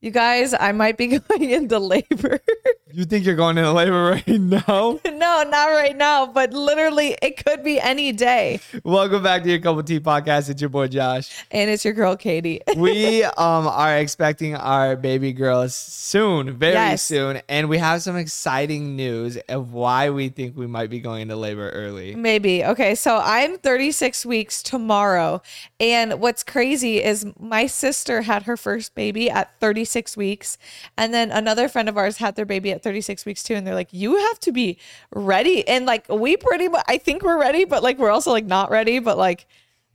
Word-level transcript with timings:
You 0.00 0.10
guys, 0.10 0.54
I 0.54 0.72
might 0.72 0.96
be 0.96 1.18
going 1.18 1.50
into 1.50 1.78
labor. 1.78 2.40
You 2.90 3.04
think 3.04 3.26
you're 3.26 3.34
going 3.36 3.58
into 3.58 3.70
labor 3.70 4.02
right 4.10 4.26
now? 4.26 4.98
no, 5.04 5.42
not 5.42 5.66
right 5.66 5.94
now, 5.94 6.24
but 6.24 6.54
literally 6.54 7.14
it 7.20 7.44
could 7.44 7.62
be 7.62 7.78
any 7.78 8.12
day. 8.12 8.60
Welcome 8.82 9.22
back 9.22 9.42
to 9.42 9.50
your 9.50 9.58
Couple 9.58 9.82
Tea 9.82 10.00
podcast. 10.00 10.48
It's 10.48 10.62
your 10.62 10.70
boy 10.70 10.88
Josh. 10.88 11.44
And 11.50 11.68
it's 11.68 11.84
your 11.84 11.92
girl 11.92 12.16
Katie. 12.16 12.62
we 12.76 13.24
um 13.24 13.66
are 13.68 13.98
expecting 13.98 14.54
our 14.56 14.96
baby 14.96 15.34
girls 15.34 15.74
soon, 15.74 16.56
very 16.56 16.72
Yes. 16.72 17.02
soon, 17.02 17.42
and 17.46 17.68
we 17.68 17.76
have 17.76 18.00
some 18.00 18.16
exciting 18.16 18.96
news 18.96 19.36
of 19.50 19.74
why 19.74 20.08
we 20.08 20.30
think 20.30 20.56
we 20.56 20.66
might 20.66 20.88
be 20.88 21.00
going 21.00 21.22
into 21.22 21.36
labor 21.36 21.68
early. 21.70 22.14
Maybe. 22.14 22.64
Okay, 22.64 22.94
so 22.94 23.20
I'm 23.22 23.58
36 23.58 24.24
weeks 24.24 24.62
tomorrow. 24.62 25.42
And 25.78 26.20
what's 26.22 26.42
crazy 26.42 27.02
is 27.02 27.26
my 27.38 27.66
sister 27.66 28.22
had 28.22 28.44
her 28.44 28.56
first 28.56 28.94
baby 28.94 29.28
at 29.28 29.60
36 29.60 30.16
weeks. 30.16 30.56
And 30.96 31.12
then 31.12 31.30
another 31.30 31.68
friend 31.68 31.90
of 31.90 31.98
ours 31.98 32.16
had 32.16 32.34
their 32.36 32.46
baby 32.46 32.70
at 32.70 32.77
36 32.82 33.24
weeks 33.26 33.42
too. 33.42 33.54
And 33.54 33.66
they're 33.66 33.74
like, 33.74 33.92
you 33.92 34.16
have 34.16 34.40
to 34.40 34.52
be 34.52 34.78
ready. 35.12 35.66
And 35.66 35.86
like, 35.86 36.08
we 36.08 36.36
pretty 36.36 36.68
much, 36.68 36.84
I 36.88 36.98
think 36.98 37.22
we're 37.22 37.38
ready, 37.38 37.64
but 37.64 37.82
like, 37.82 37.98
we're 37.98 38.10
also 38.10 38.30
like 38.30 38.46
not 38.46 38.70
ready. 38.70 38.98
But 38.98 39.18
like, 39.18 39.46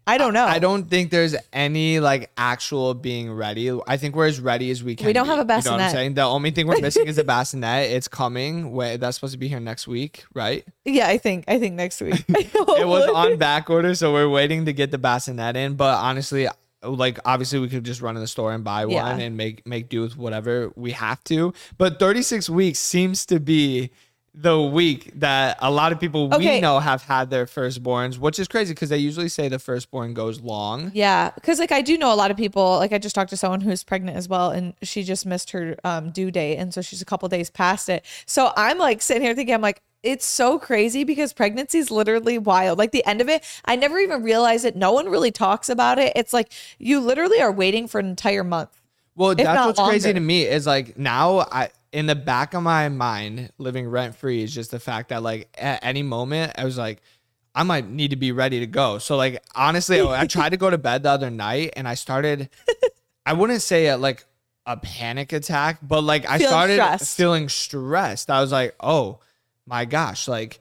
I 0.05 0.17
don't 0.17 0.33
know. 0.33 0.45
I 0.45 0.59
don't 0.59 0.83
think 0.83 1.11
there's 1.11 1.33
any 1.53 2.01
like 2.01 2.29
actual 2.35 2.93
being 2.93 3.31
ready. 3.31 3.71
I 3.87 3.95
think 3.95 4.15
we're 4.15 4.27
as 4.27 4.41
ready 4.41 4.69
as 4.69 4.83
we 4.83 4.95
can. 4.95 5.07
We 5.07 5.13
don't 5.13 5.25
be. 5.25 5.29
have 5.29 5.49
a 5.49 5.55
You 5.55 5.63
know 5.63 5.71
what 5.71 5.81
I'm 5.81 5.91
saying? 5.91 6.15
The 6.15 6.23
only 6.23 6.51
thing 6.51 6.67
we're 6.67 6.81
missing 6.81 7.07
is 7.07 7.17
a 7.17 7.23
bassinet. 7.35 7.89
It's 7.89 8.09
coming. 8.09 8.73
Wait, 8.73 8.97
that's 8.97 9.15
supposed 9.15 9.31
to 9.31 9.37
be 9.37 9.47
here 9.47 9.61
next 9.61 9.87
week, 9.87 10.25
right? 10.33 10.65
Yeah, 10.83 11.07
I 11.07 11.17
think, 11.17 11.45
I 11.47 11.57
think 11.57 11.75
next 11.75 12.01
week. 12.01 12.25
it 12.27 12.87
was 12.87 13.09
on 13.09 13.37
back 13.37 13.69
order, 13.69 13.95
so 13.95 14.11
we're 14.11 14.27
waiting 14.27 14.65
to 14.65 14.73
get 14.73 14.91
the 14.91 14.97
bassinet 14.97 15.55
in. 15.55 15.75
But 15.75 15.97
honestly, 15.97 16.49
like 16.83 17.19
obviously 17.25 17.59
we 17.59 17.69
could 17.69 17.83
just 17.83 18.01
run 18.01 18.15
in 18.15 18.21
the 18.21 18.27
store 18.27 18.53
and 18.53 18.63
buy 18.63 18.85
Yeah. 18.85 19.03
one 19.11 19.21
and 19.21 19.35
make 19.37 19.65
make 19.67 19.89
do 19.89 20.01
with 20.01 20.17
whatever 20.17 20.71
we 20.75 20.91
have 20.91 21.23
to. 21.25 21.53
But 21.77 21.99
36 21.99 22.49
weeks 22.49 22.79
seems 22.79 23.25
to 23.27 23.39
be 23.39 23.91
the 24.35 24.59
week 24.59 25.11
that 25.19 25.57
a 25.61 25.69
lot 25.69 25.91
of 25.91 25.99
people 25.99 26.27
we 26.27 26.59
know 26.59 26.79
have 26.79 27.03
had 27.03 27.29
their 27.29 27.45
firstborns, 27.45 28.17
which 28.17 28.39
is 28.39 28.47
crazy 28.47 28.73
because 28.73 28.89
they 28.89 28.97
usually 28.97 29.29
say 29.29 29.47
the 29.47 29.59
firstborn 29.59 30.15
goes 30.15 30.41
long. 30.41 30.89
Yeah, 30.95 31.29
because 31.35 31.59
like 31.59 31.71
I 31.71 31.83
do 31.83 31.99
know 31.99 32.11
a 32.11 32.15
lot 32.15 32.31
of 32.31 32.37
people. 32.37 32.77
Like 32.77 32.91
I 32.93 32.97
just 32.97 33.13
talked 33.13 33.29
to 33.29 33.37
someone 33.37 33.61
who's 33.61 33.83
pregnant 33.83 34.17
as 34.17 34.27
well, 34.27 34.49
and 34.49 34.73
she 34.81 35.03
just 35.03 35.27
missed 35.27 35.51
her 35.51 35.75
um, 35.83 36.09
due 36.09 36.31
date, 36.31 36.57
and 36.57 36.73
so 36.73 36.81
she's 36.81 36.99
a 36.99 37.05
couple 37.05 37.29
days 37.29 37.51
past 37.51 37.89
it. 37.89 38.03
So 38.25 38.51
I'm 38.57 38.79
like 38.79 39.03
sitting 39.03 39.21
here 39.21 39.35
thinking, 39.35 39.53
I'm 39.53 39.61
like, 39.61 39.83
it's 40.03 40.25
so 40.25 40.59
crazy 40.59 41.05
because 41.05 41.31
pregnancy 41.31 41.77
is 41.77 41.89
literally 41.89 42.37
wild. 42.37 42.77
Like 42.77 42.91
the 42.91 43.05
end 43.05 43.21
of 43.21 43.29
it, 43.29 43.43
I 43.65 43.77
never 43.77 43.97
even 43.99 44.21
realized 44.21 44.65
it. 44.65 44.75
No 44.75 44.91
one 44.91 45.07
really 45.07 45.31
talks 45.31 45.69
about 45.69 45.97
it. 45.97 46.11
It's 46.15 46.33
like 46.33 46.51
you 46.77 46.99
literally 46.99 47.41
are 47.41 47.51
waiting 47.51 47.87
for 47.87 47.99
an 47.99 48.07
entire 48.07 48.43
month. 48.43 48.69
Well, 49.15 49.33
that's 49.33 49.77
what's 49.77 49.89
crazy 49.89 50.11
to 50.13 50.19
me 50.19 50.45
is 50.45 50.67
like 50.67 50.97
now 50.97 51.39
I 51.39 51.69
in 51.91 52.07
the 52.07 52.15
back 52.15 52.53
of 52.53 52.63
my 52.63 52.89
mind, 52.89 53.51
living 53.57 53.87
rent 53.87 54.15
free 54.15 54.43
is 54.43 54.53
just 54.53 54.71
the 54.71 54.79
fact 54.79 55.09
that 55.09 55.23
like 55.23 55.49
at 55.57 55.79
any 55.83 56.03
moment 56.03 56.53
I 56.57 56.65
was 56.65 56.77
like, 56.77 57.01
I 57.55 57.63
might 57.63 57.87
need 57.87 58.09
to 58.09 58.15
be 58.17 58.31
ready 58.31 58.59
to 58.59 58.67
go. 58.67 58.97
So 58.97 59.15
like 59.15 59.41
honestly, 59.55 60.01
oh, 60.01 60.09
I 60.09 60.27
tried 60.27 60.49
to 60.49 60.57
go 60.57 60.69
to 60.69 60.77
bed 60.77 61.03
the 61.03 61.11
other 61.11 61.29
night 61.29 61.73
and 61.77 61.87
I 61.87 61.93
started 61.93 62.49
I 63.25 63.33
wouldn't 63.33 63.61
say 63.61 63.87
a, 63.87 63.95
like 63.97 64.25
a 64.65 64.75
panic 64.75 65.31
attack, 65.31 65.79
but 65.81 66.03
like 66.03 66.25
I 66.29 66.39
Feeling 66.39 66.49
started 66.49 66.73
stressed. 66.73 67.17
feeling 67.17 67.49
stressed. 67.49 68.29
I 68.29 68.41
was 68.41 68.51
like, 68.51 68.75
oh 68.81 69.19
my 69.65 69.85
gosh, 69.85 70.27
like 70.27 70.59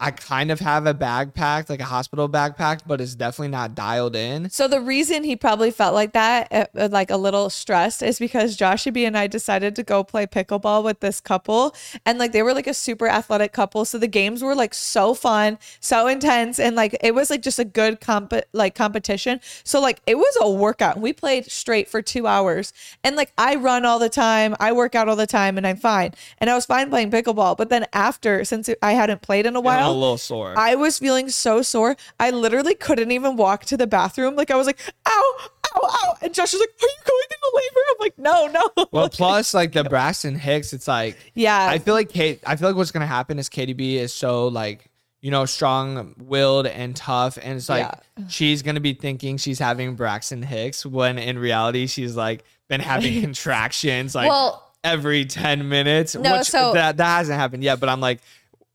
I 0.00 0.12
kind 0.12 0.52
of 0.52 0.60
have 0.60 0.86
a 0.86 0.94
bag 0.94 1.34
packed, 1.34 1.68
like 1.68 1.80
a 1.80 1.84
hospital 1.84 2.28
bag 2.28 2.56
packed, 2.56 2.86
but 2.86 3.00
it's 3.00 3.16
definitely 3.16 3.48
not 3.48 3.74
dialed 3.74 4.14
in. 4.14 4.48
So 4.48 4.68
the 4.68 4.80
reason 4.80 5.24
he 5.24 5.34
probably 5.34 5.72
felt 5.72 5.92
like 5.92 6.12
that, 6.12 6.52
uh, 6.52 6.66
uh, 6.76 6.88
like 6.90 7.10
a 7.10 7.16
little 7.16 7.50
stressed, 7.50 8.02
is 8.02 8.18
because 8.18 8.56
Joshua 8.56 8.92
B 8.92 9.04
and 9.04 9.18
I 9.18 9.26
decided 9.26 9.74
to 9.74 9.82
go 9.82 10.04
play 10.04 10.26
pickleball 10.26 10.84
with 10.84 11.00
this 11.00 11.20
couple, 11.20 11.74
and 12.06 12.18
like 12.18 12.30
they 12.30 12.44
were 12.44 12.54
like 12.54 12.68
a 12.68 12.74
super 12.74 13.08
athletic 13.08 13.52
couple. 13.52 13.84
So 13.84 13.98
the 13.98 14.06
games 14.06 14.40
were 14.42 14.54
like 14.54 14.72
so 14.72 15.14
fun, 15.14 15.58
so 15.80 16.06
intense, 16.06 16.60
and 16.60 16.76
like 16.76 16.96
it 17.00 17.14
was 17.14 17.28
like 17.28 17.42
just 17.42 17.58
a 17.58 17.64
good 17.64 18.00
comp 18.00 18.32
like 18.52 18.76
competition. 18.76 19.40
So 19.64 19.80
like 19.80 20.00
it 20.06 20.16
was 20.16 20.38
a 20.40 20.48
workout. 20.50 21.00
We 21.00 21.12
played 21.12 21.50
straight 21.50 21.88
for 21.88 22.02
two 22.02 22.28
hours, 22.28 22.72
and 23.02 23.16
like 23.16 23.32
I 23.36 23.56
run 23.56 23.84
all 23.84 23.98
the 23.98 24.08
time, 24.08 24.54
I 24.60 24.70
work 24.72 24.94
out 24.94 25.08
all 25.08 25.16
the 25.16 25.26
time, 25.26 25.56
and 25.56 25.66
I'm 25.66 25.76
fine. 25.76 26.12
And 26.38 26.48
I 26.48 26.54
was 26.54 26.66
fine 26.66 26.88
playing 26.88 27.10
pickleball, 27.10 27.56
but 27.56 27.68
then 27.68 27.86
after, 27.92 28.44
since 28.44 28.70
I 28.80 28.92
hadn't 28.92 29.22
played 29.22 29.44
in 29.44 29.56
a 29.56 29.60
I'm 29.60 29.87
while, 29.88 29.96
a 29.96 29.98
little 29.98 30.18
sore. 30.18 30.54
I 30.56 30.74
was 30.74 30.98
feeling 30.98 31.28
so 31.28 31.62
sore. 31.62 31.96
I 32.20 32.30
literally 32.30 32.74
couldn't 32.74 33.10
even 33.10 33.36
walk 33.36 33.64
to 33.66 33.76
the 33.76 33.86
bathroom. 33.86 34.36
Like 34.36 34.50
I 34.50 34.56
was 34.56 34.66
like, 34.66 34.78
ow, 35.06 35.34
ow, 35.74 35.80
ow. 35.84 36.14
And 36.22 36.32
Josh 36.34 36.52
was 36.52 36.60
like, 36.60 36.68
Are 36.68 36.86
you 36.86 36.96
going 37.06 37.24
into 37.30 37.50
labor? 37.54 37.80
I'm 37.90 37.96
like, 38.00 38.18
no, 38.18 38.46
no. 38.76 38.86
Well, 38.92 39.08
plus 39.12 39.54
like 39.54 39.72
the 39.72 39.84
Braxton 39.84 40.36
Hicks, 40.36 40.72
it's 40.72 40.88
like 40.88 41.16
yeah. 41.34 41.66
I 41.68 41.78
feel 41.78 41.94
like 41.94 42.08
Kate. 42.08 42.40
I 42.46 42.56
feel 42.56 42.68
like 42.68 42.76
what's 42.76 42.90
gonna 42.90 43.06
happen 43.06 43.38
is 43.38 43.48
KDB 43.48 43.94
is 43.94 44.12
so 44.12 44.48
like 44.48 44.90
you 45.20 45.30
know 45.30 45.44
strong 45.46 46.14
willed 46.18 46.66
and 46.66 46.94
tough, 46.94 47.38
and 47.42 47.56
it's 47.56 47.68
like 47.68 47.86
Yeah. 48.18 48.24
she's 48.28 48.62
gonna 48.62 48.80
be 48.80 48.94
thinking 48.94 49.36
she's 49.36 49.58
having 49.58 49.94
Braxton 49.94 50.42
Hicks 50.42 50.84
when 50.86 51.18
in 51.18 51.38
reality 51.38 51.86
she's 51.86 52.16
like 52.16 52.44
been 52.68 52.80
having 52.80 53.20
contractions 53.22 54.14
like 54.14 54.28
well, 54.28 54.72
every 54.84 55.24
ten 55.24 55.68
minutes. 55.68 56.14
No, 56.14 56.38
which 56.38 56.48
so- 56.48 56.72
that 56.72 56.96
that 56.98 57.16
hasn't 57.18 57.38
happened 57.38 57.62
yet, 57.62 57.80
but 57.80 57.88
I'm 57.88 58.00
like. 58.00 58.20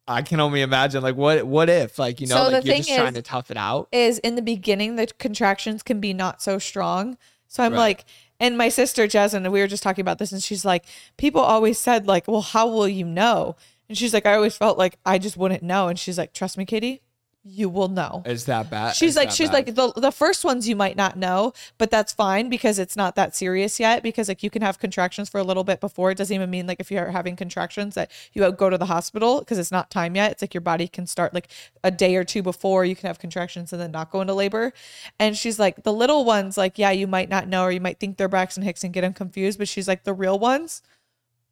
I 0.08 0.22
can 0.22 0.40
only 0.40 0.62
imagine, 0.62 1.02
like, 1.02 1.16
what 1.16 1.46
what 1.46 1.70
if, 1.70 1.98
like, 1.98 2.20
you 2.20 2.28
know, 2.28 2.36
So 2.36 2.44
like 2.50 2.66
you're 2.66 2.76
just 2.76 2.94
trying 2.94 3.14
to 3.14 3.22
tough 3.22 3.50
it 3.52 3.58
out. 3.58 3.88
is 3.92 4.20
in 4.20 4.36
the 4.36 4.42
beginning, 4.42 4.96
the 4.98 5.08
contractions 5.20 5.82
can 5.84 6.00
be 6.00 6.14
not 6.14 6.42
so 6.42 6.60
strong. 6.60 7.18
So 7.48 7.64
I'm 7.64 7.72
Right. 7.72 7.80
like, 7.80 8.06
and 8.40 8.58
my 8.58 8.68
sister 8.70 9.08
Jasmine, 9.08 9.50
we 9.52 9.60
were 9.62 9.68
just 9.68 9.84
talking 9.84 10.02
about 10.02 10.18
this, 10.18 10.32
and 10.32 10.42
she's 10.44 10.66
like, 10.66 10.86
people 11.18 11.40
always 11.42 11.80
said, 11.80 12.08
like, 12.08 12.28
well, 12.28 12.42
how 12.42 12.68
will 12.68 12.88
you 12.88 13.06
know? 13.06 13.56
And 13.88 13.98
she's 13.98 14.14
like, 14.14 14.26
I 14.26 14.34
always 14.36 14.58
felt 14.58 14.78
like 14.78 14.98
I 15.06 15.20
just 15.20 15.38
wouldn't 15.38 15.62
know. 15.64 15.88
And 15.88 16.00
she's 16.00 16.18
like, 16.18 16.34
trust 16.34 16.58
me, 16.58 16.66
Katie, 16.66 17.02
you 17.46 17.68
will 17.68 17.90
know. 17.90 18.24
Is 18.26 18.46
that 18.46 18.70
bad. 18.70 18.96
She's 18.96 19.12
It's 19.12 19.18
like, 19.18 19.32
she's 19.32 19.50
bad. 19.50 19.54
like 19.54 19.76
the 19.76 19.92
the 20.00 20.12
first 20.12 20.46
ones 20.46 20.68
you 20.68 20.78
might 20.78 20.96
not 20.96 21.18
know, 21.18 21.52
but 21.78 21.92
that's 21.92 22.14
fine 22.14 22.50
because 22.50 22.80
it's 22.80 22.96
not 22.96 23.16
that 23.16 23.36
serious 23.36 23.80
yet. 23.82 24.02
Because 24.02 24.30
like 24.30 24.44
you 24.44 24.50
can 24.50 24.62
have 24.62 24.80
contractions 24.80 25.28
for 25.28 25.40
a 25.40 25.44
little 25.44 25.66
bit 25.66 25.82
before. 25.82 26.12
It 26.12 26.18
doesn't 26.18 26.34
even 26.34 26.50
mean 26.50 26.68
like 26.68 26.80
if 26.80 26.90
you're 26.90 27.12
having 27.12 27.36
contractions 27.36 27.96
that 27.96 28.10
you 28.32 28.50
go 28.54 28.70
to 28.70 28.78
the 28.78 28.86
hospital 28.86 29.40
because 29.40 29.60
it's 29.60 29.72
not 29.72 29.92
time 29.92 30.16
yet. 30.16 30.32
It's 30.32 30.42
like 30.42 30.54
your 30.54 30.62
body 30.62 30.88
can 30.88 31.06
start 31.06 31.34
like 31.34 31.50
a 31.84 31.92
day 31.92 32.16
or 32.16 32.24
two 32.24 32.42
before 32.42 32.86
you 32.86 32.96
can 32.96 33.08
have 33.08 33.20
contractions 33.20 33.74
and 33.74 33.82
then 33.82 33.92
not 33.92 34.10
go 34.10 34.22
into 34.22 34.34
labor. 34.34 34.72
And 35.20 35.38
she's 35.38 35.60
like, 35.60 35.84
the 35.84 35.94
little 35.94 36.24
ones, 36.24 36.58
like 36.58 36.78
yeah, 36.80 36.92
you 36.92 37.08
might 37.08 37.30
not 37.30 37.50
know 37.50 37.64
or 37.64 37.72
you 37.72 37.82
might 37.82 38.00
think 38.00 38.18
they're 38.18 38.30
Braxton 38.30 38.64
Hicks 38.64 38.86
and 38.86 38.94
get 38.94 39.02
them 39.02 39.14
confused, 39.14 39.60
but 39.60 39.68
she's 39.68 39.88
like 39.88 40.06
the 40.06 40.14
real 40.14 40.40
ones, 40.40 40.82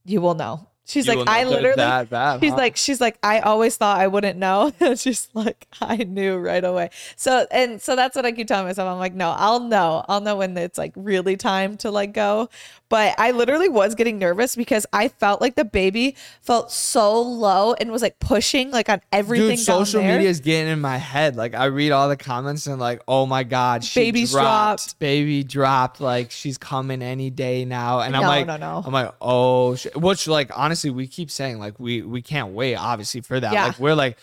you 0.05 0.21
will 0.21 0.35
know. 0.35 0.67
She's 0.91 1.07
You 1.07 1.15
like, 1.15 1.29
I 1.29 1.45
literally 1.45 1.77
bad, 1.77 2.09
She's 2.41 2.51
huh? 2.51 2.57
like, 2.57 2.75
she's 2.75 2.99
like, 2.99 3.17
I 3.23 3.39
always 3.39 3.77
thought 3.77 3.97
I 3.97 4.07
wouldn't 4.07 4.37
know. 4.37 4.73
She's 4.97 5.29
like, 5.33 5.65
I 5.79 5.95
knew 5.95 6.37
right 6.37 6.63
away. 6.63 6.89
So 7.15 7.47
and 7.49 7.81
so 7.81 7.95
that's 7.95 8.13
what 8.13 8.25
I 8.25 8.33
keep 8.33 8.47
telling 8.47 8.67
myself. 8.67 8.91
I'm 8.91 8.99
like, 8.99 9.13
no, 9.13 9.29
I'll 9.29 9.61
know. 9.61 10.03
I'll 10.09 10.19
know 10.19 10.35
when 10.35 10.57
it's 10.57 10.77
like 10.77 10.91
really 10.97 11.37
time 11.37 11.77
to 11.77 11.91
like 11.91 12.11
go. 12.11 12.49
But 12.91 13.15
I 13.17 13.31
literally 13.31 13.69
was 13.69 13.95
getting 13.95 14.19
nervous 14.19 14.53
because 14.57 14.85
I 14.91 15.07
felt 15.07 15.39
like 15.39 15.55
the 15.55 15.63
baby 15.63 16.17
felt 16.41 16.73
so 16.73 17.21
low 17.21 17.73
and 17.73 17.89
was 17.89 18.01
like 18.01 18.19
pushing 18.19 18.69
like 18.69 18.89
on 18.89 18.99
everything. 19.13 19.55
Dude, 19.55 19.59
social 19.59 20.01
media 20.01 20.27
is 20.27 20.41
getting 20.41 20.73
in 20.73 20.81
my 20.81 20.97
head. 20.97 21.37
Like 21.37 21.55
I 21.55 21.65
read 21.65 21.93
all 21.93 22.09
the 22.09 22.17
comments 22.17 22.67
and 22.67 22.81
like, 22.81 23.01
oh 23.07 23.25
my 23.25 23.43
god, 23.43 23.85
she 23.85 24.01
Baby's 24.01 24.31
dropped, 24.33 24.87
dropped. 24.87 24.99
baby 24.99 25.41
dropped. 25.41 26.01
Like 26.01 26.31
she's 26.31 26.57
coming 26.57 27.01
any 27.01 27.29
day 27.29 27.63
now. 27.63 28.01
And 28.01 28.13
I'm 28.13 28.23
like, 28.23 28.45
no, 28.45 28.57
no. 28.57 28.83
I'm 28.85 28.91
like, 28.91 29.13
oh, 29.21 29.75
sh-. 29.75 29.87
which 29.95 30.27
like 30.27 30.51
honestly, 30.53 30.89
we 30.89 31.07
keep 31.07 31.31
saying 31.31 31.59
like 31.59 31.79
we 31.79 32.01
we 32.01 32.21
can't 32.21 32.51
wait 32.51 32.75
obviously 32.75 33.21
for 33.21 33.39
that. 33.39 33.53
Yeah. 33.53 33.67
Like 33.67 33.79
we're 33.79 33.95
like, 33.95 34.17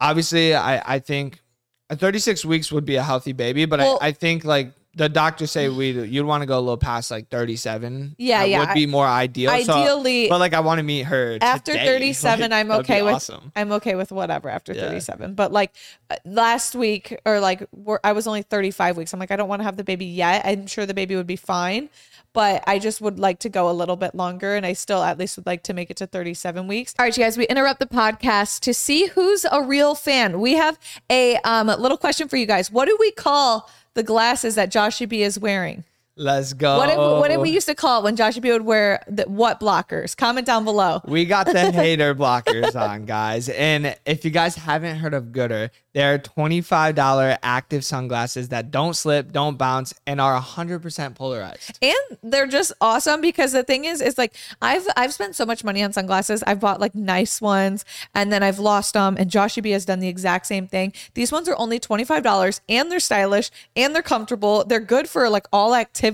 obviously, 0.00 0.56
I 0.56 0.96
I 0.96 0.98
think 0.98 1.40
a 1.88 1.94
36 1.94 2.44
weeks 2.44 2.72
would 2.72 2.84
be 2.84 2.96
a 2.96 3.02
healthy 3.04 3.32
baby, 3.32 3.64
but 3.64 3.78
Well- 3.78 3.98
I 4.02 4.08
I 4.08 4.12
think 4.12 4.44
like. 4.44 4.72
The 4.94 5.08
doctors 5.08 5.50
say 5.52 5.68
we 5.68 5.90
you'd 5.90 6.24
want 6.26 6.42
to 6.42 6.46
go 6.46 6.58
a 6.58 6.60
little 6.60 6.76
past 6.78 7.10
like 7.10 7.28
37. 7.28 8.16
Yeah, 8.18 8.40
That 8.40 8.48
yeah. 8.48 8.58
would 8.60 8.74
be 8.74 8.86
more 8.86 9.06
ideal. 9.06 9.50
So- 9.62 9.74
Ideally, 9.74 10.28
but 10.28 10.40
like 10.40 10.54
I 10.54 10.60
want 10.60 10.78
to 10.78 10.82
meet 10.82 11.02
her 11.04 11.38
after 11.40 11.72
today. 11.72 11.86
37 11.86 12.50
Like, 12.50 12.52
i'm 12.52 12.70
okay 12.80 13.02
with 13.02 13.14
awesome. 13.14 13.52
i'm 13.54 13.70
okay 13.72 13.94
with 13.94 14.10
whatever 14.10 14.48
after 14.48 14.72
Yeah. 14.72 14.82
37 14.88 15.34
but 15.34 15.52
like 15.52 15.72
uh, 16.10 16.16
last 16.24 16.74
week 16.74 17.16
or 17.26 17.38
like 17.38 17.66
we're, 17.72 18.00
i 18.02 18.12
was 18.12 18.26
only 18.26 18.42
35 18.42 18.96
weeks 18.96 19.12
i'm 19.12 19.20
like 19.20 19.30
i 19.30 19.36
don't 19.36 19.48
want 19.48 19.60
to 19.60 19.64
have 19.64 19.76
the 19.76 19.84
baby 19.84 20.06
yet 20.06 20.44
i'm 20.44 20.66
sure 20.66 20.84
the 20.86 20.94
baby 20.94 21.14
would 21.16 21.26
be 21.26 21.36
fine 21.36 21.90
but 22.34 22.62
I 22.66 22.78
just 22.78 23.00
would 23.00 23.18
like 23.18 23.38
to 23.40 23.48
go 23.48 23.70
a 23.70 23.72
little 23.72 23.96
bit 23.96 24.14
longer 24.14 24.54
and 24.54 24.64
I 24.66 24.74
still 24.74 25.02
at 25.02 25.18
least 25.18 25.38
would 25.38 25.46
like 25.46 25.62
to 25.64 25.72
make 25.72 25.90
it 25.90 25.96
to 25.96 26.06
37 26.06 26.68
weeks. 26.68 26.94
All 26.98 27.04
right, 27.06 27.16
you 27.16 27.24
guys, 27.24 27.38
we 27.38 27.46
interrupt 27.46 27.80
the 27.80 27.86
podcast 27.86 28.60
to 28.60 28.74
see 28.74 29.06
who's 29.06 29.44
a 29.50 29.62
real 29.62 29.94
fan. 29.94 30.38
We 30.38 30.52
have 30.52 30.78
a 31.10 31.36
um, 31.38 31.66
little 31.68 31.96
question 31.96 32.28
for 32.28 32.36
you 32.36 32.44
guys. 32.46 32.70
What 32.70 32.84
do 32.86 32.96
we 33.00 33.10
call 33.12 33.68
the 33.98 34.04
glasses 34.04 34.54
that 34.54 34.70
Joshua 34.70 35.08
B 35.08 35.24
is 35.24 35.40
wearing? 35.40 35.82
Let's 36.18 36.52
go. 36.52 36.78
What 36.78 36.88
did, 36.88 36.98
what 36.98 37.28
did 37.28 37.38
we 37.38 37.50
used 37.50 37.68
to 37.68 37.76
call 37.76 38.00
it 38.00 38.04
when 38.04 38.16
Joshua 38.16 38.42
B 38.42 38.50
would 38.50 38.62
wear 38.62 39.04
the, 39.06 39.22
what 39.28 39.60
blockers? 39.60 40.16
Comment 40.16 40.44
down 40.44 40.64
below. 40.64 41.00
We 41.04 41.24
got 41.24 41.46
the 41.46 41.70
hater 41.72 42.12
blockers 42.12 42.74
on, 42.74 43.04
guys. 43.04 43.48
And 43.48 43.96
if 44.04 44.24
you 44.24 44.32
guys 44.32 44.56
haven't 44.56 44.96
heard 44.96 45.14
of 45.14 45.26
Goodr, 45.26 45.70
they're 45.94 46.18
$25 46.18 47.38
active 47.42 47.84
sunglasses 47.84 48.48
that 48.48 48.72
don't 48.72 48.94
slip, 48.94 49.30
don't 49.30 49.56
bounce, 49.56 49.94
and 50.08 50.20
are 50.20 50.40
100% 50.40 51.14
polarized. 51.14 51.78
And 51.80 52.18
they're 52.22 52.46
just 52.48 52.72
awesome 52.80 53.20
because 53.20 53.52
the 53.52 53.62
thing 53.62 53.84
is, 53.84 54.00
is 54.00 54.18
like 54.18 54.34
I've 54.60 54.86
I've 54.96 55.12
spent 55.12 55.36
so 55.36 55.46
much 55.46 55.62
money 55.62 55.82
on 55.84 55.92
sunglasses. 55.92 56.42
I've 56.46 56.60
bought 56.60 56.80
like 56.80 56.94
nice 56.96 57.40
ones 57.40 57.84
and 58.14 58.32
then 58.32 58.42
I've 58.42 58.58
lost 58.58 58.94
them. 58.94 59.16
And 59.18 59.30
Joshua 59.30 59.62
B 59.62 59.70
has 59.70 59.84
done 59.84 60.00
the 60.00 60.08
exact 60.08 60.46
same 60.46 60.66
thing. 60.66 60.92
These 61.14 61.30
ones 61.30 61.48
are 61.48 61.56
only 61.58 61.78
$25 61.78 62.60
and 62.68 62.90
they're 62.90 63.00
stylish 63.00 63.50
and 63.76 63.94
they're 63.94 64.02
comfortable. 64.02 64.64
They're 64.64 64.80
good 64.80 65.08
for 65.08 65.28
like 65.28 65.46
all 65.52 65.74
activities 65.74 66.07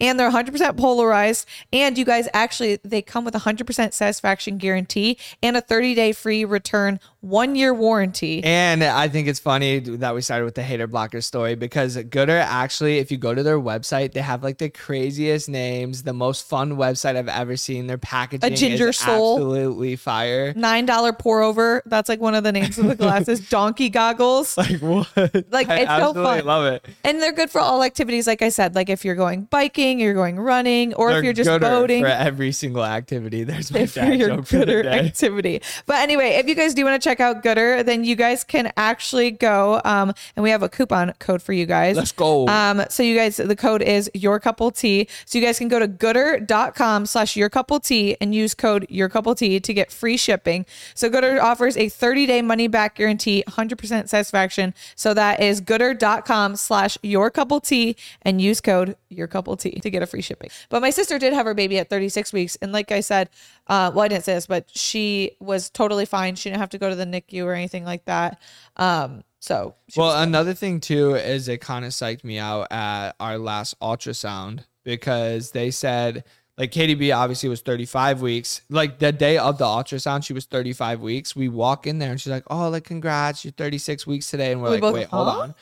and 0.00 0.18
they're 0.18 0.30
100% 0.30 0.76
polarized. 0.76 1.46
And 1.72 1.96
you 1.98 2.04
guys 2.04 2.28
actually, 2.32 2.78
they 2.84 3.02
come 3.02 3.24
with 3.24 3.34
a 3.34 3.40
100% 3.40 3.92
satisfaction 3.92 4.58
guarantee 4.58 5.18
and 5.42 5.56
a 5.56 5.60
30 5.60 5.94
day 5.94 6.12
free 6.12 6.44
return, 6.44 7.00
one 7.20 7.54
year 7.56 7.74
warranty. 7.74 8.42
And 8.44 8.82
I 8.84 9.08
think 9.08 9.28
it's 9.28 9.40
funny 9.40 9.78
that 9.80 10.14
we 10.14 10.20
started 10.22 10.44
with 10.44 10.54
the 10.54 10.62
hater 10.62 10.86
blocker 10.86 11.20
story 11.20 11.54
because 11.54 11.96
Goodr 11.96 12.40
actually, 12.40 12.98
if 12.98 13.10
you 13.10 13.18
go 13.18 13.34
to 13.34 13.42
their 13.42 13.58
website, 13.58 14.12
they 14.12 14.20
have 14.20 14.42
like 14.42 14.58
the 14.58 14.70
craziest 14.70 15.48
names, 15.48 16.02
the 16.04 16.12
most 16.12 16.48
fun 16.48 16.72
website 16.76 17.16
I've 17.16 17.28
ever 17.28 17.56
seen. 17.56 17.86
Their 17.86 17.98
packaging 17.98 18.52
A 18.52 18.56
ginger 18.56 18.88
is 18.88 18.98
soul. 18.98 19.36
absolutely 19.36 19.96
fire. 19.96 20.52
Nine 20.54 20.86
dollar 20.86 21.12
pour 21.12 21.42
over. 21.42 21.82
That's 21.86 22.08
like 22.08 22.20
one 22.20 22.34
of 22.34 22.44
the 22.44 22.52
names 22.52 22.78
of 22.78 22.86
the 22.86 22.94
glasses. 22.96 23.48
Donkey 23.48 23.88
goggles. 23.90 24.56
Like 24.56 24.80
what? 24.80 25.08
Like, 25.50 25.68
I 25.68 25.80
it's 25.80 25.90
so 25.90 26.08
absolutely 26.10 26.22
fun. 26.38 26.44
love 26.46 26.72
it. 26.72 26.84
And 27.04 27.20
they're 27.20 27.32
good 27.32 27.50
for 27.50 27.60
all 27.60 27.82
activities, 27.82 28.26
like 28.26 28.42
I 28.42 28.48
said, 28.48 28.74
like 28.74 28.88
if 28.88 29.04
you're 29.04 29.14
going 29.18 29.42
biking, 29.42 30.00
you're 30.00 30.14
going 30.14 30.40
running, 30.40 30.94
or 30.94 31.10
They're 31.10 31.18
if 31.18 31.24
you're 31.24 31.32
just 31.34 31.60
boating. 31.60 32.02
for 32.02 32.08
every 32.08 32.52
single 32.52 32.84
activity. 32.84 33.44
There's 33.44 33.70
my 33.70 33.84
for 33.84 34.00
dad 34.00 34.18
joke 34.18 34.46
for 34.46 34.58
the 34.58 34.82
day. 34.82 35.06
activity. 35.06 35.60
But 35.84 35.96
anyway, 35.96 36.30
if 36.36 36.48
you 36.48 36.54
guys 36.54 36.72
do 36.72 36.84
want 36.84 37.00
to 37.00 37.06
check 37.06 37.20
out 37.20 37.42
Goodr, 37.44 37.84
then 37.84 38.04
you 38.04 38.16
guys 38.16 38.44
can 38.44 38.72
actually 38.78 39.30
go 39.30 39.82
um, 39.84 40.14
and 40.36 40.42
we 40.42 40.48
have 40.50 40.62
a 40.62 40.68
coupon 40.70 41.12
code 41.18 41.42
for 41.42 41.52
you 41.52 41.66
guys. 41.66 41.96
Let's 41.96 42.12
go. 42.12 42.48
Um, 42.48 42.84
so 42.88 43.02
you 43.02 43.14
guys, 43.14 43.36
the 43.36 43.56
code 43.56 43.82
is 43.82 44.10
your 44.14 44.40
couple 44.40 44.70
tea. 44.70 45.08
So 45.26 45.38
you 45.38 45.44
guys 45.44 45.58
can 45.58 45.68
go 45.68 45.78
to 45.78 45.88
goodr.com 45.88 47.06
slash 47.06 47.36
your 47.36 47.48
couple 47.50 47.80
tea 47.80 48.16
and 48.20 48.34
use 48.34 48.54
code 48.54 48.86
your 48.88 49.08
couple 49.08 49.34
tea 49.34 49.60
to 49.60 49.74
get 49.74 49.90
free 49.92 50.16
shipping. 50.16 50.64
So 50.94 51.10
Goodr 51.10 51.42
offers 51.42 51.76
a 51.76 51.88
30 51.88 52.26
day 52.26 52.42
money 52.42 52.68
back 52.68 52.94
guarantee, 52.94 53.44
100% 53.48 54.08
satisfaction. 54.08 54.74
So 54.94 55.14
that 55.14 55.40
is 55.40 55.60
goodr.com 55.60 56.56
slash 56.56 56.96
your 57.02 57.30
couple 57.30 57.60
tea 57.60 57.96
and 58.22 58.40
use 58.40 58.60
code 58.60 58.96
your 59.08 59.26
couple 59.26 59.56
tea 59.56 59.80
to 59.80 59.90
get 59.90 60.02
a 60.02 60.06
free 60.06 60.22
shipping. 60.22 60.50
But 60.68 60.82
my 60.82 60.90
sister 60.90 61.18
did 61.18 61.32
have 61.32 61.46
her 61.46 61.54
baby 61.54 61.78
at 61.78 61.90
36 61.90 62.32
weeks. 62.32 62.56
And 62.56 62.72
like 62.72 62.92
I 62.92 63.00
said, 63.00 63.30
uh, 63.66 63.90
well, 63.94 64.04
I 64.04 64.08
didn't 64.08 64.24
say 64.24 64.34
this, 64.34 64.46
but 64.46 64.68
she 64.70 65.32
was 65.40 65.70
totally 65.70 66.04
fine. 66.04 66.34
She 66.34 66.48
didn't 66.50 66.60
have 66.60 66.70
to 66.70 66.78
go 66.78 66.88
to 66.88 66.94
the 66.94 67.06
NICU 67.06 67.44
or 67.44 67.54
anything 67.54 67.84
like 67.84 68.04
that. 68.06 68.40
Um, 68.76 69.22
so 69.40 69.74
Well, 69.96 70.20
another 70.20 70.54
thing 70.54 70.80
too 70.80 71.14
is 71.14 71.48
it 71.48 71.60
kind 71.60 71.84
of 71.84 71.92
psyched 71.92 72.24
me 72.24 72.38
out 72.38 72.72
at 72.72 73.12
our 73.20 73.38
last 73.38 73.78
ultrasound 73.80 74.64
because 74.84 75.52
they 75.52 75.70
said 75.70 76.24
like 76.56 76.72
KDB 76.72 77.16
obviously 77.16 77.48
was 77.48 77.60
35 77.60 78.20
weeks. 78.20 78.62
Like 78.68 78.98
the 78.98 79.12
day 79.12 79.38
of 79.38 79.58
the 79.58 79.64
ultrasound, 79.64 80.24
she 80.24 80.32
was 80.32 80.44
35 80.46 81.00
weeks. 81.00 81.36
We 81.36 81.48
walk 81.48 81.86
in 81.86 82.00
there 82.00 82.10
and 82.10 82.20
she's 82.20 82.32
like, 82.32 82.42
"Oh, 82.50 82.68
like 82.68 82.82
congrats, 82.82 83.44
you're 83.44 83.52
36 83.52 84.08
weeks 84.08 84.28
today." 84.28 84.50
And 84.50 84.60
we're 84.60 84.70
We 84.70 84.74
like, 84.74 84.80
both, 84.80 84.94
"Wait, 84.94 85.06
hold 85.06 85.28
on." 85.28 85.54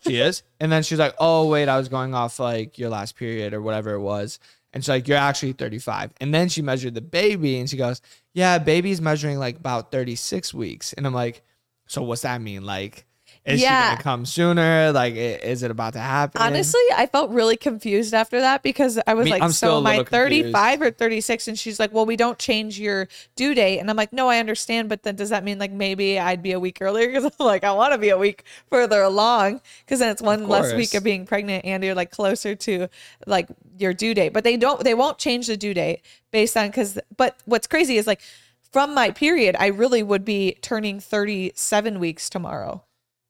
She 0.00 0.18
is, 0.18 0.42
and 0.60 0.70
then 0.70 0.82
she's 0.82 0.98
like, 0.98 1.14
"Oh, 1.18 1.48
wait, 1.48 1.68
I 1.68 1.78
was 1.78 1.88
going 1.88 2.14
off 2.14 2.38
like 2.38 2.78
your 2.78 2.90
last 2.90 3.16
period 3.16 3.54
or 3.54 3.62
whatever 3.62 3.94
it 3.94 4.00
was." 4.00 4.38
And 4.72 4.84
she's 4.84 4.88
like, 4.88 5.08
"You're 5.08 5.18
actually 5.18 5.52
35." 5.52 6.12
And 6.20 6.32
then 6.34 6.48
she 6.48 6.62
measured 6.62 6.94
the 6.94 7.00
baby, 7.00 7.58
and 7.58 7.68
she 7.68 7.76
goes, 7.76 8.00
"Yeah, 8.34 8.58
baby's 8.58 9.00
measuring 9.00 9.38
like 9.38 9.56
about 9.56 9.90
36 9.90 10.52
weeks." 10.54 10.92
And 10.92 11.06
I'm 11.06 11.14
like, 11.14 11.42
"So 11.86 12.02
what's 12.02 12.22
that 12.22 12.40
mean? 12.40 12.64
Like, 12.64 13.06
is 13.44 13.60
Yeah. 13.60 13.90
she 13.90 13.90
gonna 13.96 14.02
come 14.02 14.26
sooner? 14.26 14.92
Like, 14.92 15.14
is 15.14 15.62
it 15.62 15.70
about 15.70 15.94
to 15.94 15.98
happen?" 16.00 16.40
Honestly, 16.40 16.80
I 16.96 17.06
felt 17.06 17.30
really 17.30 17.56
confused 17.56 18.12
after 18.14 18.40
that 18.40 18.62
because 18.62 18.98
I 19.06 19.14
was 19.14 19.24
Me- 19.24 19.30
like, 19.32 19.42
I'm 19.42 19.52
so 19.52 19.78
am 19.78 19.86
I 19.86 19.90
little 19.98 20.04
confused. 20.04 20.52
35 20.52 20.82
or 20.82 20.90
36? 20.90 21.48
And 21.48 21.58
she's 21.58 21.78
like, 21.80 21.92
well, 21.92 22.06
we 22.06 22.16
don't 22.16 22.38
change 22.38 22.78
your 22.78 23.08
due 23.36 23.54
date. 23.54 23.78
And 23.78 23.88
I'm 23.90 23.96
like, 23.96 24.12
no, 24.12 24.28
I 24.28 24.38
understand. 24.38 24.88
But 24.88 25.02
then 25.02 25.16
does 25.16 25.30
that 25.30 25.44
mean 25.44 25.58
like 25.58 25.72
maybe 25.72 26.18
I'd 26.18 26.42
be 26.42 26.52
a 26.52 26.60
week 26.60 26.78
earlier? 26.80 27.06
Because 27.08 27.24
I'm 27.24 27.46
like, 27.46 27.64
I 27.64 27.72
want 27.72 27.92
to 27.92 27.98
be 27.98 28.10
a 28.10 28.18
week 28.18 28.44
further 28.70 29.02
along 29.02 29.60
because 29.84 29.98
then 30.00 30.10
it's 30.10 30.20
one 30.22 30.46
less 30.48 30.74
week 30.74 30.94
of 30.94 31.02
being 31.02 31.24
pregnant 31.26 31.64
and 31.64 31.82
you're 31.82 31.94
like 31.94 32.10
closer 32.10 32.54
to 32.54 32.88
like 33.26 33.48
your 33.78 33.94
due 33.94 34.14
date. 34.14 34.32
But 34.32 34.44
they 34.44 34.56
don't, 34.56 34.82
they 34.84 34.94
won't 34.94 35.18
change 35.18 35.46
the 35.46 35.56
due 35.56 35.72
date 35.74 36.02
based 36.30 36.56
on 36.56 36.66
because, 36.68 36.98
but 37.16 37.36
what's 37.46 37.66
crazy 37.66 37.96
is 37.96 38.06
like 38.06 38.20
from 38.72 38.92
my 38.94 39.10
period, 39.10 39.56
I 39.58 39.68
really 39.68 40.02
would 40.02 40.24
be 40.24 40.58
turning 40.60 41.00
37 41.00 41.98
weeks 41.98 42.28
tomorrow. 42.28 42.84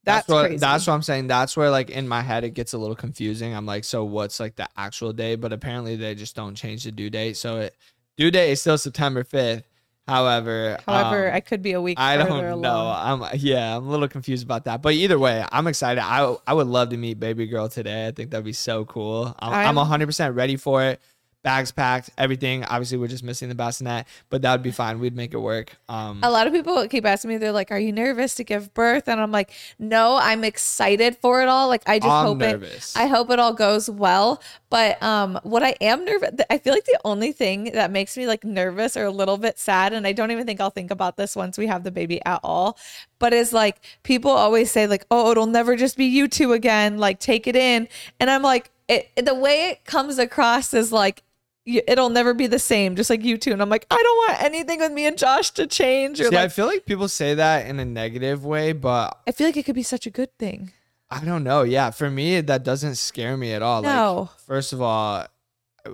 That's, 0.09 0.27
that's 0.27 0.35
what 0.35 0.47
crazy. 0.47 0.57
that's 0.59 0.87
what 0.87 0.95
I'm 0.95 1.03
saying. 1.03 1.27
That's 1.29 1.57
where 1.57 1.71
like 1.71 1.91
in 1.91 2.09
my 2.09 2.23
head 2.23 2.43
it 2.45 2.51
gets 2.51 2.73
a 2.73 2.79
little 2.79 2.97
confusing. 2.97 3.55
I'm 3.55 3.67
like, 3.67 3.85
so 3.85 4.05
what's 4.05 4.41
like 4.41 4.57
the 4.57 4.69
actual 4.77 5.13
day? 5.13 5.37
But 5.37 5.53
apparently 5.53 5.97
they 5.97 6.15
just 6.15 6.35
don't 6.35 6.55
change 6.55 6.85
the 6.85 6.93
due 6.93 7.11
date. 7.11 7.37
So 7.37 7.59
it 7.61 7.77
due 8.17 8.31
date 8.31 8.51
is 8.51 8.61
still 8.61 8.79
September 8.79 9.23
5th. 9.25 9.63
However, 10.07 10.79
However, 10.87 11.29
um, 11.29 11.35
I 11.37 11.41
could 11.41 11.61
be 11.61 11.73
a 11.73 11.83
week 11.83 11.99
I 12.01 12.17
don't 12.17 12.43
know. 12.43 12.55
along. 12.55 13.23
I'm 13.27 13.39
yeah, 13.39 13.77
I'm 13.77 13.87
a 13.87 13.91
little 13.91 14.09
confused 14.09 14.43
about 14.43 14.65
that. 14.65 14.81
But 14.81 14.95
either 14.95 15.19
way, 15.19 15.45
I'm 15.53 15.67
excited. 15.67 16.01
I 16.03 16.35
I 16.47 16.55
would 16.55 16.67
love 16.67 16.89
to 16.91 16.97
meet 16.97 17.21
baby 17.21 17.47
girl 17.47 17.69
today. 17.69 18.07
I 18.07 18.13
think 18.13 18.31
that'd 18.31 18.43
be 18.45 18.55
so 18.55 18.87
cool. 18.87 19.35
I'm, 19.39 19.53
I'm 19.77 19.79
I'm- 19.79 20.01
100% 20.01 20.35
ready 20.35 20.57
for 20.57 20.83
it. 20.83 21.01
Bags 21.45 21.71
packed, 21.71 22.11
everything. 22.19 22.65
Obviously, 22.65 22.99
we're 22.99 23.07
just 23.07 23.23
missing 23.23 23.49
the 23.49 23.55
bassinet, 23.55 24.07
but 24.29 24.43
that 24.43 24.53
would 24.53 24.63
be 24.63 24.73
fine. 24.73 24.99
We'd 24.99 25.15
make 25.15 25.33
it 25.33 25.39
work. 25.39 25.77
Um, 25.89 26.19
a 26.25 26.31
lot 26.31 26.49
of 26.49 26.53
people 26.53 26.87
keep 26.89 27.07
asking 27.07 27.29
me, 27.31 27.37
they're 27.37 27.53
like, 27.53 27.71
Are 27.71 27.79
you 27.79 27.93
nervous 27.93 28.35
to 28.37 28.45
give 28.45 28.75
birth? 28.75 29.09
And 29.09 29.21
I'm 29.21 29.31
like, 29.31 29.53
No, 29.79 30.19
I'm 30.21 30.43
excited 30.43 31.17
for 31.17 31.41
it 31.41 31.49
all. 31.49 31.69
Like 31.69 31.83
I 31.87 32.01
just 32.01 32.11
I'm 32.11 32.27
hope 32.27 32.39
nervous. 32.39 32.97
it 32.97 32.99
I 33.01 33.07
hope 33.07 33.31
it 33.31 33.39
all 33.39 33.53
goes 33.53 33.89
well. 33.89 34.43
But 34.69 35.01
um 35.03 35.39
what 35.45 35.63
I 35.63 35.77
am 35.81 36.05
nervous 36.05 36.31
I 36.51 36.59
feel 36.59 36.75
like 36.75 36.85
the 36.85 37.01
only 37.05 37.31
thing 37.31 37.71
that 37.73 37.93
makes 37.93 38.17
me 38.17 38.27
like 38.27 38.43
nervous 38.45 38.97
or 38.97 39.05
a 39.05 39.11
little 39.11 39.39
bit 39.39 39.59
sad, 39.61 39.93
and 39.93 40.07
I 40.09 40.13
don't 40.13 40.33
even 40.33 40.45
think 40.45 40.61
I'll 40.61 40.71
think 40.71 40.91
about 40.91 41.17
this 41.17 41.37
once 41.37 41.57
we 41.57 41.69
have 41.69 41.85
the 41.85 41.93
baby 41.93 42.21
at 42.27 42.41
all, 42.43 42.77
but 43.21 43.33
is 43.33 43.53
like 43.53 43.81
people 44.03 44.33
always 44.33 44.71
say, 44.71 44.87
like, 44.87 45.07
oh, 45.11 45.31
it'll 45.31 45.47
never 45.47 45.77
just 45.77 45.97
be 45.97 46.07
you 46.07 46.27
two 46.27 46.53
again, 46.53 46.99
like 46.99 47.21
take 47.21 47.47
it 47.47 47.57
in. 47.57 47.89
And 48.19 48.29
I'm 48.29 48.43
like, 48.43 48.71
it 48.89 49.11
the 49.25 49.35
way 49.35 49.71
it 49.71 49.85
comes 49.85 50.19
across 50.19 50.75
is 50.75 50.93
like 50.93 51.23
It'll 51.69 52.09
never 52.11 52.33
be 52.35 52.47
the 52.47 52.59
same, 52.59 52.97
just 52.97 53.11
like 53.11 53.23
you 53.23 53.37
two. 53.37 53.53
And 53.53 53.61
I'm 53.61 53.69
like, 53.69 53.87
I 53.91 53.97
don't 53.97 54.17
want 54.29 54.43
anything 54.43 54.81
with 54.81 54.93
me 54.93 55.07
and 55.07 55.19
Josh 55.19 55.51
to 55.53 55.67
change. 55.67 56.21
Or 56.21 56.25
See, 56.31 56.37
I 56.37 56.49
feel 56.49 56.67
like 56.67 56.87
people 56.87 57.09
say 57.09 57.35
that 57.35 57.67
in 57.67 57.79
a 57.79 57.85
negative 57.85 58.45
way, 58.45 58.73
but 58.73 59.19
I 59.27 59.33
feel 59.33 59.47
like 59.47 59.57
it 59.57 59.65
could 59.65 59.75
be 59.75 59.83
such 59.83 60.07
a 60.07 60.11
good 60.11 60.37
thing. 60.39 60.73
I 61.11 61.25
don't 61.25 61.45
know. 61.45 61.63
Yeah, 61.63 61.91
for 61.91 62.11
me, 62.11 62.41
that 62.41 62.65
doesn't 62.65 62.97
scare 62.97 63.37
me 63.37 63.53
at 63.53 63.63
all. 63.63 63.83
No. 63.83 64.31
Like, 64.31 64.41
first 64.41 64.73
of 64.73 64.81
all, 64.83 65.27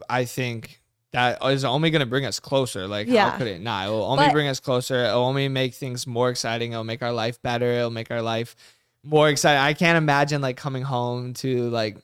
I 0.09 0.25
think 0.25 0.81
that 1.13 1.39
is 1.45 1.65
only 1.65 1.91
going 1.91 2.01
to 2.01 2.07
bring 2.07 2.25
us 2.27 2.41
closer. 2.41 2.87
Like, 2.89 3.07
Yeah. 3.07 3.31
how 3.31 3.39
could 3.39 3.47
it 3.47 3.61
not? 3.61 3.87
It 3.87 3.91
will 3.91 4.03
only 4.05 4.25
But- 4.27 4.33
bring 4.33 4.49
us 4.49 4.59
closer. 4.61 5.05
It'll 5.05 5.23
only 5.23 5.49
make 5.49 5.75
things 5.75 6.07
more 6.07 6.31
exciting. 6.31 6.73
It'll 6.73 6.83
make 6.85 7.03
our 7.03 7.13
life 7.13 7.41
better. 7.43 7.67
It'll 7.67 7.91
make 7.91 8.11
our 8.11 8.23
life 8.23 8.57
more 9.05 9.29
exciting. 9.29 9.61
I 9.61 9.73
can't 9.75 9.97
imagine 9.99 10.41
like 10.41 10.57
coming 10.57 10.83
home 10.83 11.35
to 11.35 11.69
like 11.71 11.99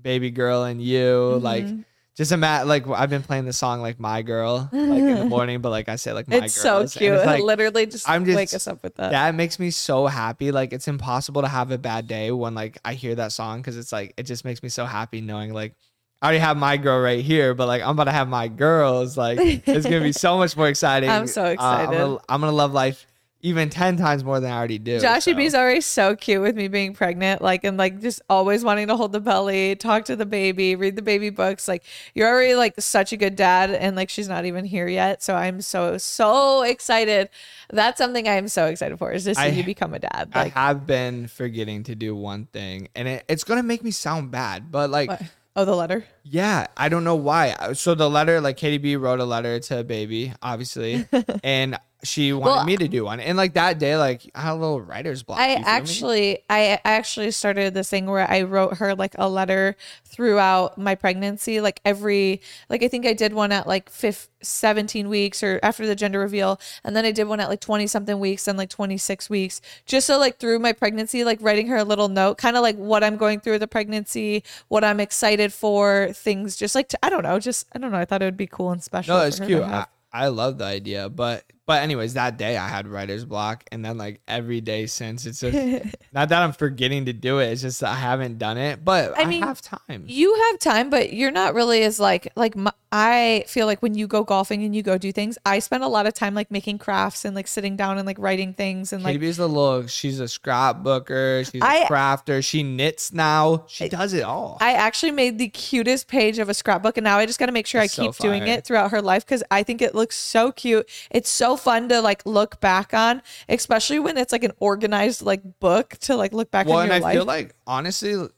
baby 0.00 0.30
girl 0.30 0.64
and 0.64 0.80
you 0.82 1.38
like. 1.42 1.64
Mm-hmm. 1.64 1.80
Just 2.16 2.32
imagine, 2.32 2.66
like 2.68 2.88
I've 2.88 3.10
been 3.10 3.22
playing 3.22 3.44
the 3.44 3.52
song 3.52 3.82
like 3.82 4.00
"My 4.00 4.22
Girl" 4.22 4.70
like 4.72 4.82
in 5.02 5.14
the 5.16 5.24
morning, 5.36 5.60
but 5.60 5.68
like 5.68 5.88
I 5.90 5.96
say, 5.96 6.14
like 6.14 6.28
"My 6.28 6.36
It's 6.46 6.54
so 6.54 6.78
Girls," 6.78 6.96
and 6.96 7.00
cute. 7.00 7.12
it's, 7.14 7.26
like, 7.26 7.40
it 7.40 7.44
literally 7.52 7.84
just, 7.86 8.08
I'm 8.08 8.24
just- 8.24 8.36
wake 8.36 8.54
us 8.54 8.66
up 8.66 8.82
with 8.82 8.94
that. 8.96 9.10
that 9.10 9.34
makes 9.34 9.58
me 9.58 9.70
so 9.70 10.06
happy. 10.06 10.50
Like 10.50 10.72
it's 10.72 10.88
impossible 10.88 11.42
to 11.42 11.48
have 11.48 11.70
a 11.72 11.76
bad 11.78 12.08
day 12.08 12.30
when 12.30 12.54
like 12.54 12.78
I 12.86 12.94
hear 12.94 13.14
that 13.16 13.32
song 13.32 13.58
because 13.60 13.76
it's 13.76 13.92
like 13.92 14.14
it 14.16 14.22
just 14.22 14.44
makes 14.46 14.62
me 14.62 14.70
so 14.70 14.86
happy 14.86 15.20
knowing 15.20 15.52
like 15.52 15.74
I 16.22 16.26
already 16.28 16.38
have 16.38 16.56
my 16.56 16.78
girl 16.78 17.02
right 17.02 17.22
here, 17.22 17.52
but 17.52 17.66
like 17.66 17.82
I'm 17.82 17.90
about 17.90 18.04
to 18.04 18.12
have 18.12 18.28
my 18.28 18.48
girls. 18.48 19.18
Like 19.18 19.38
it's 19.68 19.84
gonna 19.84 20.00
be 20.00 20.12
so 20.26 20.38
much 20.38 20.56
more 20.56 20.68
exciting. 20.68 21.10
I'm 21.10 21.26
so 21.26 21.42
Uh, 21.42 21.46
I'm, 21.48 21.52
excited. 21.52 21.98
gonna, 21.98 22.18
I'm 22.30 22.40
gonna 22.40 22.52
love 22.52 22.72
life 22.72 23.06
even 23.46 23.70
ten 23.70 23.96
times 23.96 24.24
more 24.24 24.40
than 24.40 24.50
I 24.50 24.56
already 24.56 24.78
do. 24.78 24.98
Joshy 24.98 25.22
so. 25.22 25.34
B's 25.34 25.54
already 25.54 25.80
so 25.80 26.16
cute 26.16 26.42
with 26.42 26.56
me 26.56 26.66
being 26.66 26.94
pregnant, 26.94 27.42
like 27.42 27.62
and 27.62 27.76
like 27.76 28.00
just 28.00 28.20
always 28.28 28.64
wanting 28.64 28.88
to 28.88 28.96
hold 28.96 29.12
the 29.12 29.20
belly, 29.20 29.76
talk 29.76 30.04
to 30.06 30.16
the 30.16 30.26
baby, 30.26 30.74
read 30.74 30.96
the 30.96 31.02
baby 31.02 31.30
books. 31.30 31.68
Like 31.68 31.84
you're 32.12 32.28
already 32.28 32.56
like 32.56 32.74
such 32.80 33.12
a 33.12 33.16
good 33.16 33.36
dad, 33.36 33.70
and 33.70 33.94
like 33.94 34.10
she's 34.10 34.28
not 34.28 34.46
even 34.46 34.64
here 34.64 34.88
yet. 34.88 35.22
So 35.22 35.36
I'm 35.36 35.60
so 35.60 35.96
so 35.96 36.62
excited. 36.62 37.30
That's 37.70 37.98
something 37.98 38.28
I'm 38.28 38.48
so 38.48 38.66
excited 38.66 38.98
for 38.98 39.12
is 39.12 39.24
to 39.24 39.36
see 39.36 39.40
I- 39.40 39.46
you 39.46 39.62
become 39.62 39.94
a 39.94 40.00
dad. 40.00 40.32
Like, 40.34 40.56
I 40.56 40.66
have 40.66 40.86
been 40.86 41.28
forgetting 41.28 41.84
to 41.84 41.94
do 41.94 42.16
one 42.16 42.46
thing, 42.46 42.88
and 42.96 43.06
it, 43.06 43.24
it's 43.28 43.44
gonna 43.44 43.62
make 43.62 43.84
me 43.84 43.92
sound 43.92 44.32
bad, 44.32 44.72
but 44.72 44.90
like. 44.90 45.08
what? 45.08 45.22
oh 45.54 45.64
the 45.64 45.74
letter. 45.74 46.04
Yeah, 46.22 46.66
I 46.76 46.88
don't 46.88 47.04
know 47.04 47.14
why. 47.14 47.72
So 47.72 47.94
the 47.94 48.10
letter, 48.10 48.40
like 48.40 48.58
KDB 48.58 49.00
wrote 49.00 49.20
a 49.20 49.24
letter 49.24 49.58
to 49.58 49.80
a 49.80 49.84
baby, 49.84 50.32
obviously, 50.42 51.06
and 51.44 51.78
she 52.06 52.32
wanted 52.32 52.54
Well, 52.54 52.64
me 52.64 52.76
to 52.76 52.88
do 52.88 53.04
one, 53.04 53.20
and 53.20 53.36
like 53.36 53.54
that 53.54 53.78
day, 53.78 53.96
like 53.96 54.30
I 54.34 54.42
had 54.42 54.52
a 54.52 54.54
little 54.54 54.80
writer's 54.80 55.22
block. 55.22 55.38
I 55.38 55.56
me? 55.56 55.62
actually, 55.64 56.38
I 56.48 56.80
actually 56.84 57.30
started 57.30 57.74
this 57.74 57.90
thing 57.90 58.06
where 58.06 58.30
I 58.30 58.42
wrote 58.42 58.78
her 58.78 58.94
like 58.94 59.14
a 59.18 59.28
letter 59.28 59.76
throughout 60.04 60.78
my 60.78 60.94
pregnancy, 60.94 61.60
like 61.60 61.80
every, 61.84 62.40
like 62.68 62.82
I 62.82 62.88
think 62.88 63.06
I 63.06 63.12
did 63.12 63.32
one 63.34 63.52
at 63.52 63.66
like 63.66 63.90
fif 63.90 64.28
17 64.42 65.08
weeks 65.08 65.42
or 65.42 65.58
after 65.62 65.86
the 65.86 65.94
gender 65.96 66.20
reveal, 66.20 66.60
and 66.84 66.94
then 66.96 67.04
I 67.04 67.10
did 67.12 67.24
one 67.24 67.40
at 67.40 67.48
like 67.48 67.60
20 67.60 67.86
something 67.86 68.18
weeks 68.18 68.46
and 68.48 68.56
like 68.56 68.70
26 68.70 69.28
weeks, 69.28 69.60
just 69.84 70.06
so 70.06 70.18
like 70.18 70.38
through 70.38 70.58
my 70.58 70.72
pregnancy, 70.72 71.24
like 71.24 71.38
writing 71.42 71.66
her 71.68 71.76
a 71.76 71.84
little 71.84 72.08
note, 72.08 72.38
kind 72.38 72.56
of 72.56 72.62
like 72.62 72.76
what 72.76 73.02
I'm 73.04 73.16
going 73.16 73.40
through 73.40 73.54
with 73.54 73.60
the 73.60 73.68
pregnancy, 73.68 74.42
what 74.68 74.84
I'm 74.84 75.00
excited 75.00 75.52
for, 75.52 76.10
things 76.12 76.56
just 76.56 76.74
like, 76.74 76.88
to, 76.88 76.98
I 77.04 77.10
don't 77.10 77.22
know, 77.24 77.38
just, 77.38 77.66
I 77.74 77.78
don't 77.78 77.90
know. 77.92 77.98
I 77.98 78.04
thought 78.04 78.22
it 78.22 78.26
would 78.26 78.36
be 78.36 78.46
cool 78.46 78.70
and 78.70 78.82
special. 78.82 79.16
No, 79.16 79.24
it's 79.24 79.40
cute. 79.40 79.62
I, 79.62 79.86
I 80.12 80.28
love 80.28 80.58
the 80.58 80.64
idea, 80.64 81.08
but 81.08 81.44
but 81.66 81.82
anyways, 81.82 82.14
that 82.14 82.38
day 82.38 82.56
I 82.56 82.68
had 82.68 82.86
writer's 82.86 83.24
block, 83.24 83.64
and 83.72 83.84
then 83.84 83.98
like 83.98 84.20
every 84.28 84.60
day 84.60 84.86
since, 84.86 85.26
it's 85.26 85.40
just 85.40 85.56
not 86.12 86.28
that 86.28 86.42
I'm 86.42 86.52
forgetting 86.52 87.06
to 87.06 87.12
do 87.12 87.40
it. 87.40 87.46
It's 87.46 87.62
just 87.62 87.80
that 87.80 87.90
I 87.90 87.96
haven't 87.96 88.38
done 88.38 88.56
it, 88.56 88.84
but 88.84 89.18
I, 89.18 89.22
I 89.22 89.24
mean, 89.26 89.42
have 89.42 89.60
time. 89.60 90.04
you 90.06 90.34
have 90.34 90.60
time, 90.60 90.90
but 90.90 91.12
you're 91.12 91.32
not 91.32 91.54
really 91.54 91.82
as 91.82 91.98
like 91.98 92.32
like 92.36 92.54
my, 92.56 92.72
I 92.92 93.44
feel 93.48 93.66
like 93.66 93.82
when 93.82 93.94
you 93.94 94.06
go 94.06 94.22
golfing 94.22 94.62
and 94.62 94.74
you 94.74 94.82
go 94.82 94.96
do 94.96 95.10
things, 95.10 95.36
I 95.44 95.58
spend 95.58 95.82
a 95.82 95.88
lot 95.88 96.06
of 96.06 96.14
time 96.14 96.34
like 96.34 96.50
making 96.50 96.78
crafts 96.78 97.24
and 97.24 97.34
like 97.34 97.48
sitting 97.48 97.76
down 97.76 97.98
and 97.98 98.06
like 98.06 98.18
writing 98.18 98.54
things 98.54 98.92
and 98.92 99.02
like 99.02 99.18
KB's 99.18 99.38
a 99.38 99.46
little. 99.46 99.86
She's 99.88 100.20
a 100.20 100.24
scrapbooker. 100.24 101.50
She's 101.50 101.60
a 101.60 101.64
I- 101.64 101.86
crafter. 101.86 102.44
She 102.44 102.62
knits 102.62 103.12
now. 103.12 103.64
She 103.66 103.88
does 103.88 104.12
it 104.12 104.22
all. 104.22 104.58
I 104.60 104.72
actually 104.74 105.12
made 105.12 105.38
the 105.38 105.48
cutest 105.48 106.06
page 106.06 106.38
of 106.38 106.48
a 106.48 106.54
scrapbook 106.54 106.96
and 106.96 107.04
now 107.04 107.18
I 107.18 107.26
just 107.26 107.38
got 107.38 107.46
to 107.46 107.52
make 107.52 107.66
sure 107.66 107.80
I 107.80 107.86
so 107.88 108.04
keep 108.04 108.16
doing 108.18 108.46
it 108.46 108.64
throughout 108.64 108.92
her 108.92 109.02
life 109.02 109.26
cuz 109.26 109.42
I 109.50 109.62
think 109.62 109.82
it 109.82 109.94
looks 109.94 110.16
so 110.16 110.52
cute. 110.52 110.88
It's 111.10 111.28
so 111.28 111.55
fun 111.56 111.88
to 111.88 112.00
like 112.00 112.24
look 112.26 112.60
back 112.60 112.94
on, 112.94 113.22
especially 113.48 113.98
when 113.98 114.16
it's 114.16 114.32
like 114.32 114.44
an 114.44 114.52
organized 114.58 115.22
like 115.22 115.42
book 115.60 115.90
to 116.00 116.16
like 116.16 116.32
look 116.32 116.50
back 116.50 116.66
well, 116.66 116.78
on 116.78 116.84
and 116.84 116.92
I 116.92 116.98
life. 116.98 117.14
feel 117.14 117.24
like 117.24 117.54
honestly, 117.66 118.28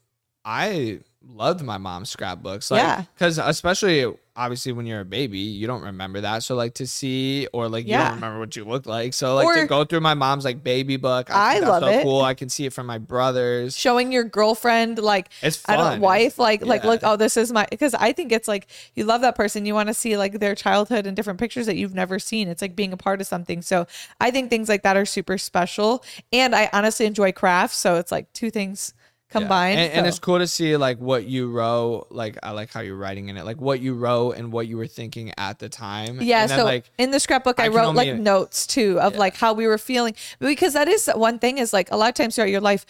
I 0.45 1.01
loved 1.23 1.63
my 1.63 1.79
mom's 1.79 2.11
scrapbooks. 2.11 2.71
Like, 2.71 2.81
Yeah. 2.83 3.05
Because 3.15 3.39
especially 3.39 4.13
obviously 4.39 4.73
when 4.73 4.87
you're 4.87 5.01
a 5.01 5.05
baby, 5.05 5.39
you 5.41 5.67
don't 5.67 5.83
remember 5.83 6.21
that. 6.23 6.43
So 6.45 6.55
like 6.55 6.75
to 6.75 6.87
see 6.87 7.49
or 7.53 7.69
like 7.69 7.87
you 7.87 7.93
don't 7.95 8.15
remember 8.15 8.39
what 8.39 8.57
you 8.57 8.65
look 8.65 8.87
like. 8.87 9.13
So 9.13 9.35
like 9.35 9.47
to 9.63 9.67
go 9.67 9.85
through 9.85 10.01
my 10.01 10.15
mom's 10.15 10.45
like 10.45 10.63
baby 10.65 10.97
book, 10.97 11.29
I 11.31 11.57
I, 11.57 11.59
love 11.59 11.83
that's 11.83 11.95
so 11.95 12.01
it. 12.01 12.03
cool. 12.05 12.23
I 12.23 12.35
can 12.35 12.49
see 12.49 12.65
it 12.67 12.73
from 12.73 12.87
my 12.87 12.99
brothers. 12.99 13.77
showing 13.77 14.13
your 14.13 14.25
girlfriend 14.25 14.99
like 14.99 15.29
It's 15.43 15.63
I 15.69 15.77
fun. 15.77 15.93
don't 15.93 16.01
wife 16.01 16.39
like 16.39 16.65
like 16.65 16.85
look 16.85 17.01
oh 17.03 17.17
this 17.17 17.37
is 17.37 17.53
my 17.53 17.67
because 17.71 17.95
I 17.95 18.13
think 18.13 18.33
it's 18.33 18.49
like 18.49 18.69
you 18.95 19.05
love 19.05 19.21
that 19.23 19.35
person 19.35 19.67
you 19.67 19.75
want 19.75 19.89
to 19.89 19.95
see 19.95 20.17
like 20.17 20.39
their 20.41 20.55
childhood 20.55 21.07
and 21.07 21.17
different 21.17 21.41
pictures 21.41 21.67
that 21.67 21.77
you've 21.77 21.95
never 21.95 22.19
seen 22.19 22.49
it's 22.49 22.63
like 22.63 22.77
being 22.77 22.93
a 22.93 22.97
part 22.97 23.21
of 23.21 23.27
something 23.27 23.61
so 23.63 23.87
I 24.21 24.31
think 24.31 24.51
things 24.51 24.69
like 24.69 24.83
that 24.85 24.97
are 24.97 25.05
super 25.07 25.37
special 25.39 26.05
and 26.33 26.55
I 26.55 26.71
honestly 26.73 27.07
enjoy 27.07 27.33
crafts 27.33 27.77
so 27.77 27.97
it's 27.97 28.13
like 28.13 28.33
two 28.33 28.51
things 28.51 28.95
Yeah. 28.97 29.08
Combined 29.31 29.79
And, 29.79 29.93
and 29.93 30.05
so- 30.05 30.09
it's 30.09 30.19
cool 30.19 30.39
to 30.39 30.47
see 30.47 30.77
like 30.77 30.99
what 30.99 31.25
you 31.27 31.51
wrote. 31.51 32.07
Like 32.11 32.39
I 32.43 32.53
like 32.53 32.73
how 32.73 32.81
you're 32.81 32.97
writing 32.97 33.29
in 33.29 33.37
it, 33.37 33.45
like 33.45 33.61
what 33.61 33.81
you 33.81 33.95
wrote 33.95 34.33
and 34.33 34.53
what 34.53 34.67
you 34.67 34.77
were 34.77 34.87
thinking 34.87 35.33
at 35.37 35.59
the 35.59 35.69
time. 35.69 36.21
Yeah, 36.21 36.43
And 36.43 36.51
then, 36.51 36.59
so 36.59 36.65
like 36.65 36.91
in 36.99 37.11
the 37.11 37.21
scrapbook, 37.21 37.61
I, 37.61 37.67
I 37.67 37.69
wrote 37.69 37.95
like 37.95 38.15
notes 38.17 38.67
too 38.67 38.99
of 39.01 39.17
like 39.17 39.37
how 39.37 39.53
we 39.53 39.67
were 39.67 39.79
feeling 39.79 40.15
because 40.39 40.73
that 40.73 40.89
is 40.89 41.11
one 41.15 41.39
thing 41.39 41.59
is 41.59 41.73
like 41.73 41.91
a 41.91 41.97
lot 41.97 42.09
of 42.09 42.15
times 42.15 42.35
throughout 42.35 42.51
your 42.51 42.61
life, 42.61 42.87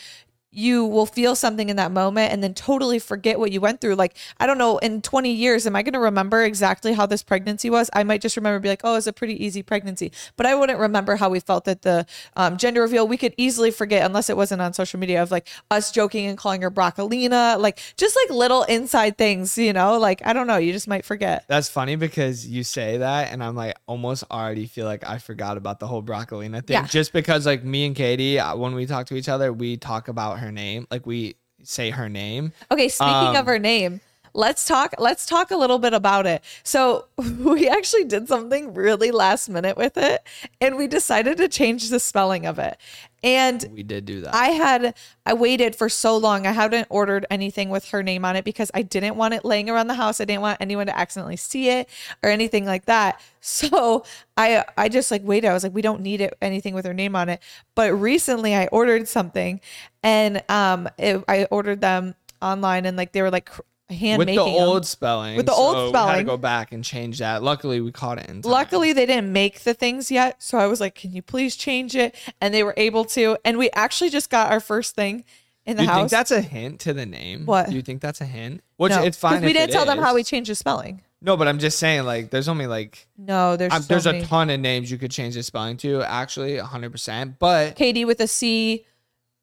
you 0.50 0.84
will 0.84 1.06
feel 1.06 1.34
something 1.34 1.68
in 1.68 1.76
that 1.76 1.92
moment 1.92 2.32
and 2.32 2.42
then 2.42 2.54
totally 2.54 2.98
forget 2.98 3.38
what 3.38 3.52
you 3.52 3.60
went 3.60 3.80
through. 3.80 3.94
Like, 3.94 4.16
I 4.38 4.46
don't 4.46 4.58
know, 4.58 4.78
in 4.78 5.02
20 5.02 5.30
years, 5.30 5.66
am 5.66 5.76
I 5.76 5.82
going 5.82 5.92
to 5.92 5.98
remember 5.98 6.42
exactly 6.42 6.94
how 6.94 7.06
this 7.06 7.22
pregnancy 7.22 7.68
was? 7.68 7.90
I 7.92 8.02
might 8.02 8.22
just 8.22 8.36
remember, 8.36 8.58
be 8.58 8.68
like, 8.68 8.80
oh, 8.82 8.96
it's 8.96 9.06
a 9.06 9.12
pretty 9.12 9.44
easy 9.44 9.62
pregnancy. 9.62 10.10
But 10.36 10.46
I 10.46 10.54
wouldn't 10.54 10.78
remember 10.78 11.16
how 11.16 11.28
we 11.28 11.40
felt 11.40 11.68
at 11.68 11.82
the 11.82 12.06
um, 12.34 12.56
gender 12.56 12.80
reveal. 12.80 13.06
We 13.06 13.18
could 13.18 13.34
easily 13.36 13.70
forget, 13.70 14.06
unless 14.06 14.30
it 14.30 14.36
wasn't 14.36 14.62
on 14.62 14.72
social 14.72 14.98
media, 14.98 15.22
of 15.22 15.30
like 15.30 15.48
us 15.70 15.92
joking 15.92 16.26
and 16.26 16.38
calling 16.38 16.62
her 16.62 16.70
Broccolina, 16.70 17.58
like 17.58 17.78
just 17.96 18.16
like 18.24 18.34
little 18.34 18.62
inside 18.64 19.18
things, 19.18 19.58
you 19.58 19.74
know? 19.74 19.98
Like, 19.98 20.22
I 20.24 20.32
don't 20.32 20.46
know, 20.46 20.56
you 20.56 20.72
just 20.72 20.88
might 20.88 21.04
forget. 21.04 21.44
That's 21.48 21.68
funny 21.68 21.96
because 21.96 22.46
you 22.46 22.64
say 22.64 22.98
that, 22.98 23.32
and 23.32 23.44
I'm 23.44 23.54
like 23.54 23.76
almost 23.86 24.24
already 24.30 24.66
feel 24.66 24.86
like 24.86 25.06
I 25.06 25.18
forgot 25.18 25.58
about 25.58 25.78
the 25.78 25.86
whole 25.86 26.02
broccolina 26.02 26.66
thing. 26.66 26.74
Yeah. 26.74 26.86
Just 26.86 27.12
because 27.12 27.44
like 27.44 27.64
me 27.64 27.86
and 27.86 27.94
Katie, 27.94 28.38
uh, 28.38 28.56
when 28.56 28.74
we 28.74 28.86
talk 28.86 29.06
to 29.08 29.14
each 29.14 29.28
other, 29.28 29.52
we 29.52 29.76
talk 29.76 30.08
about 30.08 30.37
her 30.38 30.52
name, 30.52 30.86
like 30.90 31.06
we 31.06 31.36
say 31.62 31.90
her 31.90 32.08
name. 32.08 32.52
Okay, 32.70 32.88
speaking 32.88 33.12
Um, 33.14 33.36
of 33.36 33.46
her 33.46 33.58
name, 33.58 34.00
let's 34.38 34.64
talk 34.64 34.94
let's 34.98 35.26
talk 35.26 35.50
a 35.50 35.56
little 35.56 35.80
bit 35.80 35.92
about 35.92 36.24
it. 36.24 36.42
So, 36.62 37.06
we 37.16 37.68
actually 37.68 38.04
did 38.04 38.28
something 38.28 38.72
really 38.72 39.10
last 39.10 39.48
minute 39.48 39.76
with 39.76 39.96
it 39.96 40.26
and 40.60 40.76
we 40.76 40.86
decided 40.86 41.36
to 41.38 41.48
change 41.48 41.90
the 41.90 41.98
spelling 41.98 42.46
of 42.46 42.58
it. 42.58 42.78
And 43.20 43.68
We 43.74 43.82
did 43.82 44.04
do 44.04 44.20
that. 44.20 44.32
I 44.32 44.50
had 44.50 44.94
I 45.26 45.34
waited 45.34 45.74
for 45.74 45.88
so 45.88 46.16
long. 46.16 46.46
I 46.46 46.52
hadn't 46.52 46.86
ordered 46.88 47.26
anything 47.30 47.68
with 47.68 47.86
her 47.86 48.00
name 48.00 48.24
on 48.24 48.36
it 48.36 48.44
because 48.44 48.70
I 48.72 48.82
didn't 48.82 49.16
want 49.16 49.34
it 49.34 49.44
laying 49.44 49.68
around 49.68 49.88
the 49.88 49.94
house. 49.94 50.20
I 50.20 50.24
didn't 50.24 50.42
want 50.42 50.58
anyone 50.60 50.86
to 50.86 50.96
accidentally 50.96 51.36
see 51.36 51.68
it 51.68 51.88
or 52.22 52.30
anything 52.30 52.64
like 52.64 52.86
that. 52.86 53.20
So 53.40 54.04
I 54.36 54.64
I 54.76 54.88
just 54.88 55.10
like 55.10 55.22
waited. 55.24 55.48
I 55.48 55.54
was 55.54 55.62
like, 55.62 55.72
we 55.72 55.80
don't 55.80 56.02
need 56.02 56.20
it 56.20 56.36
anything 56.42 56.74
with 56.74 56.84
her 56.84 56.92
name 56.92 57.16
on 57.16 57.28
it. 57.28 57.40
But 57.74 57.92
recently 57.94 58.54
I 58.54 58.66
ordered 58.66 59.08
something 59.08 59.60
and 60.02 60.42
um 60.48 60.88
it, 60.98 61.24
I 61.28 61.44
ordered 61.44 61.80
them 61.80 62.14
online 62.42 62.84
and 62.84 62.96
like 62.96 63.12
they 63.12 63.22
were 63.22 63.30
like 63.30 63.48
hand 63.90 64.18
with 64.18 64.28
the 64.28 64.38
old 64.38 64.86
spelling. 64.86 65.36
With 65.36 65.46
the 65.46 65.52
old 65.52 65.88
spelling, 65.90 66.08
We 66.12 66.16
had 66.16 66.18
to 66.18 66.24
go 66.24 66.36
back 66.36 66.72
and 66.72 66.84
change 66.84 67.18
that. 67.18 67.42
Luckily, 67.42 67.80
we 67.80 67.90
caught 67.92 68.18
it 68.18 68.28
in 68.28 68.42
time. 68.42 68.52
Luckily, 68.52 68.92
they 68.92 69.06
didn't 69.06 69.32
make 69.32 69.60
the 69.60 69.74
things 69.74 70.10
yet. 70.10 70.42
So 70.42 70.58
I 70.58 70.66
was 70.66 70.80
like, 70.80 70.94
can 70.94 71.12
you 71.12 71.22
please 71.22 71.56
change 71.56 71.96
it? 71.96 72.14
And 72.40 72.52
they 72.52 72.62
were 72.62 72.74
able 72.76 73.04
to. 73.06 73.36
And 73.44 73.58
we 73.58 73.70
actually 73.70 74.10
just 74.10 74.30
got 74.30 74.50
our 74.52 74.60
first 74.60 74.94
thing 74.94 75.24
in 75.64 75.76
the 75.76 75.82
you 75.82 75.88
house. 75.88 75.98
think 75.98 76.10
that's 76.10 76.30
a 76.30 76.40
hint 76.40 76.80
to 76.80 76.92
the 76.92 77.06
name? 77.06 77.46
What? 77.46 77.68
Do 77.68 77.76
you 77.76 77.82
think 77.82 78.00
that's 78.00 78.20
a 78.20 78.26
hint? 78.26 78.62
Which 78.76 78.90
no, 78.90 79.02
it's 79.02 79.18
fine. 79.18 79.42
We 79.42 79.52
didn't 79.52 79.72
tell 79.72 79.86
them 79.86 79.98
how 79.98 80.14
we 80.14 80.22
changed 80.24 80.50
the 80.50 80.54
spelling. 80.54 81.02
No, 81.20 81.36
but 81.36 81.48
I'm 81.48 81.58
just 81.58 81.80
saying, 81.80 82.04
like, 82.04 82.30
there's 82.30 82.48
only 82.48 82.68
like 82.68 83.08
No, 83.18 83.56
there's 83.56 83.72
um, 83.72 83.82
so 83.82 83.88
there's 83.88 84.04
many. 84.04 84.20
a 84.20 84.24
ton 84.26 84.50
of 84.50 84.60
names 84.60 84.88
you 84.90 84.98
could 84.98 85.10
change 85.10 85.34
the 85.34 85.42
spelling 85.42 85.76
to. 85.78 86.02
Actually, 86.02 86.56
100. 86.58 86.92
percent 86.92 87.38
But 87.40 87.74
Katie 87.74 88.04
with 88.04 88.20
a 88.20 88.28
C, 88.28 88.84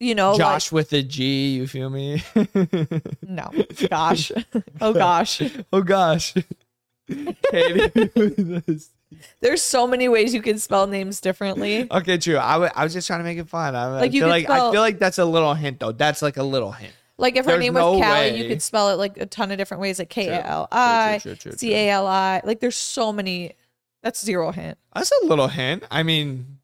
you 0.05 0.15
know, 0.15 0.37
Josh 0.37 0.71
with 0.71 0.93
a 0.93 1.01
G. 1.01 1.55
You 1.55 1.67
feel 1.67 1.89
me? 1.89 2.23
no, 3.21 3.51
gosh, 3.89 4.31
oh 4.81 4.93
gosh, 4.93 5.41
oh 5.73 5.81
gosh. 5.81 6.33
Katie. 7.07 8.09
with 8.15 8.63
a 8.67 8.79
C. 8.79 8.89
there's 9.41 9.61
so 9.61 9.87
many 9.87 10.07
ways 10.07 10.33
you 10.33 10.41
can 10.41 10.57
spell 10.59 10.87
names 10.87 11.21
differently. 11.21 11.87
okay, 11.91 12.17
true. 12.17 12.37
I 12.37 12.83
was 12.83 12.93
just 12.93 13.07
trying 13.07 13.19
to 13.19 13.23
make 13.23 13.37
it 13.37 13.49
fun. 13.49 13.75
I, 13.75 13.87
Like, 13.87 14.11
I 14.11 14.13
you 14.13 14.21
feel 14.21 14.29
like 14.29 14.49
I 14.49 14.71
feel 14.71 14.81
like 14.81 14.99
that's 14.99 15.17
a 15.17 15.25
little 15.25 15.53
hint 15.53 15.79
though. 15.79 15.91
That's 15.91 16.21
like 16.21 16.37
a 16.37 16.43
little 16.43 16.71
hint. 16.71 16.93
Like 17.17 17.37
if 17.37 17.45
her 17.45 17.51
There's 17.51 17.61
name 17.61 17.73
was 17.73 17.81
no 17.81 18.01
Callie, 18.01 18.37
you 18.37 18.47
could 18.49 18.61
spell 18.61 18.89
it 18.89 18.95
like 18.95 19.17
a 19.17 19.25
ton 19.25 19.51
of 19.51 19.57
different 19.57 19.81
ways, 19.81 19.99
like 19.99 20.09
K. 20.09 20.27
A 20.27 20.45
L 20.45 20.67
I, 20.71 21.19
C 21.19 21.73
A 21.73 21.89
L 21.89 22.07
I. 22.07 22.41
Like 22.43 22.59
there's 22.59 22.75
so 22.75 23.13
many. 23.13 23.53
That's 24.03 24.23
zero 24.23 24.51
hint. 24.51 24.77
That's 24.93 25.11
a 25.23 25.25
little 25.25 25.47
hint. 25.47 25.83
I 25.89 26.03
mean, 26.03 26.54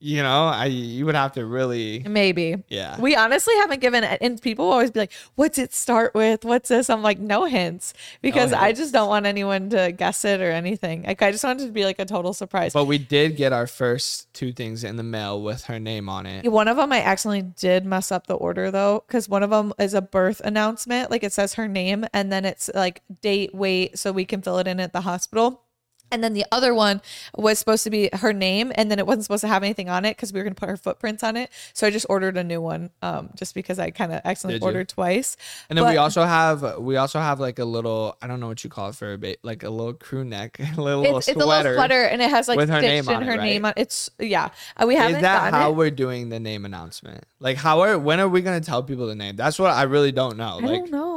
you 0.00 0.22
know, 0.22 0.46
I 0.46 0.64
you 0.66 1.04
would 1.06 1.14
have 1.14 1.32
to 1.32 1.44
really, 1.44 2.02
Maybe. 2.08 2.56
yeah. 2.68 2.98
We 2.98 3.14
honestly 3.14 3.54
haven't 3.56 3.80
given 3.80 4.02
it, 4.02 4.18
and 4.22 4.40
people 4.40 4.64
will 4.66 4.72
always 4.72 4.90
be 4.90 5.00
like, 5.00 5.12
"What's 5.34 5.58
it 5.58 5.74
start 5.74 6.14
with? 6.14 6.44
What's 6.44 6.70
this?" 6.70 6.88
I'm 6.88 7.02
like, 7.02 7.18
"No 7.18 7.44
hints," 7.44 7.92
because 8.22 8.54
I 8.54 8.66
hints. 8.68 8.80
just 8.80 8.92
don't 8.94 9.08
want 9.08 9.26
anyone 9.26 9.68
to 9.70 9.92
guess 9.92 10.24
it 10.24 10.40
or 10.40 10.50
anything. 10.50 11.02
Like, 11.02 11.20
I 11.20 11.30
just 11.30 11.44
wanted 11.44 11.64
it 11.64 11.66
to 11.66 11.72
be 11.72 11.84
like 11.84 11.98
a 11.98 12.06
total 12.06 12.32
surprise. 12.32 12.72
But 12.72 12.86
we 12.86 12.96
did 12.96 13.36
get 13.36 13.52
our 13.52 13.66
first 13.66 14.32
two 14.32 14.52
things 14.52 14.84
in 14.84 14.96
the 14.96 15.02
mail 15.02 15.42
with 15.42 15.64
her 15.64 15.78
name 15.78 16.08
on 16.08 16.24
it. 16.24 16.50
One 16.50 16.66
of 16.68 16.78
them 16.78 16.92
I 16.92 17.02
accidentally 17.02 17.52
did 17.56 17.84
mess 17.84 18.10
up 18.10 18.26
the 18.26 18.34
order 18.34 18.70
though, 18.70 19.04
because 19.06 19.28
one 19.28 19.42
of 19.42 19.50
them 19.50 19.74
is 19.78 19.92
a 19.92 20.00
birth 20.00 20.40
announcement. 20.44 21.10
Like 21.10 21.22
it 21.24 21.32
says 21.32 21.54
her 21.54 21.68
name 21.68 22.06
and 22.14 22.32
then 22.32 22.44
it's 22.46 22.70
like 22.74 23.02
date, 23.20 23.54
weight, 23.54 23.98
so 23.98 24.12
we 24.12 24.24
can 24.24 24.40
fill 24.40 24.58
it 24.58 24.66
in 24.66 24.80
at 24.80 24.92
the 24.94 25.02
hospital. 25.02 25.62
And 26.10 26.22
then 26.24 26.34
the 26.34 26.44
other 26.52 26.74
one 26.74 27.00
was 27.36 27.58
supposed 27.58 27.84
to 27.84 27.90
be 27.90 28.10
her 28.12 28.32
name, 28.32 28.72
and 28.74 28.90
then 28.90 28.98
it 28.98 29.06
wasn't 29.06 29.24
supposed 29.24 29.42
to 29.42 29.48
have 29.48 29.62
anything 29.62 29.88
on 29.88 30.04
it 30.04 30.16
because 30.16 30.32
we 30.32 30.40
were 30.40 30.44
going 30.44 30.54
to 30.54 30.60
put 30.60 30.68
her 30.68 30.76
footprints 30.76 31.22
on 31.22 31.36
it. 31.36 31.50
So 31.72 31.86
I 31.86 31.90
just 31.90 32.06
ordered 32.08 32.36
a 32.36 32.44
new 32.44 32.60
one, 32.60 32.90
um, 33.02 33.30
just 33.36 33.54
because 33.54 33.78
I 33.78 33.90
kind 33.90 34.12
of 34.12 34.20
accidentally 34.24 34.60
ordered 34.66 34.88
twice. 34.88 35.36
And 35.68 35.78
then 35.78 35.86
we 35.86 35.96
also 35.96 36.22
have 36.24 36.78
we 36.78 36.96
also 36.96 37.18
have 37.20 37.40
like 37.40 37.58
a 37.58 37.64
little 37.64 38.16
I 38.22 38.26
don't 38.26 38.40
know 38.40 38.48
what 38.48 38.62
you 38.64 38.70
call 38.70 38.88
it 38.90 38.94
for 38.94 39.12
a 39.12 39.18
bit 39.18 39.38
like 39.42 39.62
a 39.62 39.70
little 39.70 39.94
crew 39.94 40.24
neck, 40.24 40.58
a 40.76 40.80
little, 40.80 41.04
It's, 41.18 41.28
it's 41.28 41.38
a 41.38 41.42
sweater. 41.42 41.70
little 41.70 41.74
sweater, 41.84 42.02
and 42.02 42.20
it 42.22 42.30
has 42.30 42.48
like 42.48 42.56
with 42.56 42.70
her 42.70 42.80
name 42.80 43.08
on 43.08 43.22
her 43.22 43.34
it, 43.34 43.36
name 43.42 43.62
right? 43.64 43.74
on. 43.76 43.82
It's 43.82 44.10
yeah. 44.18 44.48
Uh, 44.76 44.86
we 44.86 44.94
haven't 44.96 45.16
Is 45.16 45.22
that 45.22 45.52
how 45.52 45.70
it. 45.70 45.76
we're 45.76 45.90
doing 45.90 46.28
the 46.28 46.40
name 46.40 46.64
announcement? 46.64 47.24
Like 47.38 47.56
how 47.56 47.80
are 47.80 47.98
when 47.98 48.20
are 48.20 48.28
we 48.28 48.42
gonna 48.42 48.60
tell 48.60 48.82
people 48.82 49.06
the 49.06 49.14
name? 49.14 49.36
That's 49.36 49.58
what 49.58 49.70
I 49.72 49.84
really 49.84 50.12
don't 50.12 50.36
know. 50.36 50.58
I 50.62 50.66
Like 50.66 50.80
don't 50.80 50.90
know. 50.90 51.09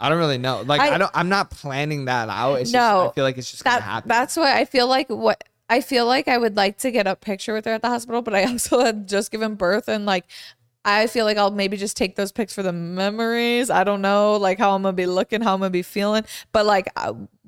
I 0.00 0.08
don't 0.08 0.18
really 0.18 0.38
know. 0.38 0.62
Like 0.62 0.80
I- 0.80 0.94
I, 0.94 0.98
don't 0.98 1.10
I'm 1.14 1.28
not 1.28 1.50
planning 1.50 2.04
that 2.06 2.28
out. 2.28 2.56
It's 2.60 2.72
No, 2.72 2.78
just 2.78 3.12
I 3.12 3.14
feel 3.14 3.24
like 3.24 3.38
it's 3.38 3.50
just 3.50 3.64
gonna 3.64 3.80
happen. 3.80 4.08
that's 4.08 4.36
what 4.36 4.48
I 4.48 4.64
feel 4.64 4.86
like 4.86 5.08
what 5.08 5.42
I 5.68 5.80
feel 5.80 6.06
like 6.06 6.28
I 6.28 6.38
would 6.38 6.56
like 6.56 6.78
to 6.78 6.90
get 6.90 7.06
a 7.06 7.14
picture 7.16 7.52
with 7.52 7.64
her 7.66 7.72
at 7.72 7.82
the 7.82 7.88
hospital, 7.88 8.22
but 8.22 8.34
I 8.34 8.44
also 8.50 8.80
had 8.80 9.08
just 9.08 9.30
given 9.30 9.54
birth 9.54 9.88
and 9.88 10.06
like 10.06 10.24
I 10.84 11.06
feel 11.08 11.24
like 11.26 11.36
I'll 11.36 11.50
maybe 11.50 11.76
just 11.76 11.96
take 11.96 12.16
those 12.16 12.32
pics 12.32 12.54
for 12.54 12.62
the 12.62 12.72
memories. 12.72 13.68
I 13.68 13.84
don't 13.84 14.00
know 14.00 14.36
like 14.36 14.58
how 14.58 14.74
I'm 14.74 14.82
gonna 14.82 14.92
be 14.94 15.06
looking, 15.06 15.40
how 15.42 15.54
I'm 15.54 15.60
gonna 15.60 15.70
be 15.70 15.82
feeling, 15.82 16.24
but 16.52 16.64
like 16.64 16.88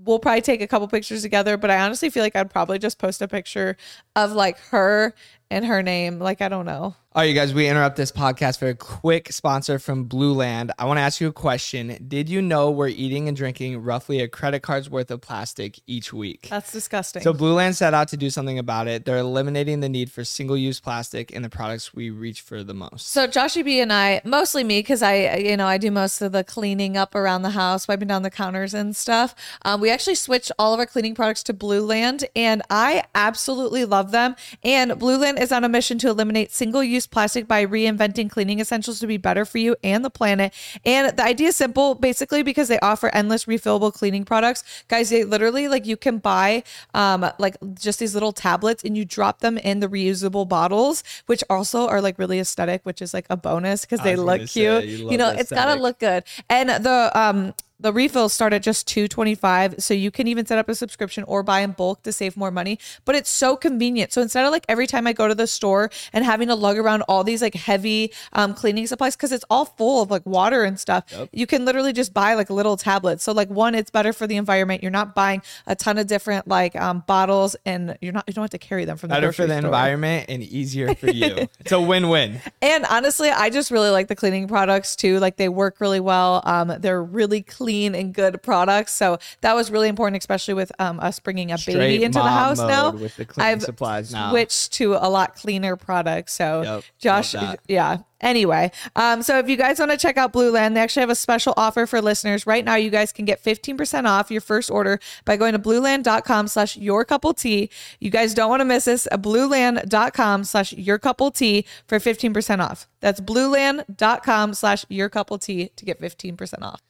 we'll 0.05 0.19
probably 0.19 0.43
take 0.43 0.63
a 0.63 0.67
couple 0.67 0.87
pictures 0.89 1.23
together, 1.23 1.57
but 1.57 1.71
I 1.71 1.81
honestly 1.81 2.11
feel 2.11 2.23
like 2.23 2.37
I'd 2.37 2.51
probably 2.51 2.79
just 2.79 2.99
post 2.99 3.23
a 3.23 3.29
picture 3.29 3.77
of 4.17 4.33
like 4.33 4.59
her 4.71 5.15
and 5.51 5.65
her 5.65 5.83
name. 5.83 6.19
Like, 6.19 6.41
I 6.41 6.49
don't 6.49 6.67
know. 6.67 6.95
All 7.13 7.23
right, 7.23 7.25
you 7.25 7.35
guys, 7.35 7.53
we 7.53 7.67
interrupt 7.67 7.97
this 7.97 8.13
podcast 8.13 8.61
for 8.61 8.69
a 8.69 8.75
quick 8.77 9.33
sponsor 9.33 9.81
from 9.81 10.09
Blueland. 10.09 10.71
I 10.79 10.85
want 10.85 10.99
to 10.99 11.01
ask 11.01 11.21
you 11.21 11.27
a 11.27 11.33
question. 11.33 11.99
Did 12.07 12.29
you 12.29 12.41
know 12.41 12.71
we're 12.71 12.87
eating 12.87 13.27
and 13.27 13.37
drinking 13.37 13.83
roughly 13.83 14.21
a 14.21 14.29
credit 14.29 14.61
card's 14.61 14.89
worth 14.89 15.11
of 15.11 15.21
plastic 15.21 15.81
each 15.89 16.13
week? 16.13 16.47
That's 16.49 16.71
disgusting. 16.71 17.23
So 17.23 17.33
Blue 17.33 17.55
Land 17.55 17.75
set 17.75 17.95
out 17.95 18.07
to 18.09 18.17
do 18.17 18.31
something 18.31 18.61
about 18.61 18.87
it. 18.87 19.07
They're 19.07 19.19
eliminating 19.19 19.81
the 19.81 19.89
need 19.89 20.13
for 20.13 20.23
single-use 20.23 20.79
plastic 20.79 21.33
in 21.33 21.43
the 21.43 21.51
products 21.51 21.93
we 21.93 22.11
reach 22.11 22.43
for 22.43 22.63
the 22.63 22.75
most. 22.75 23.09
So 23.09 23.27
Joshy 23.27 23.65
B 23.65 23.81
and 23.81 23.93
I, 23.93 24.21
mostly 24.25 24.63
me, 24.63 24.79
because 24.79 25.03
I, 25.03 25.35
you 25.35 25.57
know, 25.57 25.67
I 25.67 25.79
do 25.79 25.91
most 25.91 26.23
of 26.23 26.31
the 26.31 26.45
cleaning 26.45 26.97
up 26.97 27.17
around 27.17 27.43
the 27.43 27.51
house, 27.51 27.89
wiping 27.89 28.07
down 28.07 28.23
the 28.23 28.31
counters 28.31 28.73
and 28.73 28.95
stuff. 28.95 29.35
Um, 29.63 29.81
we 29.81 29.90
actually 29.91 30.15
switched 30.15 30.53
all 30.59 30.73
of 30.73 30.81
our 30.81 30.87
cleaning 30.87 31.15
products 31.15 31.43
to 31.45 31.55
Blueland, 31.55 32.25
and 32.35 32.63
I 32.71 33.05
absolutely 33.15 33.85
love 33.85 34.11
them. 34.11 34.37
And 34.63 34.93
Blueland 34.93 35.41
is 35.41 35.53
on 35.53 35.65
a 35.65 35.69
mission 35.69 35.99
to 35.99 36.09
eliminate 36.09 36.53
single-use 36.53 37.07
plastic 37.07 37.47
by 37.47 37.65
reinventing 37.65 38.31
cleaning 38.31 38.61
essentials 38.61 39.01
to 39.01 39.07
be 39.07 39.17
better 39.17 39.45
for 39.45 39.59
you 39.59 39.77
and 39.83 40.05
the 40.05 40.11
planet. 40.11 40.55
And 40.85 41.17
the 41.17 41.25
idea 41.25 41.49
is 41.49 41.57
simple, 41.57 41.95
basically, 41.95 42.43
because 42.43 42.69
they 42.69 42.79
offer 42.81 43.09
endless 43.13 43.45
refillable 43.45 43.93
cleaning 43.93 44.25
products. 44.25 44.65
Guys, 44.89 45.11
they 45.11 45.25
literally 45.25 45.69
like 45.69 45.87
you 45.87 45.97
can 45.97 46.19
buy 46.19 46.63
um 46.95 47.31
like 47.39 47.57
just 47.75 47.99
these 47.99 48.15
little 48.15 48.33
tablets 48.33 48.85
and 48.85 48.97
you 48.97 49.05
drop 49.05 49.41
them 49.41 49.59
in 49.59 49.81
the 49.81 49.89
reusable 49.89 50.49
bottles, 50.49 51.03
which 51.27 51.43
also 51.51 51.87
are 51.89 52.01
like 52.01 52.19
really 52.19 52.39
aesthetic, 52.39 52.81
which 52.85 53.03
is 53.03 53.13
like 53.15 53.27
a 53.31 53.37
bonus 53.37 53.83
because 53.83 54.01
they 54.01 54.17
look 54.17 54.39
gonna 54.39 54.47
say, 54.47 54.61
cute. 54.61 54.85
you 54.85 55.11
You, 55.11 55.19
know, 55.19 55.31
it's 55.31 55.51
gotta 55.51 55.81
look 55.81 55.99
good. 55.99 56.25
And 56.49 56.69
the 56.69 57.11
um 57.15 57.55
the 57.81 57.93
refills 57.93 58.33
start 58.33 58.53
at 58.53 58.63
just 58.63 58.87
225 58.89 59.77
so 59.79 59.95
you 59.95 60.11
can 60.11 60.27
even 60.29 60.47
set 60.47 60.59
up 60.59 60.69
a 60.69 60.75
subscription 60.75 61.25
or 61.25 61.43
buy 61.43 61.61
in 61.61 61.73
bulk 61.73 62.03
to 62.03 62.13
save 62.13 62.37
more 62.37 62.51
money 62.51 62.79
but 63.05 63.15
it's 63.15 63.31
so 63.31 63.57
convenient 63.57 64.13
so 64.13 64.21
instead 64.21 64.45
of 64.45 64.53
like 64.53 64.65
every 64.69 64.87
time 64.87 65.07
i 65.07 65.13
go 65.13 65.27
to 65.29 65.35
the 65.35 65.47
store 65.47 65.91
and 66.13 66.25
having 66.25 66.49
to 66.49 66.55
lug 66.55 66.77
around 66.77 67.03
all 67.03 67.25
these 67.25 67.43
like 67.43 67.55
heavy 67.55 68.13
um, 68.33 68.55
cleaning 68.55 68.87
supplies 68.87 69.17
because 69.17 69.33
it's 69.33 69.45
all 69.51 69.65
full 69.65 70.03
of 70.03 70.11
like 70.11 70.25
water 70.27 70.65
and 70.65 70.79
stuff 70.79 71.05
you 71.33 71.47
can 71.47 71.65
literally 71.65 71.93
just 71.93 72.13
buy 72.13 72.35
like 72.35 72.51
little 72.51 72.77
tablets 72.77 73.25
so 73.25 73.33
like 73.33 73.49
one 73.49 73.75
it's 73.75 73.91
better 73.91 74.13
for 74.13 74.27
the 74.27 74.37
environment 74.37 74.83
you're 74.83 74.91
not 74.91 75.15
buying 75.15 75.43
a 75.67 75.75
ton 75.75 75.97
of 75.99 76.07
different 76.07 76.47
like 76.47 76.77
um, 76.77 77.03
bottles 77.07 77.57
and 77.65 77.97
you're 78.01 78.13
not 78.13 78.25
you 78.27 78.35
don't 78.35 78.43
have 78.43 78.51
to 78.51 78.59
carry 78.59 78.85
them 78.85 78.97
from 78.97 79.09
the 79.09 79.15
Better 79.15 79.33
for 79.33 79.47
the 79.47 79.55
store. 79.57 79.67
environment 79.67 80.27
and 80.29 80.43
easier 80.43 80.95
for 80.95 81.11
you. 81.11 81.49
it's 81.61 81.73
a 81.73 81.81
win-win. 81.81 82.41
And 82.63 82.85
honestly, 82.87 83.29
I 83.31 83.51
just 83.51 83.71
really 83.71 83.91
like 83.91 84.09
the 84.09 84.17
cleaning 84.17 84.47
products 84.49 84.95
too. 84.97 85.19
Like 85.19 85.37
they 85.37 85.49
work 85.49 85.81
really 85.81 86.01
well. 86.01 86.43
Um, 86.45 86.75
they're 86.79 87.03
really 87.03 87.43
clean 87.43 87.70
and 87.71 88.13
good 88.15 88.43
products. 88.43 88.93
So 88.93 89.19
that 89.41 89.55
was 89.55 89.71
really 89.71 89.89
important, 89.89 90.21
especially 90.23 90.55
with 90.55 90.73
um, 90.79 91.01
us 91.01 91.19
bringing 91.19 91.53
a 91.53 91.59
Straight 91.59 91.77
baby 91.77 92.05
into 92.05 92.19
the 92.19 92.29
house 92.29 92.59
now. 92.59 92.91
with 92.91 93.17
the 93.17 93.25
cleaning 93.25 93.53
I've 93.53 93.63
supplies 93.63 94.13
now. 94.13 94.31
switched 94.31 94.73
to 94.75 94.95
a 94.95 95.09
lot 95.09 95.35
cleaner 95.37 95.77
products. 95.77 96.33
So 96.35 96.63
Yep, 96.63 96.85
Josh, 96.99 97.35
yeah. 97.69 97.99
Anyway, 98.21 98.71
um, 98.97 99.23
so 99.23 99.39
if 99.39 99.49
you 99.49 99.57
guys 99.57 99.79
want 99.79 99.91
to 99.91 99.97
check 99.97 100.19
out 100.19 100.31
Blueland, 100.31 100.75
they 100.75 100.81
actually 100.81 101.01
have 101.01 101.09
a 101.11 101.15
special 101.15 101.55
offer 101.57 101.87
for 101.87 102.03
listeners. 102.03 102.47
Right 102.47 102.65
now, 102.65 102.75
you 102.75 102.91
guys 102.91 103.13
can 103.13 103.25
get 103.25 103.43
15% 103.43 104.05
off 104.07 104.31
your 104.31 104.43
first 104.43 104.71
order 104.71 105.01
by 105.25 105.39
going 105.39 105.55
to 105.55 105.59
blueland.com 105.59 106.49
slash 106.49 106.77
your 106.77 107.05
couple 107.07 107.33
tea. 107.33 107.71
You 107.99 108.11
guys 108.11 108.35
don't 108.35 108.51
want 108.51 108.61
to 108.61 108.67
miss 108.67 108.85
this. 108.85 109.09
Blueland.com 109.11 110.45
slash 110.45 110.73
your 110.75 110.99
couple 110.99 111.31
tea 111.31 111.65
for 111.87 111.99
15% 111.99 112.61
off. 112.61 112.87
That's 113.01 113.21
blueland.com 113.23 114.53
slash 114.53 114.85
your 114.91 115.09
couple 115.09 115.39
tea 115.39 115.71
to 115.77 115.85
get 115.87 115.99
15% 115.99 116.63
off. 116.63 116.83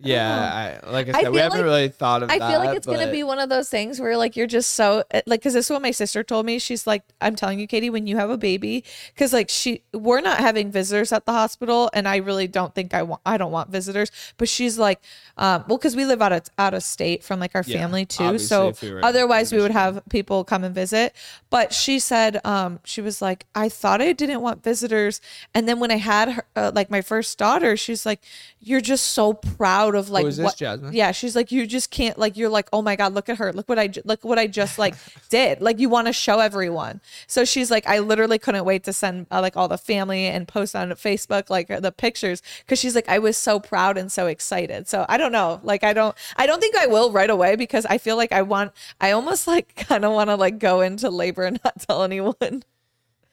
Yeah, 0.00 0.80
I, 0.84 0.90
like 0.90 1.08
I 1.14 1.26
I 1.26 1.28
we 1.30 1.38
haven't 1.38 1.58
like- 1.58 1.64
really 1.64 1.88
thought 1.88 2.22
of 2.22 2.30
I 2.30 2.38
that. 2.38 2.50
feel 2.50 2.60
like 2.60 2.76
it's 2.76 2.86
gonna 2.86 3.10
be 3.10 3.22
one 3.22 3.38
of 3.38 3.48
those 3.48 3.68
things 3.68 4.00
where 4.00 4.16
like 4.16 4.36
you're 4.36 4.46
just 4.46 4.74
so 4.74 5.02
uh, 5.12 5.22
like 5.26 5.40
because 5.40 5.54
this 5.54 5.66
is 5.66 5.70
what 5.70 5.82
my 5.82 5.90
sister 5.90 6.22
told 6.22 6.46
me. 6.46 6.58
She's 6.58 6.86
like, 6.86 7.02
I'm 7.20 7.34
telling 7.34 7.58
you, 7.58 7.66
Katie, 7.66 7.90
when 7.90 8.06
you 8.06 8.16
have 8.16 8.30
a 8.30 8.38
baby, 8.38 8.84
because 9.14 9.32
like 9.32 9.48
she 9.48 9.82
we're 9.92 10.20
not 10.20 10.38
having 10.38 10.70
visitors 10.70 11.12
at 11.12 11.26
the 11.26 11.32
hospital, 11.32 11.90
and 11.92 12.06
I 12.06 12.16
really 12.16 12.46
don't 12.46 12.74
think 12.74 12.94
I 12.94 13.02
want 13.02 13.22
I 13.26 13.36
don't 13.36 13.50
want 13.52 13.70
visitors. 13.70 14.10
But 14.36 14.48
she's 14.48 14.78
like, 14.78 15.00
um, 15.36 15.64
well, 15.68 15.78
because 15.78 15.96
we 15.96 16.04
live 16.04 16.22
out 16.22 16.32
of 16.32 16.42
out 16.58 16.74
of 16.74 16.82
state 16.82 17.24
from 17.24 17.40
like 17.40 17.54
our 17.54 17.64
Yeah, 17.66 17.78
family 17.78 18.06
too, 18.06 18.38
so 18.38 18.72
we 18.80 19.00
otherwise 19.02 19.52
we 19.52 19.60
would 19.60 19.72
have 19.72 20.02
people 20.10 20.44
come 20.44 20.62
and 20.64 20.74
visit. 20.74 21.14
But 21.50 21.72
she 21.72 21.98
said, 21.98 22.40
um, 22.44 22.78
she 22.84 23.00
was 23.00 23.20
like, 23.20 23.46
I 23.54 23.68
thought 23.68 24.00
I 24.00 24.12
didn't 24.12 24.42
want 24.42 24.62
visitors, 24.62 25.20
and 25.54 25.68
then 25.68 25.80
when 25.80 25.90
I 25.90 25.96
had 25.96 26.28
her, 26.30 26.44
uh, 26.54 26.72
like 26.74 26.90
my 26.90 27.00
first 27.00 27.36
daughter, 27.38 27.76
she's 27.76 28.06
like, 28.06 28.20
you're 28.60 28.80
just 28.80 29.06
so 29.06 29.32
proud 29.32 29.87
of 29.94 30.10
like 30.10 30.26
is 30.26 30.36
this, 30.36 30.44
what 30.44 30.56
Jasmine? 30.56 30.92
yeah, 30.92 31.12
she's 31.12 31.36
like, 31.36 31.52
you 31.52 31.66
just 31.66 31.90
can't 31.90 32.18
like, 32.18 32.36
you're 32.36 32.48
like, 32.48 32.68
oh 32.72 32.82
my 32.82 32.96
god, 32.96 33.14
look 33.14 33.28
at 33.28 33.38
her, 33.38 33.52
look 33.52 33.68
what 33.68 33.78
I 33.78 33.90
look 34.04 34.24
what 34.24 34.38
I 34.38 34.46
just 34.46 34.78
like 34.78 34.94
did. 35.28 35.60
Like 35.60 35.78
you 35.78 35.88
want 35.88 36.06
to 36.06 36.12
show 36.12 36.40
everyone. 36.40 37.00
So 37.26 37.44
she's 37.44 37.70
like, 37.70 37.86
I 37.86 37.98
literally 37.98 38.38
couldn't 38.38 38.64
wait 38.64 38.84
to 38.84 38.92
send 38.92 39.26
uh, 39.30 39.40
like 39.40 39.56
all 39.56 39.68
the 39.68 39.78
family 39.78 40.26
and 40.26 40.46
post 40.48 40.74
on 40.74 40.90
Facebook 40.90 41.50
like 41.50 41.68
the 41.68 41.92
pictures 41.92 42.42
because 42.60 42.78
she's 42.78 42.94
like, 42.94 43.08
I 43.08 43.18
was 43.18 43.36
so 43.36 43.60
proud 43.60 43.98
and 43.98 44.10
so 44.10 44.26
excited. 44.26 44.88
So 44.88 45.04
I 45.08 45.16
don't 45.16 45.32
know, 45.32 45.60
like 45.62 45.84
I 45.84 45.92
don't, 45.92 46.14
I 46.36 46.46
don't 46.46 46.60
think 46.60 46.76
I 46.76 46.86
will 46.86 47.12
right 47.12 47.30
away 47.30 47.56
because 47.56 47.86
I 47.86 47.98
feel 47.98 48.16
like 48.16 48.32
I 48.32 48.42
want, 48.42 48.72
I 49.00 49.12
almost 49.12 49.46
like 49.46 49.74
kind 49.88 50.04
of 50.04 50.12
want 50.12 50.30
to 50.30 50.36
like 50.36 50.58
go 50.58 50.80
into 50.80 51.10
labor 51.10 51.44
and 51.44 51.60
not 51.64 51.80
tell 51.80 52.02
anyone. 52.02 52.62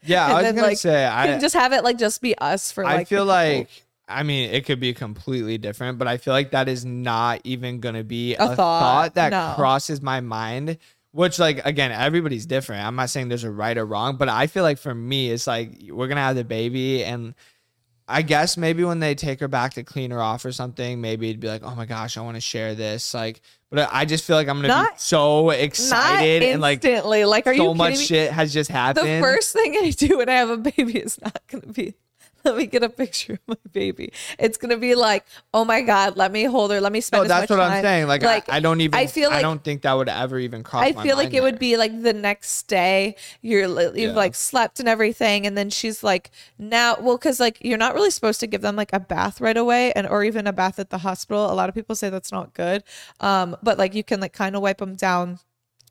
Yeah, 0.08 0.26
I 0.26 0.28
and 0.28 0.34
was 0.36 0.44
then, 0.44 0.56
gonna 0.56 0.68
like, 0.68 0.78
say 0.78 1.06
I 1.06 1.40
just 1.40 1.56
have 1.56 1.74
it 1.74 1.84
like 1.84 1.98
just 1.98 2.22
be 2.22 2.38
us 2.38 2.72
for 2.72 2.84
like. 2.84 3.00
I 3.00 3.04
feel 3.06 3.26
like 3.26 3.70
I 4.08 4.24
mean 4.24 4.52
it 4.52 4.66
could 4.66 4.80
be 4.80 4.94
completely 4.94 5.58
different, 5.58 5.98
but 5.98 6.08
I 6.08 6.18
feel 6.18 6.34
like 6.34 6.52
that 6.52 6.68
is 6.68 6.86
not 6.86 7.42
even 7.44 7.80
gonna 7.80 8.04
be 8.04 8.36
a, 8.36 8.44
A 8.44 8.48
thought, 8.48 8.56
thought, 8.56 9.14
that 9.16 9.30
no. 9.32 9.54
crosses 9.56 10.02
my 10.02 10.22
mind. 10.22 10.78
Which 11.12 11.40
like 11.40 11.66
again, 11.66 11.92
everybody's 11.92 12.46
different. 12.46 12.86
I'm 12.86 12.96
not 12.96 13.10
saying 13.10 13.30
there's 13.30 13.46
a 13.46 13.52
right 13.52 13.78
or 13.78 13.86
wrong, 13.86 14.18
but 14.18 14.28
I 14.28 14.48
feel 14.48 14.64
like 14.64 14.78
for 14.78 14.94
me, 14.94 15.32
it's 15.32 15.48
like 15.48 15.82
we're 15.90 16.08
gonna 16.08 16.22
have 16.22 16.36
the 16.36 16.44
baby 16.44 17.04
and 17.04 17.34
I 18.08 18.22
guess 18.22 18.56
maybe 18.56 18.84
when 18.84 19.00
they 19.00 19.16
take 19.16 19.40
her 19.40 19.48
back 19.48 19.74
to 19.76 19.84
clean 19.84 20.12
her 20.12 20.22
off 20.22 20.46
or 20.46 20.52
something, 20.52 21.02
maybe 21.02 21.30
it'd 21.30 21.40
be 21.40 21.48
like, 21.48 21.64
oh 21.64 21.74
my 21.74 21.86
gosh, 21.88 22.18
I 22.18 22.22
want 22.22 22.36
to 22.36 22.42
share 22.42 22.76
this. 22.76 23.16
Like, 23.16 23.42
but 23.72 23.90
I 23.92 24.06
just 24.06 24.26
feel 24.26 24.36
like 24.36 24.48
I'm 24.48 24.62
gonna 24.62 24.92
be 24.92 24.98
so 24.98 25.50
excited 25.50 26.44
and 26.44 26.62
like 26.62 26.86
instantly. 26.86 27.26
Like, 27.26 27.48
are 27.48 27.54
you 27.54 27.60
so 27.60 27.64
kidding 27.64 27.78
much 27.78 27.92
me? 27.94 28.06
shit 28.06 28.32
has 28.32 28.54
just 28.54 28.70
happened. 28.70 29.08
The 29.08 29.22
first 29.22 29.54
thing 29.54 29.76
I 29.82 29.90
do 29.90 30.20
when 30.20 30.30
I 30.30 30.34
have 30.34 30.50
a 30.52 30.58
baby 30.58 31.00
is 31.00 31.20
not 31.20 31.42
going 31.48 31.62
to 31.62 31.68
be, 31.70 31.96
let 32.52 32.56
me 32.56 32.66
get 32.68 32.84
a 32.84 32.90
picture 32.90 33.34
of 33.34 33.40
my 33.48 33.56
baby. 33.74 34.14
It's 34.38 34.58
going 34.58 34.70
to 34.70 34.78
be 34.78 34.96
like, 34.96 35.26
oh 35.54 35.66
my 35.66 35.82
God, 35.82 36.16
let 36.16 36.32
me 36.32 36.44
hold 36.44 36.72
her. 36.72 36.80
Let 36.80 36.92
me 36.92 37.02
spend 37.02 37.24
no, 37.24 37.28
that's 37.28 37.50
what 37.50 37.60
I'm 37.60 37.82
saying. 37.82 38.08
Like, 38.08 38.24
I, 38.24 38.42
I 38.48 38.60
don't 38.60 38.82
even. 38.82 38.98
I 38.98 39.08
feel 39.08 39.30
like- 39.30 39.40
I 39.40 39.42
don't 39.42 39.64
think 39.64 39.82
that 39.82 39.94
would 39.94 40.10
ever 40.10 40.38
even 40.40 40.64
cross. 40.64 40.84
I 40.84 40.94
feel 40.94 41.18
like 41.18 41.34
it 41.34 41.42
would 41.42 41.60
be 41.60 41.76
like 41.78 42.02
the 42.02 42.14
next 42.14 42.68
day 42.68 43.16
you're 43.42 43.68
you've 43.68 43.96
Yeah. 43.98 44.12
like 44.14 44.36
slept 44.36 44.80
and 44.80 44.88
everything 44.88 45.46
and 45.46 45.58
then 45.58 45.70
she's 45.70 46.04
like 46.04 46.32
now 46.58 46.96
well 47.00 47.18
cuz 47.18 47.40
like 47.40 47.58
you're 47.62 47.78
not 47.78 47.94
really 47.96 48.12
supposed 48.12 48.40
to 48.40 48.48
give 48.48 48.62
them 48.62 48.76
like 48.76 48.94
a 48.94 49.00
bath 49.00 49.42
right 49.42 49.58
away 49.58 49.92
and 49.94 50.08
or 50.08 50.24
even 50.24 50.48
a 50.48 50.54
bath 50.54 50.80
at 50.80 50.90
the 50.90 51.00
hospital. 51.00 51.52
A 51.52 51.54
lot 51.54 51.68
of 51.70 51.76
people 51.76 51.96
say 51.96 52.10
that's 52.10 52.32
not 52.32 52.54
good. 52.54 52.84
Um 53.20 53.56
but 53.64 53.78
like 53.78 53.94
you 53.96 54.04
can 54.04 54.20
like 54.20 54.34
kind 54.34 54.56
of 54.56 54.62
wipe 54.62 54.78
them 54.78 54.96
down 54.96 55.40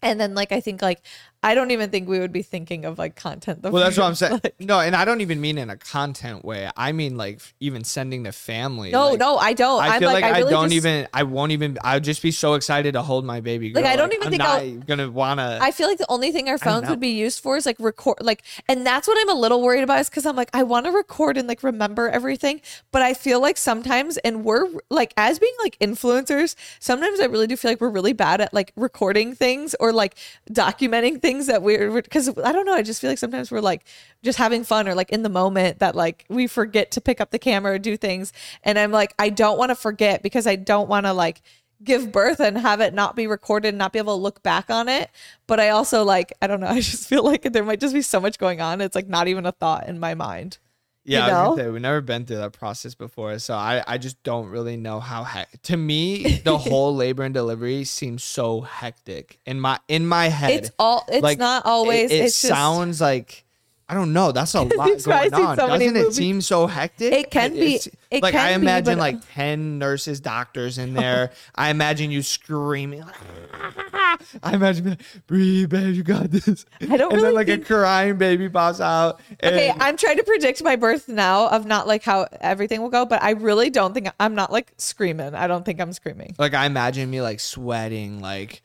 and 0.03 0.21
then 0.21 0.35
like 0.35 0.53
I 0.53 0.61
think 0.61 0.83
like 0.83 1.01
I 1.45 1.55
don't 1.55 1.71
even 1.71 1.91
think 1.91 2.09
we 2.09 2.19
would 2.19 2.33
be 2.33 2.43
thinking 2.43 2.85
of 2.85 2.99
like 2.99 3.15
content. 3.17 3.63
The 3.63 3.71
Well, 3.71 3.83
that's 3.85 3.97
what 3.99 4.07
I'm 4.07 4.15
saying. 4.23 4.41
like- 4.43 4.55
no, 4.61 4.81
and 4.81 4.97
I 4.97 5.05
don't 5.05 5.21
even 5.21 5.41
mean 5.41 5.59
in 5.59 5.69
a 5.71 5.77
content 5.77 6.45
way. 6.45 6.71
I 6.77 6.93
mean 6.93 7.17
like 7.17 7.41
even 7.61 7.85
sending 7.85 8.25
to 8.25 8.33
family. 8.33 8.91
no, 8.91 9.11
like, 9.11 9.19
no, 9.21 9.37
I 9.37 9.53
don't. 9.53 9.83
I 9.83 9.99
feel 9.99 10.11
like, 10.11 10.25
I, 10.25 10.39
really 10.39 10.51
don't 10.51 10.65
just- 10.71 10.77
even. 10.87 11.07
I 11.13 11.23
won't 11.25 11.53
even. 11.53 11.79
I 11.85 11.95
would 11.97 12.05
just 12.05 12.23
be 12.23 12.31
so 12.31 12.55
excited 12.55 12.93
to 12.95 13.03
hold 13.03 13.25
my 13.25 13.41
baby. 13.41 13.71
Girl. 13.71 13.83
Like, 13.83 13.93
I 13.93 13.97
don't 13.97 14.13
even 14.13 14.27
I'm 14.27 14.31
think 14.31 14.43
I'm 14.43 14.81
gonna 14.81 15.11
wanna. 15.11 15.59
I 15.61 15.71
feel 15.71 15.87
like 15.89 15.99
the 15.99 16.11
only 16.11 16.33
thing 16.33 16.49
our 16.49 16.59
phones 16.59 16.89
would 16.89 17.01
be 17.01 17.09
used 17.11 17.41
for 17.41 17.57
is 17.57 17.67
like 17.67 17.77
record, 17.79 18.17
like, 18.21 18.43
and 18.69 18.87
that's 18.87 19.07
what 19.07 19.19
I'm 19.21 19.29
a 19.37 19.39
little 19.39 19.61
worried 19.61 19.85
about 19.85 20.01
is 20.01 20.09
because 20.09 20.25
I'm 20.27 20.37
like, 20.37 20.51
I 20.55 20.63
want 20.63 20.87
to 20.87 20.93
record 20.93 21.37
and 21.37 21.47
like 21.47 21.63
remember 21.63 22.09
everything, 22.09 22.63
but 22.91 23.03
I 23.03 23.13
feel 23.13 23.41
like 23.41 23.59
sometimes, 23.59 24.17
and 24.19 24.45
we're 24.45 24.67
like, 24.89 25.13
as 25.19 25.39
being 25.39 25.55
like 25.63 25.79
influencers, 25.79 26.55
sometimes 26.81 27.21
I 27.21 27.27
really 27.27 27.47
do 27.47 27.57
feel 27.57 27.71
like 27.71 27.81
we're 27.81 27.91
really 27.91 28.13
bad 28.15 28.41
at 28.41 28.55
like 28.55 28.73
recording 28.77 29.35
things 29.35 29.75
or 29.79 29.93
like 29.93 30.15
documenting 30.51 31.21
things 31.21 31.34
that 31.47 31.63
we're, 31.63 31.91
because 32.03 32.29
I 32.29 32.53
don't 32.53 32.67
know, 32.67 32.75
I 32.75 32.83
just 32.83 33.01
feel 33.01 33.11
like 33.11 33.19
sometimes 33.19 33.51
we're 33.51 33.61
like 33.61 33.85
just 34.23 34.39
having 34.39 34.65
fun 34.65 34.89
or 34.89 34.95
like 34.95 35.11
in 35.11 35.23
the 35.23 35.29
moment 35.29 35.79
that 35.79 35.95
like 35.95 36.25
we 36.29 36.47
forget 36.47 36.91
to 36.93 37.01
pick 37.01 37.21
up 37.21 37.31
the 37.31 37.39
camera 37.39 37.75
or 37.75 37.79
do 37.79 37.97
things. 37.97 38.33
And 38.63 38.79
I'm 38.79 38.93
like, 38.93 39.15
I 39.19 39.29
don't 39.29 39.59
want 39.59 39.71
to 39.71 39.75
forget 39.75 40.23
because 40.23 40.47
I 40.47 40.57
don't 40.57 40.89
want 40.89 41.07
to 41.07 41.13
like, 41.13 41.43
give 41.83 42.13
birth 42.13 42.41
and 42.41 42.57
have 42.59 42.81
it 42.81 42.95
not 42.95 43.17
be 43.17 43.27
recorded 43.27 43.69
and 43.69 43.79
not 43.79 43.93
be 43.93 43.99
able 43.99 44.17
to 44.17 44.23
look 44.23 44.43
back 44.43 44.71
on 44.71 44.89
it. 44.89 45.11
But 45.47 45.61
I 45.61 45.69
also 45.69 46.03
like, 46.05 46.33
I 46.41 46.47
don't 46.47 46.61
know, 46.61 46.67
I 46.69 46.81
just 46.81 47.09
feel 47.09 47.23
like 47.23 47.43
there 47.43 47.65
might 47.65 47.81
just 47.81 47.95
be 47.95 48.03
so 48.03 48.21
much 48.21 48.39
going 48.39 48.61
on. 48.61 48.81
It's 48.81 48.95
like 48.95 49.09
not 49.09 49.29
even 49.29 49.47
a 49.47 49.53
thought 49.53 49.89
in 49.89 50.01
my 50.01 50.15
mind. 50.15 50.59
Yeah, 51.05 51.19
you 51.19 51.25
I 51.25 51.27
was 51.27 51.33
know? 51.33 51.51
gonna 51.57 51.69
say, 51.69 51.71
we've 51.73 51.83
never 51.83 52.01
been 52.01 52.25
through 52.27 52.37
that 52.39 52.53
process 52.53 52.95
before, 52.95 53.39
so 53.39 53.55
I 53.55 53.83
I 53.87 53.99
just 53.99 54.23
don't 54.23 54.49
really 54.49 54.77
know 54.77 55.01
how. 55.01 55.25
He- 55.25 55.45
to 55.65 55.77
me, 55.77 56.41
the 56.45 56.57
whole 56.69 56.95
labor 56.95 57.23
and 57.23 57.35
delivery 57.35 57.85
seems 57.85 58.25
so 58.25 58.63
hectic 58.63 59.39
in 59.47 59.61
my 59.61 59.79
in 59.89 60.07
my 60.07 60.29
head. 60.29 60.51
It's 60.65 60.71
all, 60.79 61.05
it's 61.09 61.23
Like, 61.23 61.39
not 61.39 61.67
always, 61.67 62.11
It, 62.11 62.15
it 62.17 62.25
it's 62.25 62.41
just, 62.41 62.49
sounds 62.53 63.01
like 63.01 63.44
I 63.89 63.95
don't 63.95 64.13
know. 64.15 64.33
That's 64.33 64.55
a 64.55 64.63
lot 64.63 64.71
going 64.71 65.35
on. 65.35 65.57
so 65.57 65.67
Doesn't 65.69 65.97
it 65.97 66.15
seem 66.15 66.41
so 66.41 66.67
hectic? 66.67 67.13
It 67.13 67.31
can 67.31 67.53
be- 67.53 67.81
it 68.11 68.23
like 68.23 68.35
I 68.35 68.53
can 68.53 68.61
be, 68.61 68.65
imagine 68.65 68.95
but- 68.95 68.99
like 68.99 69.17
ten 69.35 69.79
nurses, 69.79 70.21
doctors 70.21 70.79
in 70.79 70.95
there. 70.95 71.33
I 71.55 71.71
imagine 71.71 72.11
you 72.11 72.23
screaming. 72.23 73.05
I 74.43 74.55
imagine, 74.55 74.91
like, 74.91 75.01
breathe, 75.27 75.71
babe, 75.71 75.95
you 75.95 76.03
got 76.03 76.31
this. 76.31 76.65
I 76.81 76.97
don't 76.97 77.13
and 77.13 77.21
really 77.21 77.23
then 77.25 77.35
like 77.35 77.47
think- 77.49 77.63
a 77.65 77.67
crying 77.67 78.17
baby 78.17 78.49
pops 78.49 78.81
out. 78.81 79.21
Okay, 79.43 79.69
and- 79.71 79.83
I'm 79.83 79.97
trying 79.97 80.17
to 80.17 80.25
predict 80.25 80.63
my 80.63 80.77
birth 80.77 81.09
now 81.09 81.49
of 81.49 81.67
not 81.67 81.87
like 81.87 82.03
how 82.05 82.27
everything 82.41 82.81
will 82.81 82.91
go, 82.91 83.05
but 83.05 83.23
I 83.23 83.31
really 83.31 83.71
don't 83.71 83.93
think 83.93 84.09
I'm 84.21 84.35
not 84.35 84.53
like 84.53 84.73
screaming. 84.79 85.35
I 85.35 85.47
don't 85.47 85.65
think 85.65 85.81
I'm 85.81 85.93
screaming. 85.93 86.35
like 86.39 86.55
I 86.55 86.67
imagine 86.67 87.11
me 87.11 87.21
like 87.21 87.41
sweating, 87.41 88.21
like 88.21 88.63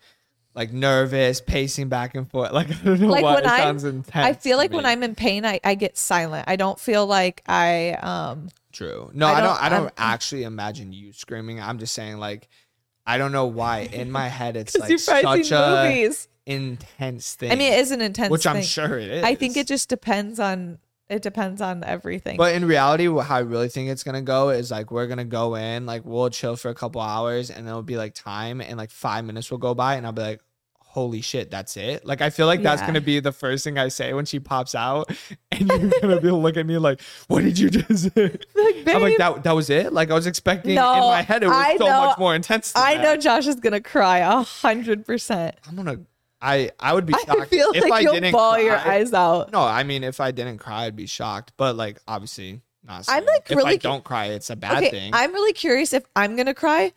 like 0.60 0.74
nervous, 0.74 1.40
pacing 1.42 1.88
back 1.90 2.16
and 2.16 2.30
forth. 2.30 2.52
Like 2.60 2.70
I 2.70 2.74
don't 2.84 3.00
know 3.00 3.08
Like 3.08 3.24
what. 3.24 3.44
when 3.44 3.54
it 3.54 3.58
sounds 3.58 3.84
intense. 3.86 4.26
I 4.28 4.34
feel 4.34 4.58
like 4.58 4.72
when. 4.74 4.86
I'm 4.86 5.02
in 5.04 5.16
pain, 5.16 5.46
I, 5.46 5.60
I 5.64 5.76
get 5.76 5.98
silent. 5.98 6.46
I 6.48 6.58
don't 6.58 6.78
feel 6.80 7.08
like 7.08 7.42
I 7.48 7.92
um 7.94 8.50
True. 8.74 9.10
No, 9.14 9.26
I 9.28 9.32
I 9.32 9.42
don't. 9.42 9.44
don't- 9.56 9.64
I 9.64 9.70
don't, 9.70 9.94
actually 9.98 10.44
imagine 10.44 10.92
you 10.94 11.14
screaming. 11.14 11.60
I'm 11.62 11.80
just 11.80 11.94
saying, 11.96 12.18
like, 12.18 12.50
I 13.08 13.18
don't 13.18 13.32
know 13.32 13.48
why. 13.48 13.90
In 13.92 14.12
my 14.12 14.28
head, 14.28 14.56
it's 14.58 14.78
like 14.80 15.00
such 15.00 15.52
a 15.52 15.84
movies. 15.88 16.28
intense 16.46 17.36
thing. 17.36 17.52
I 17.52 17.56
mean, 17.56 17.74
it 17.74 17.80
is 17.80 17.92
an 17.92 18.02
intense 18.02 18.30
which 18.30 18.46
I'm 18.46 18.58
thing. 18.58 18.64
sure 18.66 19.00
it 19.00 19.10
is. 19.10 19.24
I 19.24 19.36
think 19.36 19.58
it 19.58 19.66
just 19.68 19.90
depends 19.90 20.40
on 20.40 20.78
it 21.10 21.24
depends 21.24 21.62
on 21.62 21.84
everything. 21.84 22.38
But 22.38 22.54
in 22.54 22.66
reality, 22.66 23.06
how 23.06 23.36
I 23.38 23.40
really 23.40 23.70
think 23.70 23.90
it's 23.90 24.04
gonna 24.04 24.22
go 24.22 24.50
is 24.50 24.70
like 24.70 24.92
we're 24.92 25.08
gonna 25.08 25.26
go 25.26 25.56
in, 25.56 25.86
like 25.88 26.06
we'll 26.06 26.30
chill 26.30 26.56
for 26.56 26.70
a 26.70 26.76
couple 26.76 27.02
hours, 27.02 27.50
and 27.50 27.60
then 27.66 27.70
it'll 27.70 27.82
be 27.82 27.98
like 27.98 28.14
time, 28.14 28.62
and 28.62 28.78
like 28.78 28.92
five 28.92 29.26
minutes 29.26 29.50
will 29.50 29.58
go 29.58 29.74
by, 29.74 29.96
and 29.96 30.06
I'll 30.06 30.12
be 30.12 30.22
like, 30.22 30.42
"Holy 31.00 31.22
shit, 31.22 31.50
that's 31.50 31.78
it!" 31.78 32.06
Like 32.06 32.22
I 32.22 32.30
feel 32.30 32.46
like 32.46 32.62
that's 32.62 32.82
Yeah. 32.82 32.88
gonna 32.88 33.02
be 33.02 33.20
the 33.22 33.32
first 33.32 33.64
thing 33.64 33.78
I 33.78 33.88
say 33.88 34.12
when 34.14 34.26
she 34.26 34.40
pops 34.40 34.76
out, 34.76 35.10
and 35.52 35.68
you're 35.70 35.90
gonna 36.02 36.20
be 36.20 36.30
look 36.32 36.58
at 36.58 36.66
me 36.66 36.78
like, 36.78 37.00
"What 37.28 37.42
did 37.44 37.58
you 37.58 37.70
just?" 37.80 38.14
say?" 38.14 38.38
Like, 38.56 38.88
I'm 38.96 39.02
like 39.02 39.18
that. 39.18 39.44
That 39.44 39.56
was 39.56 39.70
it. 39.70 39.94
Like 39.94 40.12
I 40.12 40.14
was 40.14 40.28
expecting 40.28 40.76
No, 40.76 40.94
in 40.94 41.00
my 41.12 41.22
head, 41.22 41.44
it 41.44 41.48
was 41.48 41.56
I 41.56 41.78
so 41.78 41.86
know- 41.86 42.06
much 42.08 42.18
more 42.20 42.36
intense. 42.36 42.74
I 42.76 42.96
that. 42.96 43.04
know 43.04 43.16
Josh 43.18 43.48
is 43.48 43.56
gonna 43.56 43.80
cry 43.82 44.20
a 44.20 44.42
hundred 44.42 45.06
percent. 45.06 45.56
I'm 45.68 45.76
gonna. 45.78 46.00
I 46.42 46.72
I 46.80 46.94
would 46.94 47.06
be 47.06 47.14
shocked 47.26 47.42
I 47.42 47.46
feel 47.46 47.72
if 47.74 47.84
like 47.84 47.94
I 47.94 48.00
you'll 48.02 48.14
didn't 48.14 48.32
bawl 48.34 48.54
cry. 48.56 48.62
your 48.64 48.78
eyes 48.78 49.14
out. 49.14 49.52
No, 49.52 49.62
I 49.62 49.84
mean 49.84 50.04
if 50.04 50.20
I 50.20 50.32
didn't 50.32 50.58
cry, 50.60 50.86
I'd 50.86 50.96
be 50.96 51.06
shocked. 51.08 51.54
But 51.58 51.76
like 51.76 52.00
obviously 52.08 52.62
not. 52.86 53.06
I'm, 53.10 53.26
like, 53.26 53.44
if 53.50 53.58
I 53.58 53.62
really- 53.62 53.78
don't 53.78 54.04
cry, 54.04 54.28
it's 54.28 54.50
a 54.50 54.56
bad 54.56 54.78
Okay, 54.78 54.90
thing. 54.90 55.12
I'm 55.14 55.34
really 55.34 55.54
curious 55.54 55.92
if 55.94 56.04
I'm 56.16 56.36
gonna 56.38 56.54
cry 56.54 56.94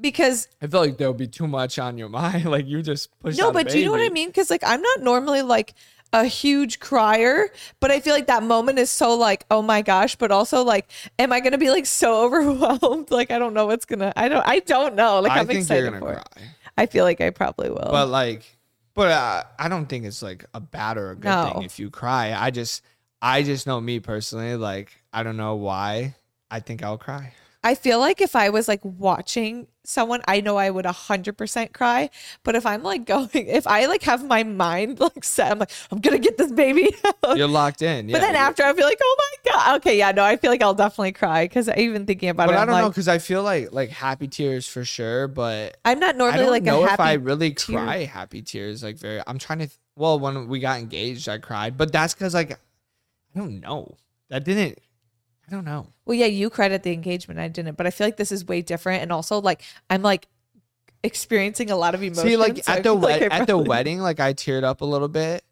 because 0.00 0.48
I 0.62 0.66
feel 0.66 0.80
like 0.80 0.96
there'll 0.98 1.14
be 1.14 1.28
too 1.28 1.46
much 1.46 1.78
on 1.78 1.98
your 1.98 2.08
mind. 2.20 2.44
Like 2.50 2.66
you 2.66 2.82
just 2.82 3.10
push. 3.20 3.36
no, 3.36 3.52
but 3.52 3.68
do 3.68 3.78
you 3.78 3.84
know 3.86 3.92
what 3.92 4.00
I 4.04 4.12
mean? 4.12 4.28
Because 4.28 4.50
like 4.50 4.62
I'm 4.64 4.80
not 4.82 5.00
normally 5.02 5.42
like 5.42 5.74
a 6.12 6.24
huge 6.24 6.78
crier, 6.78 7.48
but 7.80 7.90
I 7.90 7.98
feel 7.98 8.14
like 8.14 8.28
that 8.28 8.42
moment 8.44 8.78
is 8.78 8.88
so 8.90 9.14
like, 9.16 9.44
oh 9.50 9.62
my 9.62 9.82
gosh, 9.82 10.14
but 10.14 10.30
also 10.30 10.62
like, 10.62 10.88
am 11.18 11.32
I 11.32 11.40
gonna 11.40 11.58
be 11.58 11.70
like 11.70 11.86
so 11.86 12.22
overwhelmed? 12.24 13.10
Like 13.10 13.30
I 13.30 13.38
don't 13.38 13.54
know 13.54 13.66
what's 13.66 13.84
gonna. 13.84 14.12
I 14.16 14.28
don't. 14.28 14.46
I 14.46 14.60
don't 14.60 14.94
know. 14.94 15.20
Like 15.20 15.32
I 15.32 15.40
I'm 15.40 15.46
think 15.46 15.60
excited 15.60 15.82
you're 15.82 15.90
gonna 15.98 16.00
for. 16.00 16.12
it. 16.40 16.42
I 16.76 16.86
feel 16.86 17.04
like 17.04 17.20
I 17.20 17.30
probably 17.30 17.68
will. 17.70 17.88
but 17.90 18.08
like, 18.08 18.44
but 18.94 19.10
uh, 19.10 19.42
I 19.58 19.68
don't 19.68 19.86
think 19.86 20.04
it's 20.06 20.22
like 20.22 20.44
a 20.54 20.60
bad 20.60 20.98
or 20.98 21.10
a 21.10 21.14
good 21.16 21.24
No. 21.28 21.52
thing 21.54 21.62
if 21.62 21.78
you 21.78 21.88
cry. 21.90 22.32
I 22.32 22.50
just, 22.50 22.82
I 23.22 23.42
just 23.42 23.66
know 23.66 23.80
me 23.80 24.00
personally. 24.00 24.56
Like 24.56 24.92
I 25.12 25.22
don't 25.22 25.36
know 25.36 25.54
why. 25.56 26.16
I 26.50 26.60
think 26.60 26.82
I'll 26.84 26.98
cry. 26.98 27.32
I 27.64 27.74
feel 27.74 27.98
like 27.98 28.20
if 28.20 28.36
I 28.36 28.50
was 28.50 28.68
like 28.68 28.80
watching 28.84 29.66
someone, 29.84 30.20
I 30.28 30.40
know 30.40 30.56
I 30.58 30.68
would 30.70 30.84
100% 30.84 31.72
cry. 31.72 32.10
But 32.42 32.54
if 32.56 32.66
I'm 32.66 32.82
like 32.82 33.06
going, 33.06 33.28
if 33.32 33.66
I 33.66 33.86
like 33.86 34.02
have 34.02 34.24
my 34.24 34.42
mind 34.44 35.00
like 35.00 35.24
set, 35.24 35.50
I'm 35.50 35.58
like, 35.60 35.70
I'm 35.90 35.98
going 36.00 36.20
to 36.20 36.22
get 36.22 36.36
this 36.38 36.52
baby 36.52 36.94
out. 37.24 37.36
You're 37.38 37.48
locked 37.48 37.80
in. 37.82 38.08
Yeah, 38.08 38.12
but 38.18 38.20
then 38.20 38.36
after, 38.36 38.62
I'll 38.64 38.74
be 38.74 38.82
like, 38.82 38.98
oh 39.02 39.16
my 39.18 39.50
God. 39.50 39.76
Okay. 39.78 39.96
Yeah. 39.98 40.12
No, 40.12 40.22
I 40.22 40.36
feel 40.36 40.50
like 40.50 40.62
I'll 40.62 40.74
definitely 40.74 41.12
cry 41.12 41.46
because 41.46 41.68
even 41.70 42.04
thinking 42.06 42.28
about 42.28 42.46
But 42.48 42.54
it, 42.54 42.58
I 42.58 42.60
I'm 42.62 42.66
don't 42.68 42.76
know 42.76 42.82
like, 42.84 42.92
because 42.92 43.08
I 43.08 43.18
feel 43.18 43.42
like 43.42 43.72
like 43.72 43.88
happy 43.88 44.28
tears 44.28 44.68
for 44.68 44.84
sure, 44.84 45.26
but 45.26 45.78
I'm 45.86 45.98
not 45.98 46.16
I 46.16 46.18
normally 46.18 46.38
don't 46.42 46.50
like 46.50 46.62
know 46.64 46.84
a 46.84 46.92
if. 46.92 47.00
I 47.00 47.14
really 47.14 47.52
tear. 47.54 47.78
cry 47.78 48.04
happy 48.04 48.42
tears. 48.42 48.82
Like 48.82 48.98
very, 48.98 49.22
I'm 49.26 49.38
trying 49.38 49.60
to. 49.60 49.66
Th- 49.66 49.78
well, 49.96 50.18
when 50.18 50.48
we 50.48 50.60
got 50.60 50.80
engaged, 50.80 51.28
I 51.28 51.38
cried, 51.38 51.76
but 51.78 51.92
that's 51.92 52.12
because 52.14 52.34
like 52.34 52.52
I 52.52 53.38
don't 53.38 53.60
know. 53.60 53.96
That 54.28 54.44
didn't. 54.44 54.78
I 55.46 55.50
don't 55.50 55.64
know. 55.64 55.86
well, 56.06 56.16
yeah, 56.16 56.26
you 56.26 56.48
cried 56.50 56.72
at 56.72 56.82
the 56.82 56.92
engagement. 56.92 57.38
I 57.40 57.48
didn't, 57.48 57.76
but 57.76 57.86
I 57.86 57.90
feel 57.90 58.06
like 58.06 58.16
this 58.16 58.32
is 58.32 58.46
way 58.46 58.62
different. 58.62 59.02
And 59.02 59.12
also, 59.12 59.40
like, 59.40 59.62
I'm 59.90 60.02
like 60.02 60.26
experiencing 61.02 61.70
a 61.70 61.76
lot 61.76 61.94
of 61.94 62.02
emotions. 62.02 62.22
See, 62.22 62.36
like 62.36 62.64
so 62.64 62.72
at 62.72 62.82
the 62.82 62.92
like 62.94 63.20
wed- 63.20 63.32
I 63.32 63.38
at 63.40 63.46
the 63.46 63.58
wedding, 63.58 64.00
like 64.00 64.20
I 64.20 64.32
teared 64.32 64.64
up 64.64 64.80
a 64.80 64.84
little 64.86 65.08
bit, 65.08 65.44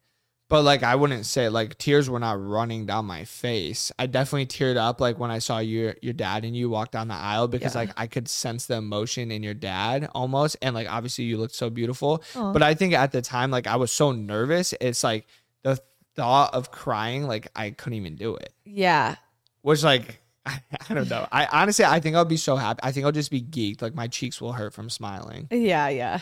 but 0.48 0.62
like 0.62 0.83
I 0.83 0.94
wouldn't 0.94 1.26
say 1.26 1.48
like 1.50 1.76
tears 1.78 2.09
were 2.09 2.18
not 2.18 2.42
running 2.42 2.87
down 2.87 3.05
my 3.05 3.24
face. 3.24 3.92
I 3.98 4.07
definitely 4.07 4.46
teared 4.46 4.76
up 4.76 5.00
like 5.00 5.18
when 5.18 5.31
I 5.31 5.38
saw 5.40 5.59
your 5.59 5.94
your 6.00 6.14
dad 6.14 6.44
and 6.44 6.57
you 6.57 6.70
walk 6.70 6.90
down 6.90 7.09
the 7.09 7.14
aisle 7.14 7.48
because 7.48 7.74
Yeah. 7.74 7.83
like 7.83 7.90
I 7.96 8.07
could 8.07 8.28
sense 8.28 8.66
the 8.66 8.76
emotion 8.76 9.31
in 9.31 9.42
your 9.42 9.55
dad 9.55 10.09
almost, 10.14 10.57
and 10.62 10.74
like 10.74 10.90
obviously 10.90 11.24
you 11.24 11.37
looked 11.37 11.55
so 11.55 11.68
beautiful. 11.68 12.22
Aw. 12.35 12.52
But 12.52 12.62
I 12.62 12.72
think 12.74 12.94
at 12.94 13.12
the 13.12 13.20
time, 13.22 13.50
like 13.50 13.66
I 13.66 13.76
was 13.76 13.92
so 13.92 14.12
nervous, 14.12 14.72
it's 14.81 15.05
like 15.05 15.26
the 15.64 15.78
thought 16.16 16.55
of 16.55 16.70
crying, 16.70 17.26
like 17.26 17.48
I 17.55 17.70
couldn't 17.70 17.98
even 17.98 18.16
do 18.16 18.37
it. 18.37 18.55
Yeah. 18.64 19.16
Which 19.62 19.83
like. 19.83 20.20
I, 20.44 20.61
I 20.90 20.94
don't 20.94 21.09
know. 21.09 21.29
I 21.31 21.46
honestly, 21.53 21.85
I 21.85 22.01
think 22.01 22.16
I'll 22.16 22.25
be 22.25 22.37
so 22.37 22.57
happy. 22.57 22.81
I 22.83 22.90
think 22.90 23.07
I'll 23.07 23.12
just 23.12 23.31
be 23.31 23.40
geeked. 23.40 23.81
Like 23.81 23.94
my 23.94 24.09
cheeks 24.09 24.40
will 24.40 24.53
hurt 24.53 24.75
from 24.75 24.90
smiling. 24.90 25.46
Yeah, 25.53 25.88
yeah. 25.88 26.20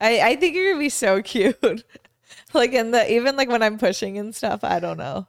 I 0.00 0.20
I 0.20 0.36
think 0.36 0.54
you're 0.54 0.72
gonna 0.72 0.82
be 0.82 0.88
so 0.88 1.20
cute. 1.22 1.84
like 2.54 2.72
in 2.72 2.92
the 2.92 3.12
even 3.12 3.36
like 3.36 3.50
when 3.50 3.62
I'm 3.62 3.78
pushing 3.78 4.16
and 4.16 4.34
stuff. 4.34 4.64
I 4.64 4.80
don't 4.80 4.96
know. 4.96 5.26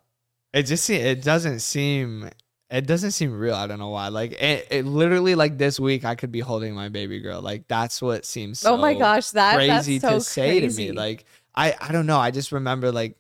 It 0.54 0.64
just 0.64 0.90
it 0.90 1.22
doesn't 1.22 1.60
seem 1.60 2.30
it 2.70 2.86
doesn't 2.86 3.12
seem 3.12 3.38
real. 3.38 3.56
I 3.56 3.68
don't 3.68 3.80
know 3.80 3.90
why. 3.90 4.10
Like 4.10 4.34
it, 4.34 4.68
it 4.70 4.86
literally 4.86 5.36
like 5.36 5.58
this 5.58 5.80
week 5.80 6.06
I 6.06 6.16
could 6.16 6.32
be 6.32 6.40
holding 6.40 6.76
my 6.76 6.90
baby 6.90 7.20
girl. 7.20 7.42
Like 7.42 7.68
that's 7.68 8.02
what 8.02 8.26
seems 8.26 8.60
so 8.60 8.76
oh 8.76 8.78
my 8.78 8.94
gosh, 8.94 9.32
that 9.32 9.56
crazy 9.56 9.98
that's 9.98 10.14
so 10.14 10.20
to 10.20 10.24
say 10.24 10.60
crazy. 10.60 10.86
to 10.86 10.92
me. 10.92 10.98
Like 10.98 11.26
I 11.56 11.76
I 11.80 11.92
don't 11.92 12.06
know. 12.06 12.20
I 12.20 12.32
just 12.32 12.52
remember 12.52 12.92
like 12.92 13.18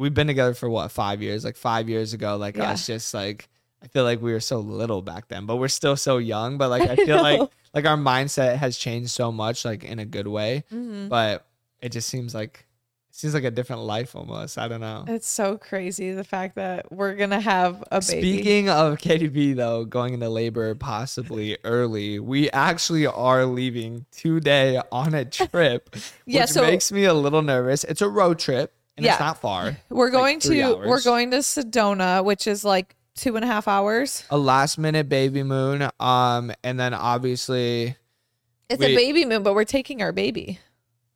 we've 0.00 0.14
been 0.14 0.26
together 0.26 0.54
for 0.54 0.68
what 0.68 0.90
five 0.90 1.22
years? 1.22 1.44
Like 1.44 1.56
five 1.56 1.88
years 1.88 2.12
ago, 2.14 2.36
like 2.36 2.56
Yeah. 2.56 2.70
us 2.72 2.86
just 2.86 3.12
like 3.14 3.48
I 3.82 3.86
feel 3.88 4.04
like 4.04 4.20
we 4.20 4.32
were 4.32 4.40
so 4.40 4.58
little 4.58 5.00
back 5.02 5.28
then, 5.28 5.46
but 5.46 5.56
we're 5.56 5.68
still 5.68 5.96
so 5.96 6.18
young. 6.18 6.58
But 6.58 6.70
like 6.70 6.82
I 6.88 6.92
I 6.92 6.96
feel 6.96 7.22
like 7.22 7.38
know. 7.38 7.50
like 7.74 7.86
our 7.86 7.96
mindset 7.96 8.56
has 8.56 8.76
changed 8.76 9.10
so 9.10 9.30
much, 9.30 9.64
like 9.64 9.84
in 9.84 9.98
a 9.98 10.04
good 10.04 10.26
way. 10.26 10.64
Mhm. 10.72 11.08
But 11.08 11.46
it 11.80 11.92
just 11.92 12.08
seems 12.08 12.34
like 12.34 12.66
it 13.10 13.16
seems 13.16 13.34
like 13.34 13.44
a 13.44 13.50
different 13.50 13.82
life 13.82 14.14
almost. 14.14 14.56
I 14.56 14.68
don't 14.68 14.80
know. 14.80 15.04
It's 15.08 15.26
so 15.28 15.58
crazy 15.58 16.12
the 16.12 16.24
fact 16.24 16.54
that 16.56 16.92
we're 16.92 17.14
gonna 17.14 17.40
have 17.40 17.82
a 17.90 18.00
baby. 18.00 18.20
Speaking 18.38 18.68
of 18.68 18.98
KDB 18.98 19.56
though, 19.56 19.84
going 19.84 20.14
into 20.14 20.28
labor 20.28 20.74
possibly 20.74 21.56
early, 21.64 22.18
we 22.20 22.50
actually 22.50 23.06
are 23.06 23.44
leaving 23.46 24.06
today 24.12 24.80
on 24.92 25.14
a 25.14 25.24
trip, 25.24 25.96
Yeah, 26.26 26.42
which 26.42 26.50
so- 26.50 26.62
makes 26.62 26.92
me 26.92 27.04
a 27.04 27.14
little 27.14 27.42
nervous. 27.42 27.82
It's 27.84 28.00
a 28.02 28.08
road 28.08 28.38
trip 28.38 28.72
and 28.96 29.04
Yeah. 29.06 29.12
it's 29.12 29.20
not 29.20 29.40
far. 29.40 29.76
we're 29.88 30.10
going 30.10 30.36
like 30.36 30.42
to 30.42 30.74
we're 30.86 31.02
going 31.02 31.30
to 31.32 31.38
Sedona, 31.38 32.24
which 32.24 32.46
is 32.46 32.64
like 32.64 32.96
two 33.16 33.36
and 33.36 33.44
a 33.44 33.48
half 33.48 33.68
hours. 33.68 34.24
A 34.30 34.38
last 34.38 34.78
minute 34.78 35.08
baby 35.08 35.42
moon, 35.42 35.88
um, 36.00 36.52
and 36.64 36.78
then 36.78 36.94
obviously 36.94 37.96
It's 38.68 38.78
We- 38.80 38.92
a 38.92 38.96
baby 38.96 39.24
moon, 39.24 39.42
but 39.42 39.54
we're 39.54 39.64
taking 39.64 40.00
our 40.02 40.12
baby. 40.12 40.58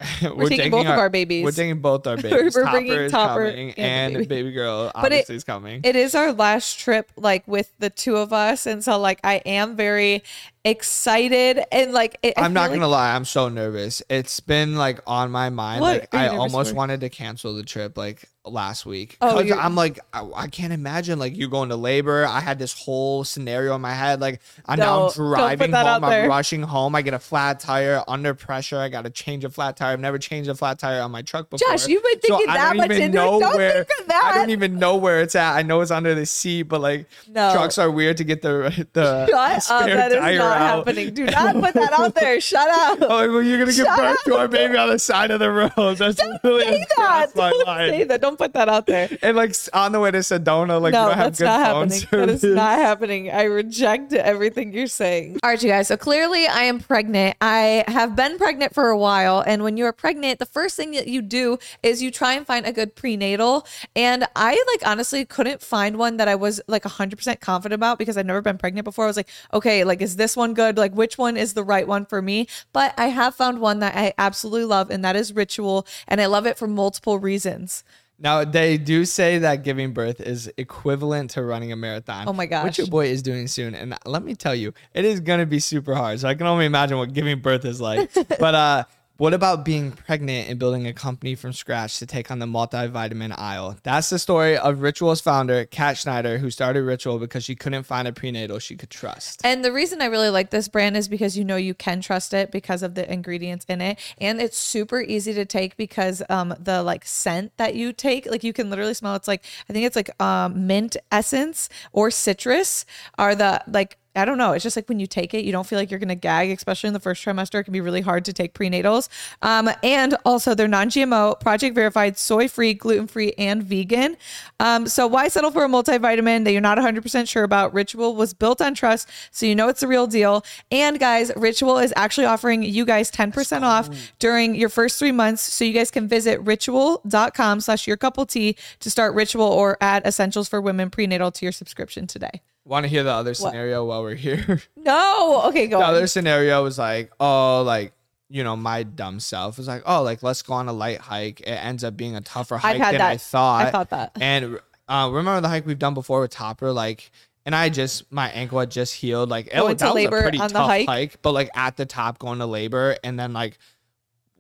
we're, 0.22 0.34
We're, 0.34 0.48
taking, 0.48 0.72
both 0.72 0.86
of 0.86 0.98
our 0.98 1.08
babies. 1.08 1.44
We're 1.44 1.52
taking 1.52 1.80
both 1.80 2.04
our 2.08 2.16
babies. 2.20 2.54
We're 2.54 2.64
Topper 2.64 2.70
bringing 2.72 2.92
is 2.94 3.12
Topper 3.12 3.50
coming, 3.50 3.70
and 3.74 4.12
baby. 4.14 4.26
baby. 4.26 4.52
girl 4.52 4.90
But 4.92 5.04
it- 5.12 5.22
obviously 5.22 5.36
is 5.36 5.44
coming. 5.44 5.80
it 5.84 5.94
is 5.94 6.14
our 6.16 6.32
last 6.32 6.78
trip 6.80 7.12
like 7.16 7.46
with 7.46 7.72
the 7.78 7.90
two 7.90 8.16
of 8.16 8.32
us 8.32 8.66
and 8.66 8.82
so 8.82 8.98
like 8.98 9.20
i 9.22 9.36
am 9.46 9.76
very 9.76 10.22
excited 10.64 11.60
and 11.72 11.92
like 11.92 12.18
it, 12.22 12.34
I'm 12.36 12.52
not 12.52 12.70
gonna 12.70 12.88
lie, 12.88 13.14
I'm 13.14 13.24
so 13.24 13.48
nervous. 13.48 14.02
It's 14.08 14.40
been 14.40 14.76
like 14.76 15.00
on 15.06 15.30
my 15.30 15.50
mind. 15.50 15.80
What 15.80 16.00
Like 16.00 16.14
I 16.14 16.28
almost 16.28 16.70
for? 16.70 16.76
wanted 16.76 17.00
to 17.00 17.08
cancel 17.10 17.54
the 17.54 17.62
trip 17.62 17.96
like 17.96 18.28
last 18.46 18.84
week. 18.84 19.16
Oh, 19.22 19.38
I'm 19.58 19.74
like, 19.74 19.98
I, 20.12 20.22
I 20.36 20.46
can't 20.48 20.72
imagine 20.72 21.18
like 21.18 21.34
you 21.34 21.48
going 21.48 21.70
to 21.70 21.76
labor. 21.76 22.26
I 22.26 22.40
had 22.40 22.58
this 22.58 22.78
whole 22.78 23.24
scenario 23.24 23.74
in 23.74 23.80
my 23.80 23.94
head. 23.94 24.20
Like 24.20 24.40
I 24.66 24.76
now 24.76 24.94
I'm 24.94 25.00
don't 25.00 25.14
driving 25.14 25.72
home. 25.72 26.04
I'm 26.04 26.28
rushing 26.28 26.62
home. 26.62 26.94
I 26.94 27.00
get 27.02 27.14
a 27.14 27.18
flat 27.18 27.60
tire 27.60 28.02
under 28.06 28.34
pressure. 28.34 28.78
I 28.78 28.88
gotta 28.90 29.08
change 29.10 29.44
a 29.44 29.50
flat 29.50 29.76
tire. 29.76 29.92
I've 29.94 30.00
never 30.00 30.18
changed 30.18 30.50
a 30.50 30.54
flat 30.54 30.78
tire 30.78 31.00
on 31.00 31.10
my 31.10 31.22
truck 31.22 31.48
before. 31.50 31.66
josh 31.68 31.86
you've 31.88 32.02
been 32.02 32.18
thinking 32.20 32.48
I 32.48 32.56
that 32.58 32.68
don't 32.68 32.76
much 32.78 32.90
even 32.90 33.02
into 33.02 33.16
know 33.16 33.36
it 33.36 33.40
don't 33.40 33.56
where 33.56 33.72
think 33.84 33.88
of 34.00 34.06
that 34.08 34.30
I 34.34 34.38
don't 34.38 34.50
even 34.50 34.78
know 34.78 34.96
where 34.96 35.20
it's 35.22 35.34
at. 35.34 35.54
I 35.56 35.62
know 35.62 35.80
it's 35.80 35.90
under 35.90 36.14
the 36.14 36.26
seat, 36.26 36.64
but 36.64 36.80
like 36.80 37.06
No. 37.28 37.52
trucks 37.52 37.78
are 37.78 37.90
weird 37.90 38.16
to 38.18 38.24
get 38.24 38.42
the 38.42 38.86
the 38.92 39.26
Shut 39.26 39.70
up, 39.70 39.82
spare 39.84 40.06
is 40.08 40.14
tire 40.14 40.38
not 40.54 40.60
not 40.60 40.78
out. 40.78 40.86
happening. 40.86 41.14
Do 41.14 41.24
not 41.26 41.54
put 41.56 41.74
that 41.74 41.92
out 41.92 42.14
there. 42.14 42.40
Shut 42.40 42.68
up. 42.68 42.98
Oh, 43.14 43.30
well, 43.32 43.42
you're 43.42 43.58
gonna 43.58 43.72
give 43.72 43.84
Shut 43.86 43.98
birth 43.98 44.24
to 44.24 44.36
our 44.36 44.48
baby 44.48 44.76
on 44.76 44.88
the 44.88 44.98
side 44.98 45.30
of 45.30 45.38
the 45.40 45.50
road. 45.50 45.70
That's 45.98 46.20
really 46.42 46.64
Say 46.64 46.84
that. 46.96 47.26
my 47.36 47.50
Don't 47.50 47.66
mind. 47.66 47.90
say 47.90 48.04
that. 48.04 48.20
Don't 48.20 48.38
put 48.38 48.52
that 48.54 48.68
out 48.68 48.86
there. 48.86 49.08
And 49.22 49.36
like 49.36 49.54
on 49.72 49.92
the 49.92 50.00
way 50.00 50.10
to 50.10 50.18
Sedona, 50.18 50.80
like 50.80 50.92
no, 50.92 51.04
we 51.04 51.08
don't 51.10 51.14
have 51.18 51.36
that's 51.36 51.38
good 51.38 51.44
not 51.44 51.66
phone 51.70 51.90
happening. 51.90 52.08
That 52.10 52.28
is 52.30 52.42
not 52.44 52.78
happening. 52.78 53.30
I 53.30 53.44
reject 53.44 54.12
everything 54.12 54.72
you're 54.72 54.86
saying. 54.86 55.38
All 55.42 55.50
right, 55.50 55.62
you 55.62 55.68
guys. 55.68 55.88
So 55.88 55.96
clearly, 55.96 56.46
I 56.46 56.62
am 56.62 56.80
pregnant. 56.80 57.36
I 57.40 57.84
have 57.88 58.16
been 58.16 58.36
pregnant 58.38 58.74
for 58.74 58.88
a 58.88 58.98
while, 58.98 59.42
and 59.46 59.62
when 59.62 59.76
you 59.76 59.84
are 59.86 59.92
pregnant, 59.92 60.38
the 60.38 60.46
first 60.46 60.76
thing 60.76 60.92
that 60.92 61.06
you 61.08 61.22
do 61.22 61.58
is 61.82 62.02
you 62.02 62.10
try 62.10 62.34
and 62.34 62.46
find 62.46 62.66
a 62.66 62.72
good 62.72 62.94
prenatal. 62.94 63.66
And 63.96 64.26
I 64.36 64.50
like 64.72 64.86
honestly 64.88 65.24
couldn't 65.24 65.62
find 65.62 65.96
one 65.96 66.16
that 66.18 66.28
I 66.28 66.34
was 66.34 66.60
like 66.66 66.82
100% 66.84 67.40
confident 67.40 67.74
about 67.74 67.98
because 67.98 68.16
I've 68.16 68.26
never 68.26 68.42
been 68.42 68.58
pregnant 68.58 68.84
before. 68.84 69.04
I 69.04 69.08
was 69.08 69.16
like, 69.16 69.28
okay, 69.52 69.84
like 69.84 70.00
is 70.02 70.16
this 70.16 70.36
one 70.36 70.43
good? 70.52 70.76
Like 70.76 70.94
which 70.94 71.16
one 71.16 71.38
is 71.38 71.54
the 71.54 71.64
right 71.64 71.88
one 71.88 72.04
for 72.04 72.20
me? 72.20 72.46
But 72.74 72.92
I 72.98 73.06
have 73.06 73.34
found 73.34 73.60
one 73.60 73.78
that 73.78 73.96
I 73.96 74.12
absolutely 74.18 74.66
love, 74.66 74.90
and 74.90 75.02
that 75.04 75.16
is 75.16 75.32
Ritual, 75.32 75.86
and 76.06 76.20
I 76.20 76.26
love 76.26 76.46
it 76.46 76.58
for 76.58 76.66
multiple 76.66 77.18
reasons. 77.18 77.84
Now 78.18 78.44
they 78.44 78.78
do 78.78 79.04
say 79.04 79.38
that 79.38 79.64
giving 79.64 79.92
birth 79.92 80.20
is 80.20 80.50
equivalent 80.56 81.30
to 81.30 81.42
running 81.42 81.72
a 81.72 81.76
marathon. 81.76 82.28
Oh 82.28 82.32
my 82.32 82.44
Which 82.44 82.50
gosh. 82.50 82.78
your 82.78 82.86
boy 82.86 83.06
is 83.06 83.22
doing 83.22 83.48
soon. 83.48 83.74
And 83.74 83.96
let 84.06 84.22
me 84.22 84.34
tell 84.34 84.54
you, 84.54 84.72
it 84.92 85.04
is 85.04 85.20
gonna 85.20 85.46
be 85.46 85.58
super 85.58 85.94
hard. 85.94 86.20
So 86.20 86.28
I 86.28 86.34
can 86.34 86.46
only 86.46 86.66
imagine 86.66 86.96
what 86.96 87.12
giving 87.12 87.40
birth 87.40 87.64
is 87.64 87.80
like. 87.80 88.10
but 88.38 88.54
uh 88.54 88.84
what 89.16 89.32
about 89.32 89.64
being 89.64 89.92
pregnant 89.92 90.48
and 90.48 90.58
building 90.58 90.86
a 90.88 90.92
company 90.92 91.36
from 91.36 91.52
scratch 91.52 91.98
to 92.00 92.06
take 92.06 92.30
on 92.30 92.40
the 92.40 92.46
multivitamin 92.46 93.32
aisle? 93.38 93.76
That's 93.84 94.10
the 94.10 94.18
story 94.18 94.56
of 94.58 94.82
Ritual's 94.82 95.20
founder, 95.20 95.66
Kat 95.66 95.96
Schneider, 95.96 96.38
who 96.38 96.50
started 96.50 96.82
Ritual 96.82 97.20
because 97.20 97.44
she 97.44 97.54
couldn't 97.54 97.84
find 97.84 98.08
a 98.08 98.12
prenatal 98.12 98.58
she 98.58 98.76
could 98.76 98.90
trust. 98.90 99.40
And 99.44 99.64
the 99.64 99.72
reason 99.72 100.02
I 100.02 100.06
really 100.06 100.30
like 100.30 100.50
this 100.50 100.66
brand 100.66 100.96
is 100.96 101.06
because 101.06 101.38
you 101.38 101.44
know 101.44 101.54
you 101.54 101.74
can 101.74 102.00
trust 102.00 102.34
it 102.34 102.50
because 102.50 102.82
of 102.82 102.96
the 102.96 103.10
ingredients 103.10 103.64
in 103.68 103.80
it, 103.80 103.98
and 104.18 104.40
it's 104.40 104.58
super 104.58 105.00
easy 105.00 105.32
to 105.34 105.44
take 105.44 105.76
because 105.76 106.22
um 106.28 106.54
the 106.58 106.82
like 106.82 107.04
scent 107.04 107.56
that 107.56 107.76
you 107.76 107.92
take, 107.92 108.26
like 108.26 108.42
you 108.42 108.52
can 108.52 108.68
literally 108.68 108.94
smell. 108.94 109.14
It's 109.14 109.28
like 109.28 109.44
I 109.68 109.72
think 109.72 109.86
it's 109.86 109.96
like 109.96 110.10
um 110.20 110.66
mint 110.66 110.96
essence 111.12 111.68
or 111.92 112.10
citrus 112.10 112.84
are 113.16 113.34
the 113.34 113.62
like. 113.68 113.98
I 114.16 114.24
don't 114.24 114.38
know. 114.38 114.52
It's 114.52 114.62
just 114.62 114.76
like 114.76 114.88
when 114.88 115.00
you 115.00 115.06
take 115.06 115.34
it, 115.34 115.44
you 115.44 115.50
don't 115.50 115.66
feel 115.66 115.78
like 115.78 115.90
you're 115.90 115.98
going 115.98 116.08
to 116.08 116.14
gag, 116.14 116.50
especially 116.50 116.88
in 116.88 116.94
the 116.94 117.00
first 117.00 117.24
trimester. 117.24 117.60
It 117.60 117.64
can 117.64 117.72
be 117.72 117.80
really 117.80 118.00
hard 118.00 118.24
to 118.26 118.32
take 118.32 118.54
prenatals. 118.54 119.08
Um, 119.42 119.68
and 119.82 120.16
also, 120.24 120.54
they're 120.54 120.68
non 120.68 120.88
GMO, 120.88 121.40
project 121.40 121.74
verified, 121.74 122.16
soy 122.16 122.48
free, 122.48 122.74
gluten 122.74 123.06
free, 123.08 123.32
and 123.36 123.62
vegan. 123.62 124.16
Um, 124.60 124.86
so, 124.86 125.06
why 125.06 125.28
settle 125.28 125.50
for 125.50 125.64
a 125.64 125.68
multivitamin 125.68 126.44
that 126.44 126.52
you're 126.52 126.60
not 126.60 126.78
100% 126.78 127.28
sure 127.28 127.42
about? 127.42 127.74
Ritual 127.74 128.14
was 128.14 128.34
built 128.34 128.60
on 128.62 128.74
trust, 128.74 129.08
so 129.32 129.46
you 129.46 129.54
know 129.54 129.68
it's 129.68 129.80
the 129.80 129.88
real 129.88 130.06
deal. 130.06 130.44
And 130.70 131.00
guys, 131.00 131.32
Ritual 131.36 131.78
is 131.78 131.92
actually 131.96 132.26
offering 132.26 132.62
you 132.62 132.84
guys 132.84 133.10
10% 133.10 133.62
off 133.62 133.90
during 134.20 134.54
your 134.54 134.68
first 134.68 134.98
three 134.98 135.12
months. 135.12 135.42
So, 135.42 135.64
you 135.64 135.72
guys 135.72 135.90
can 135.90 136.06
visit 136.06 136.40
ritual.com 136.40 137.60
slash 137.60 137.86
your 137.86 137.96
couple 137.96 138.26
tea 138.26 138.56
to 138.80 138.90
start 138.90 139.14
Ritual 139.14 139.46
or 139.46 139.76
add 139.80 140.06
essentials 140.06 140.48
for 140.48 140.60
women 140.60 140.90
prenatal 140.90 141.32
to 141.32 141.44
your 141.44 141.52
subscription 141.52 142.06
today. 142.06 142.42
Want 142.66 142.84
to 142.84 142.88
hear 142.88 143.02
the 143.02 143.12
other 143.12 143.34
scenario 143.34 143.84
while 143.84 144.02
we're 144.02 144.14
here? 144.14 144.62
No. 144.76 145.42
Okay, 145.46 145.66
go 145.66 145.76
on. 145.76 145.82
the 145.82 145.88
on. 145.88 145.94
other 145.94 146.06
scenario 146.06 146.62
was 146.62 146.78
like, 146.78 147.10
oh, 147.20 147.62
like 147.62 147.92
you 148.28 148.42
know, 148.42 148.56
my 148.56 148.82
dumb 148.82 149.20
self 149.20 149.58
was 149.58 149.68
like, 149.68 149.82
oh, 149.86 150.02
like 150.02 150.22
let's 150.22 150.42
go 150.42 150.54
on 150.54 150.68
a 150.68 150.72
light 150.72 150.98
hike. 150.98 151.40
It 151.40 151.50
ends 151.50 151.84
up 151.84 151.96
being 151.96 152.16
a 152.16 152.20
tougher 152.20 152.56
hike 152.56 152.78
had 152.78 152.94
than 152.94 152.98
that. 152.98 153.12
I 153.12 153.16
thought. 153.16 153.66
I 153.66 153.70
thought 153.70 153.90
that. 153.90 154.12
And 154.20 154.58
uh, 154.88 155.08
remember 155.12 155.40
the 155.40 155.48
hike 155.48 155.66
we've 155.66 155.78
done 155.78 155.94
before 155.94 156.20
with 156.20 156.30
Topper, 156.30 156.72
like. 156.72 157.10
And 157.46 157.54
I 157.54 157.68
just 157.68 158.10
my 158.10 158.30
ankle 158.30 158.58
had 158.58 158.70
just 158.70 158.94
healed. 158.94 159.28
Like 159.28 159.48
it 159.48 159.56
Going 159.56 159.72
was, 159.72 159.76
to 159.76 159.84
that 159.84 159.94
was 159.94 159.94
labor 159.94 160.18
a 160.18 160.22
pretty 160.22 160.38
on 160.38 160.48
the 160.48 160.54
tough 160.54 160.66
hike? 160.66 160.86
hike. 160.86 161.22
But 161.22 161.32
like 161.32 161.50
at 161.54 161.76
the 161.76 161.84
top 161.84 162.18
going 162.18 162.38
to 162.38 162.46
labor 162.46 162.96
and 163.04 163.20
then 163.20 163.34
like 163.34 163.58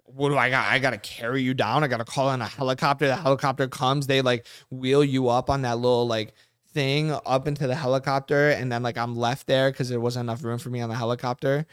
what 0.06 0.28
do 0.28 0.38
I 0.38 0.48
got? 0.48 0.66
I 0.68 0.78
gotta 0.78 0.98
carry 0.98 1.42
you 1.42 1.54
down. 1.54 1.82
I 1.82 1.88
gotta 1.88 2.04
call 2.04 2.30
in 2.30 2.40
a 2.40 2.46
helicopter. 2.46 3.06
The 3.06 3.16
helicopter 3.16 3.68
comes, 3.68 4.06
they 4.06 4.22
like 4.22 4.46
wheel 4.70 5.02
you 5.04 5.28
up 5.28 5.50
on 5.50 5.62
that 5.62 5.76
little 5.76 6.06
like 6.06 6.32
thing 6.74 7.12
up 7.24 7.48
into 7.48 7.66
the 7.66 7.74
helicopter, 7.74 8.50
and 8.50 8.70
then 8.70 8.82
like 8.82 8.98
I'm 8.98 9.16
left 9.16 9.46
there 9.46 9.70
because 9.70 9.88
there 9.88 10.00
wasn't 10.00 10.24
enough 10.24 10.44
room 10.44 10.58
for 10.58 10.70
me 10.70 10.80
on 10.80 10.88
the 10.90 10.96
helicopter. 10.96 11.66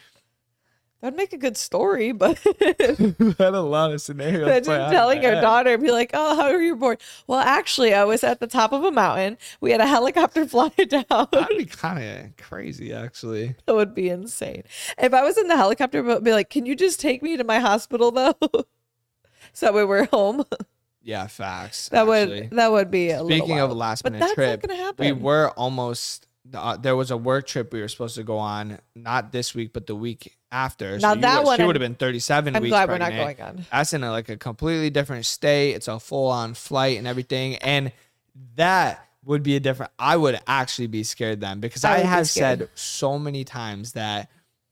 That'd 1.01 1.17
make 1.17 1.33
a 1.33 1.37
good 1.37 1.57
story, 1.57 2.11
but 2.11 2.37
had 2.59 3.39
a 3.39 3.61
lot 3.61 3.91
of 3.91 4.01
scenarios. 4.01 4.43
imagine 4.43 4.65
play 4.65 4.79
out 4.79 4.87
in 4.89 4.93
telling 4.93 5.23
your 5.23 5.41
daughter, 5.41 5.75
be 5.79 5.89
like, 5.91 6.11
"Oh, 6.13 6.35
how 6.35 6.43
are 6.43 6.61
you 6.61 6.75
born?" 6.75 6.97
Well, 7.25 7.39
actually, 7.39 7.95
I 7.95 8.03
was 8.03 8.23
at 8.23 8.39
the 8.39 8.45
top 8.45 8.71
of 8.71 8.83
a 8.83 8.91
mountain. 8.91 9.39
We 9.61 9.71
had 9.71 9.81
a 9.81 9.87
helicopter 9.87 10.45
fly 10.47 10.69
down. 10.69 11.27
That'd 11.31 11.57
be 11.57 11.65
kind 11.65 12.03
of 12.03 12.37
crazy, 12.37 12.93
actually. 12.93 13.55
that 13.65 13.73
would 13.73 13.95
be 13.95 14.09
insane. 14.09 14.63
If 14.99 15.13
I 15.15 15.23
was 15.23 15.39
in 15.39 15.47
the 15.47 15.57
helicopter, 15.57 16.03
but 16.03 16.23
be 16.23 16.33
like, 16.33 16.51
"Can 16.51 16.67
you 16.67 16.75
just 16.75 16.99
take 16.99 17.23
me 17.23 17.35
to 17.35 17.43
my 17.43 17.57
hospital 17.57 18.11
though?" 18.11 18.37
so 19.53 19.65
that 19.65 19.73
way 19.73 19.83
we're 19.83 20.05
home. 20.05 20.45
Yeah, 21.03 21.27
facts. 21.27 21.89
That 21.89 22.07
actually. 22.07 22.41
would 22.41 22.49
that 22.51 22.71
would 22.71 22.91
be 22.91 23.09
a 23.09 23.23
little 23.23 23.29
Speaking 23.29 23.59
of 23.59 23.69
wild. 23.69 23.77
last 23.77 24.03
but 24.03 24.13
minute 24.13 24.25
that's 24.25 24.35
trip, 24.35 24.61
not 24.61 24.69
gonna 24.69 24.83
happen. 24.83 25.05
we 25.05 25.11
were 25.11 25.49
almost. 25.51 26.27
Uh, 26.53 26.75
there 26.75 26.95
was 26.95 27.11
a 27.11 27.17
work 27.17 27.45
trip 27.47 27.71
we 27.71 27.81
were 27.81 27.87
supposed 27.87 28.15
to 28.15 28.23
go 28.23 28.37
on, 28.37 28.79
not 28.95 29.31
this 29.31 29.53
week, 29.53 29.71
but 29.73 29.87
the 29.87 29.95
week 29.95 30.35
after. 30.51 30.97
Now 30.97 31.13
you 31.13 31.21
that 31.21 31.39
would, 31.39 31.45
one 31.45 31.59
she 31.59 31.65
would 31.65 31.75
have 31.75 31.81
been 31.81 31.95
37 31.95 32.55
I'm 32.55 32.63
weeks 32.63 32.71
glad 32.71 32.89
we're 32.89 32.97
not 32.97 33.11
going 33.11 33.41
on. 33.41 33.65
That's 33.71 33.93
in 33.93 34.03
a, 34.03 34.11
like 34.11 34.27
a 34.27 34.37
completely 34.37 34.89
different 34.89 35.25
state. 35.25 35.73
It's 35.73 35.87
a 35.87 35.99
full 35.99 36.27
on 36.27 36.53
flight 36.55 36.97
and 36.97 37.07
everything. 37.07 37.55
And 37.57 37.91
that 38.55 39.07
would 39.23 39.43
be 39.43 39.55
a 39.55 39.59
different, 39.59 39.91
I 39.99 40.17
would 40.17 40.39
actually 40.47 40.87
be 40.87 41.03
scared 41.03 41.41
then 41.41 41.59
because 41.59 41.83
I 41.85 41.95
I 41.95 41.99
have 41.99 42.27
said 42.27 42.69
so 42.75 43.19
many 43.19 43.43
times 43.43 43.93
that, 43.93 44.29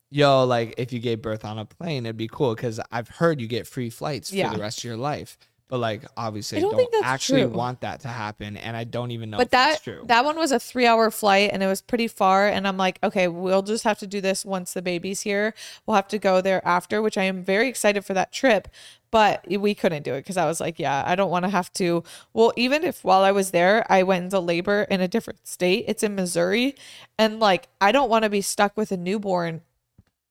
yo, 0.09 0.45
like 0.45 0.73
if 0.77 0.91
you 0.91 0.99
gave 0.99 1.21
birth 1.21 1.45
on 1.45 1.59
a 1.59 1.65
plane, 1.65 2.05
it'd 2.05 2.17
be 2.17 2.27
cool 2.27 2.55
because 2.55 2.79
I've 2.91 3.07
heard 3.09 3.39
you 3.39 3.47
get 3.47 3.67
free 3.67 3.89
flights 3.89 4.31
for 4.31 4.35
the 4.35 4.57
rest 4.59 4.79
of 4.79 4.83
your 4.85 4.97
life. 4.97 5.37
But 5.69 5.79
like 5.79 6.03
obviously, 6.17 6.58
I 6.58 6.62
don't 6.62 6.75
don't, 6.75 7.05
actually 7.05 7.43
true. 7.43 7.51
want 7.51 7.82
that 7.82 8.01
to 8.01 8.10
happen, 8.10 8.58
and 8.58 8.75
I 8.75 8.84
don't 8.84 9.12
even 9.12 9.29
know 9.29 9.38
but 9.38 9.47
if 9.47 9.51
that's 9.51 9.75
that 9.77 9.84
true. 9.84 10.03
that 10.08 10.25
one 10.25 10.38
was 10.38 10.51
a 10.51 10.60
three 10.60 10.86
hour 10.86 11.10
flight 11.12 11.51
and 11.53 11.63
it 11.63 11.67
was 11.67 11.82
pretty 11.82 12.08
far 12.08 12.47
and 12.47 12.67
i'm 12.67 12.77
like 12.77 12.99
okay 13.03 13.27
we'll 13.27 13.62
just 13.62 13.84
have 13.84 13.99
to 13.99 14.08
do 14.08 14.19
this 14.21 14.45
once 14.45 14.73
the 14.73 14.82
baby's 14.82 15.21
here 15.21 15.53
we'll 15.86 15.95
have 15.95 16.08
to 16.08 16.17
go 16.17 16.41
there 16.41 16.65
after 16.67 17.01
which 17.01 17.17
i 17.17 17.23
am 17.23 17.43
very 17.43 17.67
excited 17.67 18.03
for 18.03 18.13
that 18.13 18.32
trip 18.32 18.67
but 19.12 19.45
we 19.49 19.73
couldn't 19.73 20.03
do 20.03 20.13
it 20.13 20.19
because 20.19 20.38
i 20.38 20.45
was 20.45 20.60
like 20.60 20.79
yeah 20.79 21.03
i 21.05 21.15
don't 21.15 21.32
want 21.32 21.45
to 21.45 21.49
have 21.49 21.71
to 21.71 22.03
well 22.34 22.51
even 22.55 22.84
if 22.84 23.03
while 23.03 23.21
i 23.21 23.32
was 23.32 23.51
there 23.51 23.86
i 23.91 24.03
went 24.03 24.25
into 24.25 24.39
labor 24.39 24.86
in 24.89 25.01
a 25.01 25.08
different 25.08 25.47
state 25.47 25.86
it's 25.88 26.03
in 26.03 26.15
missouri 26.15 26.75
and 27.17 27.39
like 27.39 27.67
i 27.79 27.91
don't 27.91 28.10
want 28.10 28.23
to 28.23 28.29
be 28.29 28.41
stuck 28.41 28.75
with 28.75 28.91
a 28.91 28.97
newborn 28.97 29.62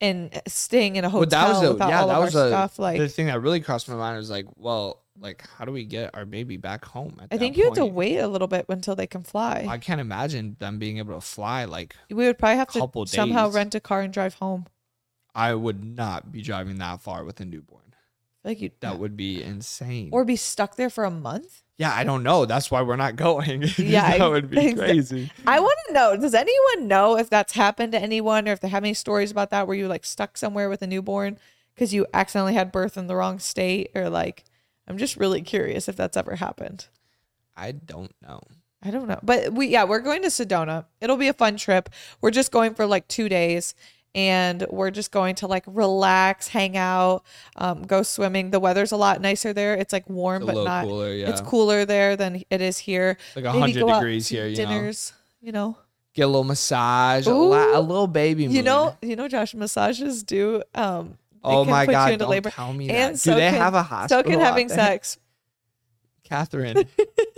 and 0.01 0.41
staying 0.47 0.97
in 0.97 1.05
a 1.05 1.11
hotel 1.11 1.23
But 1.23 1.31
that 1.31 1.49
was 1.49 1.63
a, 1.63 1.77
yeah, 1.89 2.07
that 2.07 2.19
was 2.21 2.35
a, 2.35 2.49
stuff 2.49 2.79
like 2.79 2.99
the 2.99 3.09
thing 3.09 3.27
that 3.27 3.41
really 3.41 3.61
crossed 3.61 3.89
my 3.89 3.97
mind 3.97 4.17
was 4.17 4.31
like, 4.31 4.47
well, 4.57 5.03
like 5.21 5.45
how 5.57 5.65
do 5.65 5.73
we 5.73 5.85
get 5.85 6.15
our 6.15 6.25
baby 6.25 6.57
back 6.57 6.85
home? 6.85 7.19
At 7.21 7.29
i 7.33 7.39
think 7.39 7.57
you 7.57 7.65
have 7.65 7.75
to 7.75 7.87
wait 7.87 8.19
a 8.19 8.29
little 8.29 8.49
bit 8.49 8.67
until 8.69 8.95
they 8.97 9.07
can 9.07 9.23
fly 9.23 9.67
I 9.69 9.79
can't 9.79 10.01
imagine 10.01 10.57
them 10.59 10.79
being 10.79 10.99
able 10.99 11.15
to 11.15 11.21
fly. 11.21 11.65
Like 11.65 11.97
we 12.09 12.27
would 12.27 12.39
probably 12.39 12.57
have 12.57 12.69
to 12.69 12.81
couple 12.81 13.07
somehow 13.07 13.51
rent 13.51 13.75
a 13.75 13.81
car 13.81 14.01
and 14.01 14.13
drive 14.13 14.35
home 14.35 14.67
I 15.35 15.55
would 15.55 15.85
not 15.85 16.33
be 16.33 16.43
driving 16.43 16.79
that 16.79 17.01
far 17.01 17.25
with 17.25 17.41
a 17.41 17.45
newborn. 17.45 17.95
like 18.45 18.61
you 18.61 18.71
That 18.81 18.99
would 18.99 19.17
be 19.17 19.43
insane. 19.43 20.11
or 20.13 20.25
be 20.25 20.37
stuck 20.37 20.77
there 20.77 20.91
for 20.91 21.05
a 21.05 21.11
month. 21.11 21.63
yeah, 21.77 21.93
I 21.95 22.03
don't 22.03 22.25
know. 22.25 22.45
That's 22.45 22.71
why 22.73 22.83
we're 22.83 22.97
not 22.97 23.15
going. 23.17 23.63
Yeah, 23.79 24.19
that 24.19 24.31
would 24.31 24.51
be 24.51 24.73
crazy. 24.75 25.31
I 25.47 25.61
want 25.61 25.77
to 25.87 25.93
know 25.93 26.17
does 26.17 26.35
anyone 26.35 26.89
know 26.89 27.17
if 27.17 27.31
that's 27.31 27.53
happened 27.53 27.93
to 27.93 28.01
anyone 28.01 28.49
or 28.49 28.53
if 28.53 28.61
they 28.61 28.69
have 28.69 28.83
any 28.85 28.95
stories 28.95 29.31
about 29.31 29.51
that 29.51 29.67
where 29.67 29.77
you 29.77 29.87
like 29.89 30.05
stuck 30.05 30.37
somewhere 30.37 30.69
with 30.69 30.83
a 30.83 30.87
newborn 30.87 31.39
because 31.75 31.95
you 31.95 32.07
accidentally 32.13 32.55
had 32.55 32.73
birth 32.73 32.97
in 32.99 33.07
the 33.07 33.15
wrong 33.15 33.39
state 33.39 33.91
or 33.95 34.11
like 34.11 34.43
I'm 34.89 34.99
just 34.99 35.17
really 35.17 35.43
curious 35.43 35.89
if 35.89 35.97
that's 35.97 36.17
ever 36.17 36.37
happened. 36.37 36.87
I 37.57 37.73
don't 37.73 38.15
know. 38.23 38.41
I 38.83 38.91
don't 38.91 39.09
know. 39.09 39.19
But 39.23 39.53
we 39.53 39.67
yeah, 39.69 39.85
we're 39.85 40.01
going 40.01 40.23
to 40.23 40.29
Sedona. 40.29 40.85
It'll 41.01 41.17
be 41.17 41.29
a 41.29 41.33
fun 41.33 41.57
trip. 41.57 41.89
We're 42.21 42.31
just 42.31 42.51
going 42.53 42.75
for 42.75 42.87
like 42.87 43.07
2 43.09 43.29
days 43.29 43.75
and 44.15 44.65
we're 44.71 44.91
just 44.91 45.11
going 45.11 45.35
to 45.37 45.47
like 45.47 45.65
relax, 45.67 46.49
hang 46.49 46.77
out, 46.77 47.25
um, 47.57 47.83
go 47.83 48.03
swimming. 48.03 48.51
The 48.51 48.61
weather's 48.61 48.93
a 48.93 48.97
lot 48.97 49.21
nicer 49.21 49.53
there. 49.53 49.75
It's 49.75 49.93
like 49.93 50.09
warm 50.09 50.43
It's 50.43 50.53
but 50.53 50.65
not 50.65 50.85
cooler. 50.87 51.13
Yeah, 51.13 51.29
it's 51.31 51.41
cooler 51.41 51.85
there 51.85 52.17
than 52.17 52.43
it 52.51 52.61
is 52.61 52.79
here. 52.79 53.19
like 53.37 53.45
Maybe 53.45 53.59
hundred 53.59 53.87
degrees 53.95 54.29
here. 54.29 54.47
You 54.47 54.57
know, 54.57 54.69
dinners, 54.69 55.13
you 55.43 55.53
know. 55.53 55.77
get 56.15 56.23
a 56.23 56.27
little 56.27 56.45
massage, 56.45 57.27
a, 57.27 57.35
la- 57.35 57.77
a 57.79 57.81
little 57.81 58.07
baby. 58.07 58.45
You 58.45 58.63
know, 58.63 58.97
you 59.03 59.15
know, 59.17 59.29
Josh, 59.29 59.55
massages 59.55 60.23
do. 60.23 60.63
Um, 60.75 61.19
Oh 61.45 61.65
my 61.65 61.85
put 61.87 61.91
you 61.93 61.97
god! 61.97 62.13
into 62.13 62.25
Don't 62.25 62.31
labor. 62.31 62.51
tell 62.51 62.73
me 62.73 62.89
and 62.91 63.15
that. 63.15 63.19
so 63.19 63.33
Do 63.33 63.41
they 63.41 63.51
can- 63.51 63.61
have 63.61 63.75
a 63.75 63.79
So 63.79 63.83
hospital? 63.85 64.23
can 64.25 64.41
having 64.41 64.69
sex, 64.69 65.19
Catherine. 66.25 66.77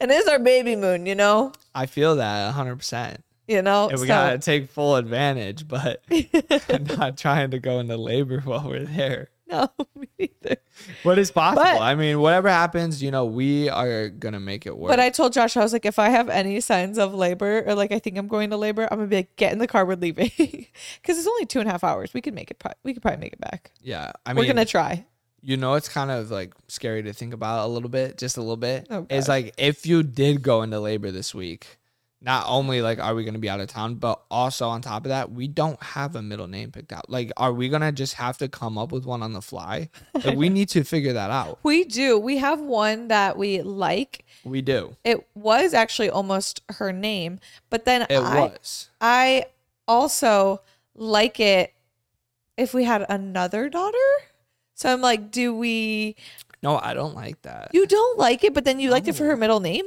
and 0.00 0.10
it 0.10 0.14
is 0.14 0.26
our 0.28 0.38
baby 0.38 0.76
moon. 0.76 1.06
You 1.06 1.14
know, 1.14 1.52
I 1.74 1.86
feel 1.86 2.16
that 2.16 2.44
100. 2.46 2.76
percent 2.76 3.24
you 3.46 3.62
know. 3.62 3.88
And 3.88 3.98
we 3.98 4.06
so- 4.06 4.08
gotta 4.08 4.38
take 4.38 4.68
full 4.70 4.96
advantage, 4.96 5.66
but 5.66 6.02
I'm 6.68 6.84
not 6.84 7.16
trying 7.16 7.50
to 7.52 7.58
go 7.58 7.78
into 7.80 7.96
labor 7.96 8.40
while 8.40 8.68
we're 8.68 8.84
there. 8.84 9.28
No, 9.50 9.68
me 9.96 10.08
neither. 10.18 10.56
What 11.04 11.18
is 11.18 11.30
possible? 11.30 11.62
But- 11.64 11.80
I 11.80 11.94
mean, 11.94 12.20
whatever 12.20 12.48
happens, 12.50 13.02
you 13.02 13.10
know, 13.10 13.24
we 13.24 13.68
are 13.70 14.08
gonna 14.10 14.40
make 14.40 14.66
it 14.66 14.76
work. 14.76 14.90
But 14.90 15.00
I 15.00 15.08
told 15.10 15.32
Josh, 15.32 15.56
I 15.56 15.62
was 15.62 15.72
like, 15.72 15.86
if 15.86 15.98
I 15.98 16.10
have 16.10 16.28
any 16.28 16.60
signs 16.60 16.98
of 16.98 17.14
labor 17.14 17.62
or 17.66 17.74
like 17.74 17.90
I 17.90 17.98
think 17.98 18.18
I'm 18.18 18.28
going 18.28 18.50
to 18.50 18.56
labor, 18.58 18.86
I'm 18.90 18.98
gonna 18.98 19.08
be 19.08 19.16
like, 19.16 19.36
get 19.36 19.52
in 19.52 19.58
the 19.58 19.66
car, 19.66 19.86
we're 19.86 19.96
leaving, 19.96 20.30
because 20.38 21.18
it's 21.18 21.26
only 21.26 21.46
two 21.46 21.60
and 21.60 21.68
a 21.68 21.72
half 21.72 21.82
hours. 21.82 22.12
We 22.12 22.20
could 22.20 22.34
make 22.34 22.50
it. 22.50 22.58
pro- 22.58 22.72
We 22.84 22.92
could 22.92 23.00
probably 23.02 23.20
make 23.20 23.32
it 23.32 23.40
back. 23.40 23.70
yeah, 23.82 24.12
I 24.26 24.34
mean, 24.34 24.42
we're 24.44 24.48
gonna 24.52 24.64
try. 24.66 25.06
you 25.42 25.56
know, 25.56 25.74
it's 25.74 25.88
kind 25.88 26.10
of 26.10 26.30
like 26.30 26.52
scary 26.68 27.02
to 27.04 27.12
think 27.14 27.32
about 27.32 27.64
a 27.64 27.68
little 27.68 27.88
bit, 27.88 28.18
just 28.18 28.36
a 28.36 28.40
little 28.40 28.56
bit. 28.58 28.86
Oh, 28.90 29.06
It's 29.08 29.28
like 29.28 29.54
if 29.56 29.86
you 29.86 30.02
did 30.02 30.42
go 30.42 30.60
into 30.62 30.78
labor 30.78 31.10
this 31.10 31.34
week, 31.34 31.77
not 32.20 32.44
only 32.48 32.82
like 32.82 32.98
are 32.98 33.14
we 33.14 33.24
gonna 33.24 33.38
be 33.38 33.48
out 33.48 33.60
of 33.60 33.68
town, 33.68 33.94
but 33.94 34.20
also 34.30 34.68
on 34.68 34.82
top 34.82 35.04
of 35.04 35.10
that, 35.10 35.30
we 35.30 35.46
don't 35.46 35.80
have 35.82 36.16
a 36.16 36.22
middle 36.22 36.48
name 36.48 36.72
picked 36.72 36.92
out. 36.92 37.08
Like, 37.08 37.30
are 37.36 37.52
we 37.52 37.68
gonna 37.68 37.92
just 37.92 38.14
have 38.14 38.38
to 38.38 38.48
come 38.48 38.76
up 38.76 38.90
with 38.90 39.04
one 39.06 39.22
on 39.22 39.32
the 39.32 39.42
fly? 39.42 39.88
Like, 40.24 40.36
we 40.36 40.48
need 40.48 40.68
to 40.70 40.82
figure 40.84 41.12
that 41.12 41.30
out. 41.30 41.58
We 41.68 41.84
do. 41.84 42.18
We 42.18 42.38
have 42.38 42.60
one 42.60 43.08
that 43.08 43.36
we 43.36 43.62
like. 43.62 44.24
We 44.42 44.62
do. 44.62 44.96
It 45.04 45.26
was 45.34 45.74
actually 45.74 46.10
almost 46.10 46.62
her 46.70 46.92
name, 46.92 47.40
but 47.70 47.84
then 47.84 48.02
It 48.02 48.18
I, 48.18 48.40
was. 48.40 48.90
I 49.00 49.46
also 49.86 50.60
like 50.94 51.38
it 51.40 51.74
if 52.56 52.74
we 52.74 52.84
had 52.84 53.04
another 53.08 53.68
daughter. 53.68 53.96
So 54.74 54.92
I'm 54.92 55.00
like, 55.00 55.30
do 55.30 55.54
we? 55.54 56.16
No, 56.62 56.78
I 56.78 56.94
don't 56.94 57.14
like 57.14 57.42
that. 57.42 57.70
You 57.72 57.86
don't 57.86 58.18
like 58.18 58.42
it, 58.44 58.54
but 58.54 58.64
then 58.64 58.80
you 58.80 58.90
liked 58.90 59.08
it 59.08 59.14
for 59.14 59.24
her 59.24 59.36
middle 59.36 59.60
name. 59.60 59.86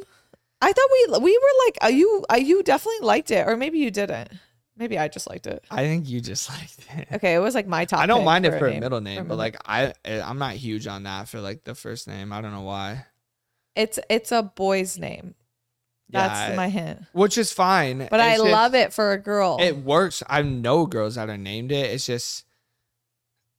I 0.62 0.72
thought 0.72 0.90
we 1.18 1.20
we 1.20 1.38
were 1.38 1.66
like, 1.66 1.78
uh, 1.84 1.88
you 1.88 2.26
uh, 2.32 2.36
you 2.36 2.64
definitely 2.64 3.06
liked 3.06 3.32
it, 3.32 3.48
or 3.48 3.58
maybe 3.58 3.80
you 3.80 3.92
didn't. 3.92 4.30
Maybe 4.78 4.98
I 4.98 5.08
just 5.10 5.30
liked 5.30 5.48
it. 5.48 5.64
I 5.70 5.84
think 5.84 6.08
you 6.10 6.22
just 6.22 6.50
liked 6.56 6.80
it. 6.96 7.08
Okay, 7.16 7.34
it 7.36 7.40
was 7.40 7.56
like 7.56 7.68
my 7.68 7.86
top. 7.86 8.00
I 8.00 8.06
don't 8.06 8.24
mind 8.26 8.46
it 8.46 8.58
for 8.58 8.68
a 8.68 8.72
name. 8.72 8.80
middle 8.80 9.02
name, 9.02 9.28
but 9.28 9.38
like 9.38 9.58
I, 9.66 9.94
eh, 10.06 10.22
I'm 10.24 10.40
not 10.40 10.54
huge 10.54 10.88
on 10.88 11.04
that 11.04 11.28
for 11.30 11.40
like 11.42 11.64
the 11.64 11.76
first 11.76 12.08
name. 12.08 12.32
I 12.32 12.42
don't 12.42 12.52
know 12.54 12.62
why. 12.62 13.06
it's 13.76 14.00
it's 14.10 14.32
a 14.32 14.44
boy's 14.44 14.98
name. 14.98 15.36
That's 16.10 16.50
Yeah, 16.50 16.56
my 16.58 16.68
hint. 16.68 17.04
Which 17.14 17.38
is 17.38 17.54
fine, 17.54 18.08
But 18.12 18.20
I 18.20 18.36
just- 18.38 18.44
love 18.50 18.76
it 18.76 18.92
for 18.92 19.14
a 19.14 19.18
girl. 19.18 19.58
It 19.62 19.78
works. 19.78 20.22
I 20.28 20.42
know 20.42 20.86
girls 20.86 21.16
that 21.16 21.30
are 21.30 21.38
named 21.38 21.72
it. 21.72 21.90
It's 21.90 22.06
just, 22.06 22.44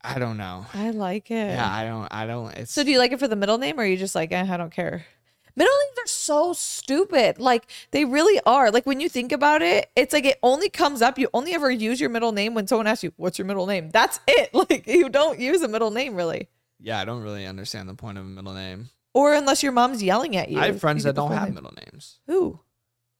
I 0.04 0.18
don't 0.18 0.36
know. 0.36 0.66
I 0.74 0.90
like 0.90 1.30
it. 1.30 1.34
Yeah, 1.54 1.66
I 1.72 1.84
don't. 1.84 2.08
I 2.12 2.26
don't. 2.26 2.50
It's 2.54 2.70
So 2.72 2.84
do 2.84 2.90
you 2.90 2.98
like 2.98 3.12
it 3.12 3.18
for 3.20 3.28
the 3.28 3.36
middle 3.36 3.56
name, 3.58 3.78
or 3.80 3.84
are 3.84 3.86
you 3.86 3.96
just 3.96 4.14
like, 4.14 4.32
eh, 4.32 4.46
I 4.46 4.56
don't 4.58 4.72
care? 4.72 5.06
Middle 5.54 5.74
names 5.86 5.98
are 6.04 6.08
so 6.08 6.52
stupid. 6.52 7.38
Like 7.38 7.66
they 7.90 8.04
really 8.04 8.40
are. 8.46 8.70
Like 8.70 8.86
when 8.86 9.00
you 9.00 9.08
think 9.08 9.32
about 9.32 9.62
it, 9.62 9.90
it's 9.96 10.12
like 10.12 10.24
it 10.24 10.38
only 10.42 10.68
comes 10.68 11.02
up. 11.02 11.18
You 11.18 11.28
only 11.34 11.54
ever 11.54 11.70
use 11.70 12.00
your 12.00 12.10
middle 12.10 12.32
name 12.32 12.54
when 12.54 12.66
someone 12.66 12.86
asks 12.86 13.04
you, 13.04 13.12
"What's 13.16 13.38
your 13.38 13.46
middle 13.46 13.66
name?" 13.66 13.90
That's 13.90 14.20
it. 14.26 14.50
Like 14.54 14.86
you 14.86 15.08
don't 15.08 15.38
use 15.40 15.62
a 15.62 15.68
middle 15.68 15.90
name 15.90 16.14
really, 16.14 16.48
yeah. 16.80 17.00
I 17.00 17.04
don't 17.04 17.22
really 17.22 17.46
understand 17.46 17.88
the 17.88 17.94
point 17.94 18.16
of 18.18 18.24
a 18.24 18.28
middle 18.28 18.54
name. 18.54 18.90
or 19.14 19.34
unless 19.34 19.62
your 19.62 19.72
mom's 19.72 20.02
yelling 20.02 20.36
at 20.36 20.48
you. 20.48 20.58
I 20.58 20.66
have 20.66 20.80
friends 20.80 21.04
that 21.04 21.14
don't 21.14 21.32
have 21.32 21.44
name. 21.48 21.54
middle 21.54 21.74
names. 21.76 22.20
Who 22.26 22.60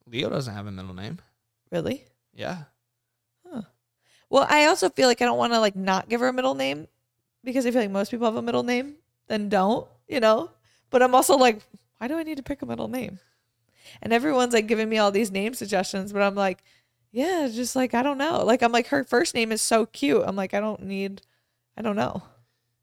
Leo 0.07 0.31
doesn't 0.31 0.55
have 0.55 0.67
a 0.67 0.71
middle 0.73 0.95
name. 0.95 1.19
really? 1.71 2.05
Yeah. 2.35 2.65
Huh. 3.47 3.63
Well, 4.31 4.47
I 4.49 4.67
also 4.67 4.89
feel 4.89 5.09
like 5.09 5.21
I 5.21 5.27
don't 5.27 5.37
want 5.39 5.53
to 5.53 5.61
like 5.61 5.77
not 5.77 6.09
give 6.09 6.21
her 6.21 6.29
a 6.29 6.33
middle 6.33 6.55
name 6.55 6.87
because 7.45 7.67
I 7.67 7.71
feel 7.71 7.83
like 7.83 7.91
most 7.91 8.11
people 8.11 8.27
have 8.27 8.37
a 8.37 8.43
middle 8.43 8.63
name, 8.63 8.95
then 9.29 9.49
don't, 9.49 9.87
you 10.09 10.21
know? 10.21 10.51
But 10.91 11.03
I'm 11.03 11.15
also 11.15 11.37
like, 11.37 11.61
why 12.03 12.09
do 12.09 12.19
I 12.19 12.25
need 12.25 12.39
to 12.39 12.43
pick 12.43 12.63
a 12.63 12.67
middle 12.67 12.89
name? 12.89 13.21
And 14.03 14.13
everyone's 14.13 14.53
like 14.53 14.67
giving 14.67 14.89
me 14.89 14.99
all 14.99 15.13
these 15.13 15.31
name 15.31 15.55
suggestions, 15.55 16.13
but 16.13 16.21
I'm 16.21 16.35
like, 16.35 16.65
yeah, 17.13 17.49
just 17.49 17.77
like 17.77 17.95
I 17.95 18.03
don't 18.03 18.19
know. 18.19 18.45
Like 18.45 18.61
I'm 18.61 18.73
like 18.73 18.89
her 18.89 19.05
first 19.05 19.37
name 19.37 19.53
is 19.53 19.63
so 19.63 19.87
cute. 19.87 20.25
I'm 20.27 20.35
like 20.35 20.53
I 20.53 20.59
don't 20.59 20.83
need 20.83 21.23
I 21.77 21.83
don't 21.83 21.95
know. 21.95 22.25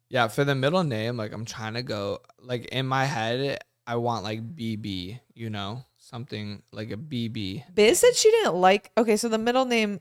Yeah. 0.08 0.30
For 0.30 0.46
the 0.46 0.56
middle 0.56 0.86
name, 0.86 1.18
like 1.18 1.34
I'm 1.34 1.44
trying 1.44 1.74
to 1.74 1.84
go 1.84 2.20
like 2.40 2.68
in 2.68 2.88
my 2.88 3.04
head, 3.04 3.60
I 3.86 3.98
want 3.98 4.24
like 4.24 4.56
BB. 4.56 5.20
You 5.34 5.50
know, 5.50 5.84
something 5.98 6.64
like 6.72 6.92
a 6.92 6.98
BB. 6.98 7.76
Biz 7.76 8.00
said 8.00 8.16
she 8.16 8.32
didn't 8.32 8.56
like 8.56 8.90
Okay, 8.98 9.18
so 9.18 9.28
the 9.28 9.38
middle 9.38 9.66
name 9.66 10.00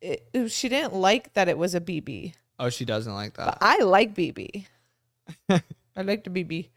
it, 0.00 0.50
she 0.50 0.70
didn't 0.70 0.94
like 0.94 1.34
that 1.34 1.46
it 1.46 1.58
was 1.58 1.74
a 1.74 1.80
BB. 1.80 2.32
Oh, 2.58 2.70
she 2.70 2.86
doesn't 2.86 3.12
like 3.12 3.34
But 3.34 3.44
that. 3.44 3.58
I 3.60 3.80
like 3.82 4.14
BB. 4.14 4.64
I 5.50 5.60
like 6.02 6.24
the 6.24 6.30
BB. 6.30 6.70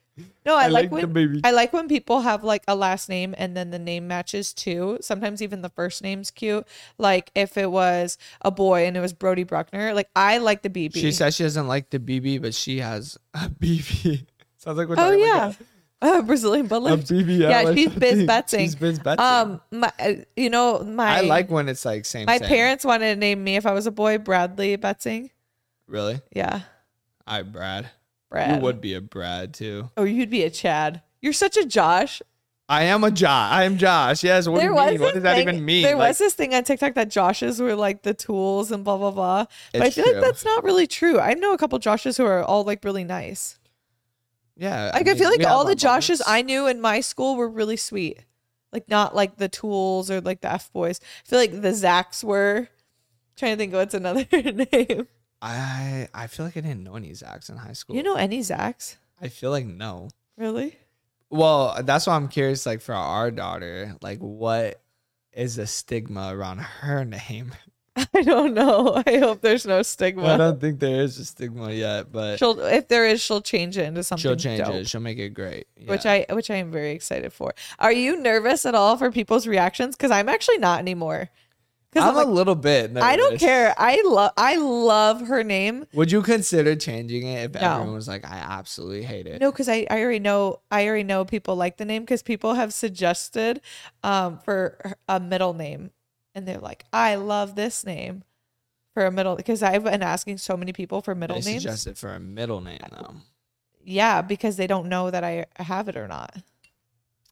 No, 0.45 0.56
I, 0.56 0.67
like, 0.67 0.91
when. 0.91 1.41
I 1.43 1.51
like 1.51 1.73
when 1.73 1.88
people 1.89 2.21
have 2.21 2.43
like 2.43 2.63
a 2.67 2.75
last 2.75 3.10
name 3.10 3.36
and 3.38 3.56
then 3.58 3.71
the 3.71 3.80
name 3.80 4.08
matches 4.08 4.54
too. 4.54 4.97
Sometimes 5.01 5.41
even 5.41 5.62
the 5.62 5.69
first 5.69 6.01
name's 6.01 6.32
cute. 6.32 6.65
Like 6.97 7.32
if 7.36 7.58
it 7.58 7.69
was 7.69 8.17
a 8.41 8.51
boy 8.51 8.86
and 8.86 8.95
it 8.95 9.01
was 9.01 9.12
Brody 9.12 9.43
Bruckner, 9.43 9.93
like 9.93 10.10
I 10.15 10.38
like 10.38 10.62
the 10.62 10.69
BB. 10.69 10.93
She 10.93 11.12
says 11.12 11.36
she 11.36 11.43
doesn't 11.43 11.67
like 11.67 11.89
the 11.89 11.99
BB, 11.99 12.41
but 12.41 12.54
she 12.54 12.80
has 12.80 13.17
a 13.34 13.49
BB. 13.49 14.25
Sounds 14.58 14.78
like 14.78 14.88
we're 14.88 14.95
talking 14.95 15.21
"Oh 15.21 15.25
talking 15.25 15.58
yeah, 16.01 16.08
like 16.10 16.19
uh, 16.19 16.21
Brazilian 16.21 16.67
butt 16.67 16.82
a, 16.84 16.86
a 16.86 16.95
lift." 16.95 17.10
BB. 17.10 17.39
Yeah, 17.39 17.73
she's 17.73 17.89
biz 17.89 18.23
betsing. 18.28 18.62
She's 18.62 18.75
biz 18.75 18.99
betsing. 18.99 19.25
Um, 19.25 19.62
my, 19.71 19.91
uh, 19.99 20.13
you 20.38 20.49
know 20.49 20.84
my 20.84 21.17
I 21.17 21.21
like 21.21 21.49
when 21.49 21.67
it's 21.67 21.84
like 21.84 22.06
same. 22.06 22.25
my 22.25 22.38
same. 22.38 22.47
parents 22.47 22.86
wanted 22.86 23.15
to 23.15 23.19
name 23.19 23.43
me 23.43 23.58
if 23.58 23.65
I 23.65 23.73
was 23.73 23.86
a 23.86 23.91
boy 23.91 24.17
Bradley 24.17 24.75
Betsing. 24.78 25.32
Really? 25.88 26.21
Yeah, 26.34 26.62
I 27.28 27.41
Brad. 27.41 27.89
Brad. 28.29 28.55
You 28.57 28.61
would 28.61 28.81
be 28.81 28.93
a 28.93 29.01
Brad 29.01 29.53
too. 29.53 29.89
Oh, 29.97 30.03
you'd 30.03 30.29
be 30.29 30.43
a 30.43 30.49
Chad. 30.49 31.01
You're 31.21 31.33
such 31.33 31.57
a 31.57 31.65
Josh. 31.65 32.21
I 32.67 32.85
am 32.85 33.03
a 33.03 33.11
Josh. 33.11 33.51
I 33.51 33.63
am 33.65 33.77
Josh. 33.77 34.23
Yes. 34.23 34.47
What 34.47 34.59
do 34.59 34.65
you 34.65 34.73
mean? 34.75 34.99
What 34.99 35.13
does 35.13 35.21
that 35.23 35.35
thing- 35.35 35.47
even 35.49 35.63
mean? 35.63 35.83
There 35.83 35.95
Like, 35.95 36.09
was 36.09 36.17
this 36.17 36.33
thing 36.33 36.55
on 36.55 36.63
TikTok 36.63 36.95
that 36.95 37.09
Joshes 37.09 37.61
were 37.61 37.75
like 37.75 38.01
the 38.01 38.13
tools 38.15 38.71
and 38.71 38.83
blah 38.83 38.97
blah 38.97 39.11
blah. 39.11 39.45
But 39.71 39.81
I 39.83 39.89
feel 39.91 40.03
true. 40.03 40.13
like 40.13 40.23
that's 40.23 40.43
not 40.43 40.63
really 40.63 40.88
true. 40.88 41.19
I 41.19 41.33
know 41.35 41.53
a 41.53 41.57
couple 41.59 41.77
Joshes 41.79 42.17
who 42.17 42.25
are 42.25 42.43
all 42.43 42.63
like 42.63 42.83
really 42.83 43.03
nice. 43.03 43.59
yeah. 44.55 44.91
Like 44.93 45.07
I, 45.07 45.11
mean, 45.11 45.17
feel 45.19 45.29
like 45.29 45.45
all 45.45 45.63
the 45.65 45.75
Joshes. 45.75 46.21
I 46.25 46.41
knew 46.41 46.65
in 46.67 46.81
my 46.81 47.01
school 47.01 47.35
were 47.35 47.47
really 47.49 47.77
sweet. 47.77 48.25
Like 48.73 48.89
not 48.89 49.15
like 49.15 49.38
the 49.38 49.47
tools 49.47 50.09
or 50.09 50.19
like 50.21 50.41
the 50.41 50.51
F 50.51 50.73
boys. 50.73 50.99
I 51.25 51.29
feel 51.29 51.39
like 51.39 51.51
the 51.61 51.69
Zacks 51.69 52.23
were. 52.23 52.67
trying 53.35 53.53
to 53.53 53.57
think 53.57 53.73
of 53.73 53.79
what's 53.79 53.93
another 53.93 54.25
name. 54.31 55.07
I 55.41 56.08
I 56.13 56.28
feel 56.28 56.45
like 56.45 56.58
I 56.58 56.62
didn't 56.62 56.84
know 56.84 56.95
any 56.95 57.12
Zacks 57.12 57.50
in 57.50 57.58
high 57.58 57.74
school. 57.74 57.95
You 57.95 58.04
know 58.04 58.15
any 58.15 58.39
Zacks? 58.39 58.95
I 59.21 59.28
feel 59.30 59.52
like 59.52 59.65
no. 59.65 60.10
Really? 60.38 60.78
Well, 61.30 61.82
that's 61.84 62.08
why 62.08 62.15
I'm 62.15 62.28
curious. 62.28 62.65
Like 62.65 62.82
for 62.82 62.93
our 62.93 63.32
daughter, 63.32 63.95
like 64.02 64.19
what 64.19 64.82
is 65.34 65.56
the 65.58 65.67
stigma 65.67 66.36
around 66.36 66.60
her 66.60 67.04
name? 67.06 67.54
I 68.13 68.24
don't 68.24 68.54
know. 68.54 69.02
I 69.06 69.17
hope 69.19 69.39
there's 69.41 69.65
no 69.65 69.82
stigma. 69.82 70.26
I 70.26 70.38
don't 70.38 70.60
think 70.60 70.80
there 70.80 71.02
is 71.02 71.17
a 71.17 71.24
stigma 71.26 71.71
yet, 71.71 72.12
but 72.12 72.38
She'll 72.38 72.60
if 72.60 72.89
there 72.89 73.06
is, 73.06 73.21
she'll 73.21 73.41
change 73.41 73.78
it 73.78 73.86
into 73.86 74.04
something. 74.04 74.21
she'll 74.21 74.36
change 74.36 74.63
dope. 74.65 74.74
it. 74.76 74.88
She'll 74.88 75.00
make 75.02 75.17
it 75.17 75.30
great. 75.30 75.67
which 75.86 76.06
I 76.06 76.26
which 76.32 76.50
I 76.50 76.56
am 76.56 76.71
very 76.71 76.91
excited 76.91 77.32
for. 77.32 77.54
Are 77.80 77.93
you 77.93 78.17
nervous 78.21 78.65
at 78.65 78.76
all 78.76 78.98
for 78.98 79.12
people's 79.12 79.48
reactions? 79.48 79.95
Because 79.95 80.12
I'm 80.12 80.28
actually 80.28 80.58
not 80.58 80.80
anymore. 80.80 81.30
Because 81.95 82.10
I'm 82.10 82.27
a 82.27 82.29
little 82.29 82.55
bit. 82.55 82.95
I 82.97 83.15
don't 83.15 83.39
care. 83.39 83.73
I 83.77 84.01
love 84.05 84.31
I 84.36 84.58
love 84.58 85.27
her 85.27 85.43
name. 85.45 85.86
Would 85.93 86.12
you 86.12 86.21
consider 86.21 86.75
changing 86.75 87.25
it 87.25 87.45
if 87.45 87.53
No. 87.62 87.71
everyone 87.71 87.93
was 87.95 88.08
like, 88.08 88.25
I 88.25 88.36
absolutely 88.36 89.03
hate 89.03 89.27
it? 89.27 89.39
No, 89.39 89.49
because 89.49 89.69
I, 89.69 89.88
I 89.89 90.01
already 90.01 90.19
know 90.19 90.60
I 90.69 90.86
already 90.88 91.03
know 91.03 91.23
people 91.23 91.55
like 91.55 91.77
the 91.77 91.86
name 91.86 92.03
because 92.03 92.21
people 92.21 92.55
have 92.55 92.73
suggested 92.73 93.62
um 94.03 94.39
for 94.43 94.77
a 95.08 95.21
middle 95.21 95.53
name, 95.53 95.91
and 96.34 96.45
they're 96.45 96.60
like, 96.60 96.84
I 96.91 97.15
love 97.15 97.55
this 97.55 97.86
name 97.86 98.23
for 98.93 99.05
a 99.05 99.12
middle 99.12 99.38
because 99.38 99.63
I've 99.63 99.86
been 99.86 100.03
asking 100.03 100.38
so 100.39 100.58
many 100.58 100.73
people 100.73 101.01
for 101.01 101.15
middle 101.15 101.39
They 101.39 101.49
names. 101.51 101.63
suggest 101.63 101.88
it 101.88 101.97
for 101.97 102.13
a 102.13 102.19
middle 102.19 102.60
name 102.60 102.81
though. 102.91 103.15
yeah, 103.86 104.21
because 104.21 104.58
they 104.58 104.67
don't 104.67 104.89
know 104.89 105.12
that 105.12 105.23
I 105.23 105.45
have 105.55 105.88
it 105.88 105.95
or 105.95 106.10
not. 106.10 106.36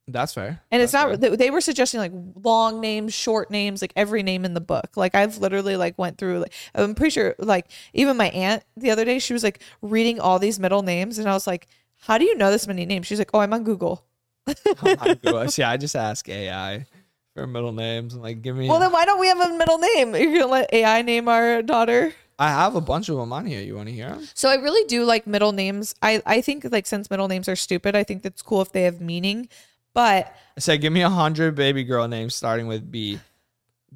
That's 0.08 0.34
fair. 0.34 0.62
And 0.70 0.82
it's 0.82 0.92
not 0.92 1.20
fair. 1.20 1.36
they 1.36 1.50
were 1.50 1.62
suggesting 1.62 2.00
like 2.00 2.12
long 2.44 2.82
names, 2.82 3.13
short 3.13 3.50
names, 3.50 3.82
like 3.82 3.94
every 3.96 4.22
name 4.22 4.44
in 4.44 4.54
the 4.54 4.62
book. 4.62 4.98
Like 4.98 5.16
I've 5.16 5.38
literally 5.38 5.78
like 5.78 5.98
went 5.98 6.18
through 6.18 6.39
like 6.39 6.54
I'm 6.76 6.94
pretty 6.94 7.12
sure 7.12 7.36
like 7.39 7.68
even 7.94 8.18
my 8.18 8.30
aunt 8.30 8.63
the 8.76 8.92
other 8.92 9.06
day 9.06 9.20
she 9.20 9.34
was 9.34 9.44
like 9.44 9.62
reading 9.82 10.20
all 10.20 10.39
these 10.39 10.60
middle 10.60 10.82
names 10.82 11.20
and 11.20 11.30
I 11.30 11.34
was 11.34 11.48
like, 11.48 11.68
"How 12.02 12.18
do 12.18 12.26
you 12.26 12.36
know 12.36 12.52
this 12.52 12.68
many 12.68 12.86
names?" 12.86 13.08
She's 13.08 13.20
like, 13.20 13.30
"Oh, 13.34 13.39
I'm 13.39 13.54
on 13.54 13.63
Google." 13.63 14.06
Oh 14.84 14.96
my 15.00 15.13
gosh. 15.13 15.58
Yeah, 15.58 15.70
I 15.70 15.78
just 15.78 15.96
ask 15.96 16.28
AI 16.28 16.86
for 17.34 17.48
middle 17.48 17.72
names 17.72 18.13
and 18.13 18.22
like 18.22 18.42
give 18.42 18.58
me. 18.58 18.68
Well, 18.68 18.80
then 18.80 18.92
why 18.92 19.06
don't 19.06 19.20
we 19.20 19.28
have 19.28 19.39
a 19.39 19.58
middle 19.58 19.78
name? 19.78 20.16
You're 20.16 20.39
gonna 20.39 20.52
let 20.52 20.74
AI 20.74 21.02
name 21.02 21.30
our 21.30 21.62
daughter? 21.62 22.13
I 22.38 22.50
have 22.50 22.76
a 22.76 22.82
bunch 22.82 23.10
of 23.10 23.18
them 23.18 23.32
on 23.32 23.46
here. 23.46 23.62
You 23.62 23.76
want 23.76 23.88
to 23.88 23.94
hear 23.94 24.10
them? 24.10 24.28
So 24.34 24.50
I 24.50 24.56
really 24.56 24.86
do 24.88 25.06
like 25.06 25.26
middle 25.28 25.54
names. 25.54 25.96
I 26.02 26.22
I 26.26 26.42
think 26.42 26.66
like 26.72 26.86
since 26.88 27.10
middle 27.10 27.28
names 27.28 27.48
are 27.48 27.56
stupid, 27.56 27.96
I 27.96 28.04
think 28.04 28.22
that's 28.24 28.42
cool 28.42 28.62
if 28.62 28.72
they 28.72 28.84
have 28.84 29.00
meaning. 29.00 29.48
But 29.93 30.36
I 30.58 30.60
said, 30.60 30.82
give 30.82 30.93
me 30.93 31.01
a 31.01 31.10
hundred 31.10 31.56
baby 31.56 31.84
girl 31.84 32.08
names 32.08 32.36
starting 32.36 32.67
with 32.67 32.91
B. 32.91 33.19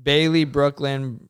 Bailey, 0.01 0.45
Brooklyn, 0.45 1.27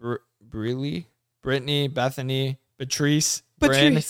Br- 0.00 0.16
Briley, 0.40 1.06
Brittany, 1.42 1.88
Bethany, 1.88 2.58
Patrice, 2.78 3.42
Bryn. 3.58 4.02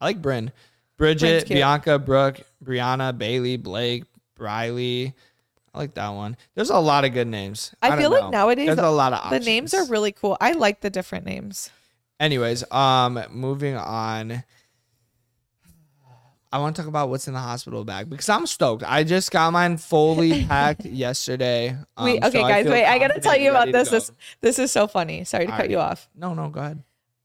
I 0.00 0.04
like 0.04 0.20
Bryn. 0.20 0.52
Bridget. 0.96 1.48
Bianca, 1.48 1.98
Brooke, 1.98 2.40
Brianna, 2.62 3.16
Bailey, 3.16 3.56
Blake, 3.56 4.04
Briley. 4.36 5.14
I 5.74 5.78
like 5.78 5.94
that 5.94 6.10
one. 6.10 6.36
There's 6.54 6.70
a 6.70 6.78
lot 6.78 7.04
of 7.04 7.12
good 7.14 7.26
names. 7.26 7.74
I 7.80 7.88
don't 7.88 7.98
feel 7.98 8.10
like 8.10 8.24
know. 8.24 8.30
nowadays 8.30 8.66
there's 8.66 8.78
a 8.78 8.90
lot 8.90 9.12
of 9.14 9.30
the 9.30 9.40
names 9.40 9.72
are 9.72 9.86
really 9.86 10.12
cool. 10.12 10.36
I 10.40 10.52
like 10.52 10.80
the 10.80 10.90
different 10.90 11.24
names. 11.24 11.70
Anyways, 12.20 12.70
um, 12.70 13.22
moving 13.30 13.76
on. 13.76 14.44
I 16.52 16.58
want 16.58 16.76
to 16.76 16.82
talk 16.82 16.88
about 16.88 17.08
what's 17.08 17.26
in 17.28 17.34
the 17.34 17.40
hospital 17.40 17.82
bag 17.84 18.10
because 18.10 18.28
I'm 18.28 18.46
stoked. 18.46 18.84
I 18.86 19.04
just 19.04 19.30
got 19.30 19.52
mine 19.52 19.78
fully 19.78 20.44
packed 20.48 20.84
yesterday. 20.84 21.76
Um, 21.96 22.04
Wait, 22.04 22.22
okay, 22.22 22.42
I 22.42 22.48
guys, 22.48 22.64
feel 22.64 22.72
wait. 22.72 22.84
I 22.84 22.98
gotta 22.98 23.20
tell 23.20 23.36
you 23.38 23.50
about 23.50 23.72
this. 23.72 23.88
This 23.88 24.12
this 24.42 24.58
is 24.58 24.70
so 24.70 24.86
funny. 24.86 25.24
Sorry 25.24 25.46
to 25.46 25.52
cut 25.52 25.70
you 25.70 25.78
off. 25.78 26.08
No, 26.14 26.34
no, 26.34 26.48
go 26.50 26.60
ahead. 26.60 26.82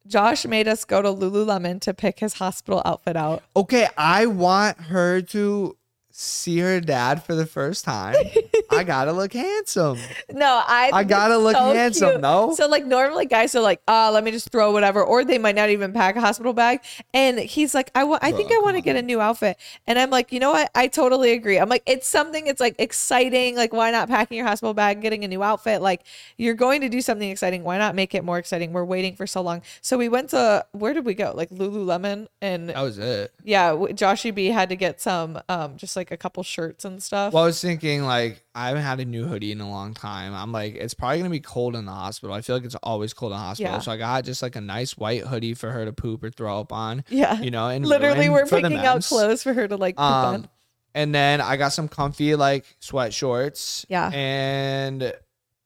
Josh 0.07 0.45
made 0.45 0.69
us 0.69 0.85
go 0.85 1.01
to 1.01 1.09
Lululemon 1.09 1.81
to 1.81 1.93
pick 1.93 2.19
his 2.19 2.35
hospital 2.35 2.81
outfit 2.85 3.17
out. 3.17 3.43
Okay, 3.55 3.87
I 3.97 4.25
want 4.27 4.79
her 4.79 5.21
to 5.21 5.75
see 6.11 6.59
her 6.59 6.79
dad 6.79 7.23
for 7.23 7.35
the 7.35 7.45
first 7.45 7.83
time. 7.83 8.15
I 8.69 8.83
gotta 8.83 9.11
look 9.13 9.33
handsome. 9.33 9.97
No, 10.29 10.61
I. 10.67 10.91
I 10.93 11.03
gotta 11.03 11.37
look 11.37 11.55
so 11.55 11.73
handsome, 11.73 12.09
cute. 12.09 12.21
no? 12.21 12.53
So 12.53 12.67
like 12.67 12.85
normally 12.85 13.25
guys 13.25 13.55
are 13.55 13.61
like, 13.61 13.81
ah, 13.87 14.09
let 14.11 14.23
me 14.23 14.31
just 14.31 14.49
throw 14.51 14.71
whatever, 14.71 15.01
or 15.03 15.23
they 15.23 15.37
might 15.37 15.55
not 15.55 15.69
even 15.69 15.93
pack 15.93 16.15
a 16.15 16.21
hospital 16.21 16.53
bag. 16.53 16.81
And 17.13 17.39
he's 17.39 17.73
like, 17.73 17.89
I 17.95 18.03
want, 18.03 18.23
I 18.23 18.31
think 18.31 18.49
Bro, 18.49 18.57
I 18.57 18.61
want 18.63 18.75
to 18.75 18.81
get 18.81 18.95
a 18.95 19.01
new 19.01 19.21
outfit. 19.21 19.57
And 19.87 19.97
I'm 19.97 20.09
like, 20.09 20.31
you 20.31 20.39
know 20.39 20.51
what? 20.51 20.69
I 20.75 20.87
totally 20.87 21.31
agree. 21.31 21.57
I'm 21.57 21.69
like, 21.69 21.83
it's 21.85 22.07
something. 22.07 22.45
It's 22.47 22.59
like 22.59 22.75
exciting. 22.79 23.55
Like, 23.55 23.73
why 23.73 23.89
not 23.91 24.09
packing 24.09 24.37
your 24.37 24.45
hospital 24.47 24.73
bag, 24.73 25.01
getting 25.01 25.23
a 25.23 25.27
new 25.27 25.41
outfit? 25.43 25.81
Like, 25.81 26.01
you're 26.37 26.53
going 26.55 26.81
to 26.81 26.89
do 26.89 27.01
something 27.01 27.29
exciting. 27.29 27.63
Why 27.63 27.77
not 27.77 27.95
make 27.95 28.13
it 28.13 28.23
more 28.23 28.37
exciting? 28.37 28.73
We're 28.73 28.85
waiting 28.85 29.15
for 29.15 29.25
so 29.27 29.41
long. 29.41 29.61
So 29.81 29.97
we 29.97 30.09
went 30.09 30.29
to 30.31 30.65
where 30.73 30.93
did 30.93 31.05
we 31.05 31.13
go? 31.13 31.31
Like 31.35 31.49
Lululemon, 31.51 32.27
and 32.41 32.69
That 32.69 32.81
was 32.81 32.97
it. 32.97 33.31
yeah, 33.43 33.69
w- 33.69 33.93
Joshy 33.93 34.33
B 34.33 34.47
had 34.47 34.69
to 34.69 34.75
get 34.75 34.99
some, 35.01 35.39
um, 35.49 35.77
just 35.77 35.95
like 35.95 36.11
a 36.11 36.17
couple 36.17 36.43
shirts 36.43 36.85
and 36.85 37.01
stuff. 37.01 37.33
Well, 37.33 37.43
I 37.43 37.47
was 37.47 37.61
thinking 37.61 38.03
like 38.03 38.43
I 38.57 38.69
haven't 38.69 38.83
had 38.83 38.99
a 38.99 39.05
new 39.05 39.25
hoodie 39.25 39.51
in 39.51 39.61
a 39.61 39.69
long 39.69 39.93
time. 39.93 40.33
I'm 40.33 40.51
like, 40.51 40.75
it's 40.75 40.93
probably 40.93 41.19
gonna 41.19 41.29
be 41.29 41.39
cold 41.39 41.75
in 41.75 41.85
the 41.85 41.91
hospital. 41.91 42.35
I 42.35 42.41
feel 42.41 42.55
like 42.55 42.65
it's 42.65 42.75
always 42.75 43.13
cold 43.13 43.31
in 43.31 43.37
the 43.37 43.43
hospital. 43.43 43.73
Yeah. 43.73 43.79
So 43.79 43.91
I 43.91 43.97
got 43.97 44.23
just 44.25 44.41
like 44.41 44.55
a 44.55 44.61
nice 44.61 44.97
white 44.97 45.21
hoodie 45.21 45.53
for 45.53 45.71
her 45.71 45.85
to 45.85 45.93
poop 45.93 46.23
or 46.23 46.29
throw 46.31 46.59
up 46.59 46.73
on. 46.73 47.03
yeah, 47.09 47.39
You 47.39 47.51
know, 47.51 47.67
and 47.69 47.85
literally, 47.85 48.29
we're 48.29 48.45
picking 48.47 48.75
out 48.77 49.03
clothes 49.03 49.43
for 49.43 49.53
her 49.53 49.67
to 49.67 49.75
like. 49.77 49.95
Poop 49.95 50.03
on. 50.03 50.35
Um, 50.35 50.47
and 50.95 51.13
then 51.13 51.41
I 51.41 51.57
got 51.57 51.69
some 51.69 51.87
comfy 51.87 52.35
like 52.35 52.65
sweat 52.79 53.13
shorts. 53.13 53.85
Yeah. 53.89 54.09
And 54.11 55.13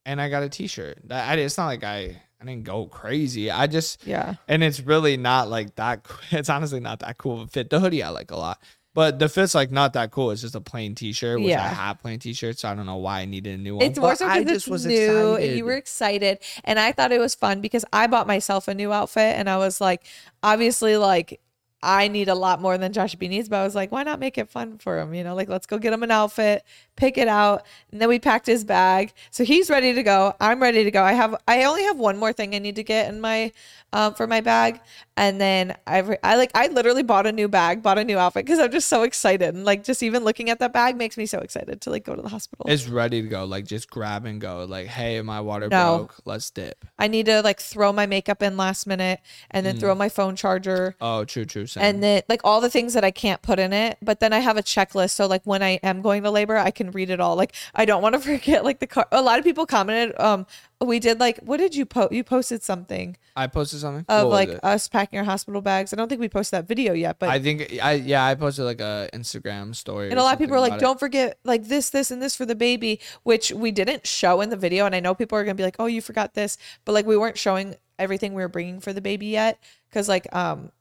and 0.05 0.19
I 0.21 0.29
got 0.29 0.43
a 0.43 0.49
t-shirt. 0.49 0.97
I, 1.09 1.35
it's 1.35 1.57
not 1.57 1.67
like 1.67 1.83
I 1.85 2.21
I 2.41 2.45
didn't 2.45 2.63
go 2.63 2.87
crazy. 2.87 3.49
I 3.51 3.67
just 3.67 4.05
Yeah. 4.05 4.35
and 4.47 4.63
it's 4.63 4.79
really 4.81 5.15
not 5.15 5.47
like 5.49 5.75
that. 5.75 6.05
It's 6.31 6.49
honestly 6.49 6.79
not 6.79 6.99
that 6.99 7.17
cool 7.17 7.41
of 7.41 7.47
a 7.47 7.51
fit. 7.51 7.69
The 7.69 7.79
hoodie 7.79 8.03
I 8.03 8.09
like 8.09 8.31
a 8.31 8.35
lot, 8.35 8.59
but 8.93 9.19
the 9.19 9.29
fit's 9.29 9.55
like 9.55 9.71
not 9.71 9.93
that 9.93 10.11
cool. 10.11 10.31
It's 10.31 10.41
just 10.41 10.55
a 10.55 10.61
plain 10.61 10.95
t-shirt, 10.95 11.39
which 11.41 11.53
I 11.53 11.67
have 11.67 11.99
plain 11.99 12.19
t-shirts. 12.19 12.61
So 12.61 12.69
I 12.69 12.75
don't 12.75 12.85
know 12.85 12.97
why 12.97 13.21
I 13.21 13.25
needed 13.25 13.59
a 13.59 13.61
new 13.61 13.75
one. 13.77 13.85
It's 13.85 13.97
more 13.99 14.15
so 14.15 14.27
I 14.27 14.39
because 14.39 14.53
just 14.53 14.67
it's 14.67 14.71
was 14.71 14.85
new 14.85 15.33
excited. 15.35 15.57
you 15.57 15.65
were 15.65 15.73
excited. 15.73 16.39
And 16.63 16.77
I 16.79 16.91
thought 16.91 17.11
it 17.11 17.19
was 17.19 17.33
fun 17.35 17.61
because 17.61 17.85
I 17.93 18.07
bought 18.07 18.27
myself 18.27 18.67
a 18.67 18.73
new 18.73 18.91
outfit 18.91 19.37
and 19.37 19.49
I 19.49 19.57
was 19.57 19.79
like, 19.79 20.03
obviously, 20.43 20.97
like, 20.97 21.39
I 21.83 22.07
need 22.07 22.27
a 22.29 22.35
lot 22.35 22.61
more 22.61 22.77
than 22.77 22.93
Josh 22.93 23.15
B 23.15 23.27
needs, 23.27 23.49
but 23.49 23.57
I 23.57 23.63
was 23.63 23.73
like, 23.73 23.91
why 23.91 24.03
not 24.03 24.19
make 24.19 24.37
it 24.37 24.49
fun 24.49 24.77
for 24.77 24.99
him? 24.99 25.13
You 25.13 25.23
know, 25.23 25.33
like, 25.33 25.49
let's 25.49 25.65
go 25.65 25.79
get 25.79 25.93
him 25.93 26.03
an 26.03 26.11
outfit, 26.11 26.63
pick 26.95 27.17
it 27.17 27.27
out. 27.27 27.65
And 27.91 27.99
then 27.99 28.07
we 28.07 28.19
packed 28.19 28.45
his 28.45 28.63
bag. 28.63 29.13
So 29.31 29.43
he's 29.43 29.69
ready 29.69 29.93
to 29.93 30.03
go. 30.03 30.35
I'm 30.39 30.61
ready 30.61 30.83
to 30.83 30.91
go. 30.91 31.03
I 31.03 31.13
have, 31.13 31.35
I 31.47 31.63
only 31.63 31.83
have 31.83 31.97
one 31.97 32.17
more 32.17 32.33
thing 32.33 32.53
I 32.53 32.59
need 32.59 32.75
to 32.75 32.83
get 32.83 33.09
in 33.09 33.19
my, 33.19 33.51
um, 33.93 34.13
for 34.13 34.27
my 34.27 34.41
bag. 34.41 34.79
And 35.17 35.41
then 35.41 35.75
I, 35.87 36.17
I 36.23 36.35
like, 36.35 36.51
I 36.53 36.67
literally 36.67 37.03
bought 37.03 37.25
a 37.27 37.31
new 37.31 37.47
bag, 37.47 37.81
bought 37.81 37.97
a 37.97 38.03
new 38.03 38.17
outfit 38.17 38.45
because 38.45 38.59
I'm 38.59 38.71
just 38.71 38.87
so 38.87 39.03
excited. 39.03 39.53
And 39.53 39.65
like, 39.65 39.83
just 39.83 40.03
even 40.03 40.23
looking 40.23 40.49
at 40.49 40.59
that 40.59 40.73
bag 40.73 40.95
makes 40.97 41.17
me 41.17 41.25
so 41.25 41.39
excited 41.39 41.81
to 41.81 41.89
like 41.89 42.05
go 42.05 42.15
to 42.15 42.21
the 42.21 42.29
hospital. 42.29 42.65
It's 42.69 42.87
ready 42.87 43.21
to 43.23 43.27
go. 43.27 43.45
Like 43.45 43.65
just 43.65 43.89
grab 43.89 44.25
and 44.25 44.39
go. 44.39 44.65
Like, 44.65 44.87
hey, 44.87 45.19
my 45.21 45.41
water 45.41 45.67
No. 45.67 45.97
broke. 45.97 46.15
Let's 46.25 46.49
dip. 46.51 46.85
I 46.99 47.07
need 47.07 47.25
to 47.25 47.41
like 47.41 47.59
throw 47.59 47.91
my 47.91 48.05
makeup 48.05 48.41
in 48.43 48.55
last 48.55 48.85
minute 48.85 49.19
and 49.49 49.65
then 49.65 49.77
throw 49.77 49.95
my 49.95 50.09
phone 50.09 50.35
charger 50.35 50.95
Oh, 51.01 51.25
true, 51.25 51.45
true. 51.45 51.65
Same. 51.71 51.83
and 51.83 52.03
then 52.03 52.23
like 52.27 52.41
all 52.43 52.59
the 52.59 52.69
things 52.69 52.93
that 52.95 53.03
I 53.03 53.11
can't 53.11 53.41
put 53.41 53.57
in 53.57 53.71
it. 53.71 53.97
But 54.01 54.19
then 54.19 54.33
I 54.33 54.39
have 54.39 54.57
a 54.57 54.63
checklist. 54.63 55.11
So 55.11 55.25
like 55.25 55.41
when 55.45 55.63
I 55.63 55.79
am 55.83 56.01
going 56.01 56.23
to 56.23 56.31
labor, 56.31 56.57
I 56.57 56.71
can 56.71 56.91
read 56.91 57.09
it 57.09 57.19
all. 57.19 57.35
Like 57.35 57.53
I 57.73 57.85
don't 57.85 58.01
want 58.01 58.13
to 58.13 58.19
forget 58.31 58.65
like 58.65 58.79
the 58.79 58.87
car. 58.87 59.07
A 59.11 59.21
lot 59.21 59.39
of 59.39 59.45
people 59.45 59.65
commented. 59.65 60.19
Um, 60.19 60.45
we 60.81 60.99
did 60.99 61.19
like 61.19 61.39
what 61.39 61.57
did 61.57 61.75
you 61.75 61.85
post? 61.85 62.11
You 62.11 62.23
posted 62.23 62.63
something 62.63 63.15
I 63.35 63.47
posted 63.47 63.79
something 63.79 64.05
of 64.09 64.27
What 64.27 64.49
like 64.49 64.59
us 64.63 64.87
packing 64.87 65.19
our 65.19 65.25
hospital 65.25 65.61
bags. 65.61 65.93
I 65.93 65.95
don't 65.95 66.09
think 66.09 66.19
we 66.19 66.27
posted 66.27 66.57
that 66.57 66.67
video 66.67 66.93
yet, 66.93 67.19
but 67.19 67.29
I 67.29 67.39
think 67.39 67.79
I 67.81 67.93
yeah 67.93 68.25
I 68.25 68.35
posted 68.35 68.65
like 68.65 68.81
a 68.81 69.09
Instagram 69.13 69.75
story. 69.75 70.09
And 70.09 70.19
a 70.19 70.23
lot 70.23 70.33
of 70.33 70.39
people 70.39 70.55
are 70.55 70.59
like, 70.59 70.79
don't 70.79 70.99
forget 70.99 71.37
like 71.43 71.65
this, 71.65 71.89
this, 71.89 72.11
and 72.11 72.21
this 72.21 72.35
for 72.35 72.45
the 72.45 72.55
baby, 72.55 72.99
which 73.23 73.51
we 73.51 73.71
didn't 73.71 74.05
show 74.05 74.41
in 74.41 74.49
the 74.49 74.57
video. 74.57 74.85
And 74.85 74.95
I 74.95 74.99
know 74.99 75.15
people 75.15 75.37
are 75.37 75.43
gonna 75.43 75.55
be 75.55 75.63
like, 75.63 75.77
oh, 75.79 75.85
you 75.85 76.01
forgot 76.01 76.33
this, 76.33 76.57
but 76.83 76.91
like 76.93 77.05
we 77.05 77.15
weren't 77.15 77.37
showing 77.37 77.75
everything 77.99 78.33
we 78.33 78.41
were 78.41 78.49
bringing 78.49 78.79
for 78.79 78.93
the 78.93 79.01
baby 79.01 79.27
yet, 79.27 79.59
because 79.89 80.09
like 80.09 80.27
um, 80.35 80.71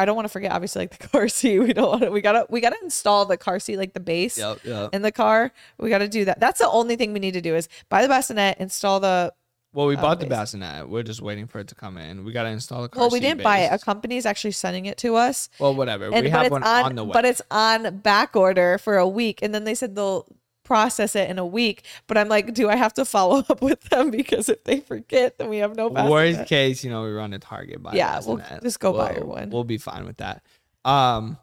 I 0.00 0.04
don't 0.04 0.16
want 0.16 0.24
to 0.26 0.30
forget 0.32 0.52
obviously 0.52 0.82
like 0.82 0.98
the 0.98 1.08
car 1.08 1.28
seat. 1.38 1.58
We 1.58 1.72
don't 1.72 1.88
want 1.88 2.02
to. 2.02 2.10
We 2.10 2.20
gotta 2.20 2.46
we 2.48 2.60
gotta 2.60 2.76
install 2.82 3.26
the 3.26 3.36
car 3.36 3.58
seat 3.60 3.76
like 3.76 3.92
the 3.92 4.00
base 4.00 4.38
Yep, 4.38 4.60
yep. 4.64 4.90
in 4.94 5.02
the 5.02 5.12
car. 5.12 5.52
We 5.78 5.90
gotta 5.90 6.08
do 6.08 6.24
that. 6.24 6.40
That's 6.40 6.58
the 6.58 6.68
only 6.68 6.96
thing 6.96 7.12
we 7.12 7.20
need 7.20 7.34
to 7.34 7.40
do 7.40 7.54
is 7.54 7.68
buy 7.88 8.02
the 8.02 8.08
bassinet, 8.08 8.58
install 8.58 9.00
the. 9.00 9.32
Well, 9.72 9.86
we 9.86 9.96
uh, 9.96 10.00
bought 10.00 10.18
the 10.18 10.26
base. 10.26 10.36
bassinet. 10.38 10.88
We're 10.88 11.04
just 11.04 11.22
waiting 11.22 11.46
for 11.46 11.60
it 11.60 11.68
to 11.68 11.76
come 11.76 11.96
in. 11.96 12.24
We 12.24 12.32
gotta 12.32 12.48
install 12.48 12.82
the 12.82 12.88
car. 12.88 13.02
Well, 13.02 13.10
we 13.10 13.20
didn't 13.20 13.42
buy 13.42 13.58
it. 13.60 13.68
A 13.68 13.70
base. 13.72 13.84
company 13.84 14.16
is 14.16 14.26
actually 14.26 14.50
sending 14.52 14.86
it 14.86 14.96
to 14.98 15.14
us. 15.14 15.48
Well, 15.60 15.74
whatever. 15.74 16.06
and 16.12 16.24
we 16.24 16.30
have 16.30 16.50
one 16.50 16.64
on, 16.64 16.84
on, 16.86 16.94
the 16.96 17.04
way. 17.04 17.12
but 17.12 17.24
it's 17.24 17.42
on 17.50 17.98
back 17.98 18.34
order 18.34 18.78
for 18.78 18.96
a 18.96 19.06
week 19.06 19.40
and 19.42 19.54
then 19.54 19.64
they 19.64 19.74
said 19.74 19.94
they'll 19.94 20.26
process 20.70 21.16
it 21.16 21.28
in 21.28 21.36
a 21.36 21.44
week 21.44 21.82
but 22.06 22.16
i'm 22.16 22.28
like 22.28 22.54
do 22.54 22.68
i 22.68 22.76
have 22.76 22.94
to 22.94 23.04
follow 23.04 23.38
up 23.50 23.60
with 23.60 23.80
them 23.90 24.08
because 24.12 24.48
if 24.48 24.62
they 24.62 24.78
forget 24.78 25.36
then 25.36 25.48
we 25.48 25.56
have 25.58 25.74
no 25.74 25.88
Worst 25.88 26.46
case, 26.46 26.84
you 26.84 26.90
know, 26.90 27.02
we 27.02 27.10
run 27.10 27.32
a 27.32 27.40
Target 27.40 27.82
buy. 27.82 27.94
Yeah, 27.94 28.20
we'll 28.24 28.40
just 28.62 28.78
go 28.78 28.92
buy 28.92 29.14
her 29.14 29.20
We'll- 29.20 29.28
one. 29.36 29.50
We'll 29.50 29.64
be 29.64 29.78
fine 29.78 30.04
with 30.04 30.18
that. 30.18 30.42
Um, 30.84 31.36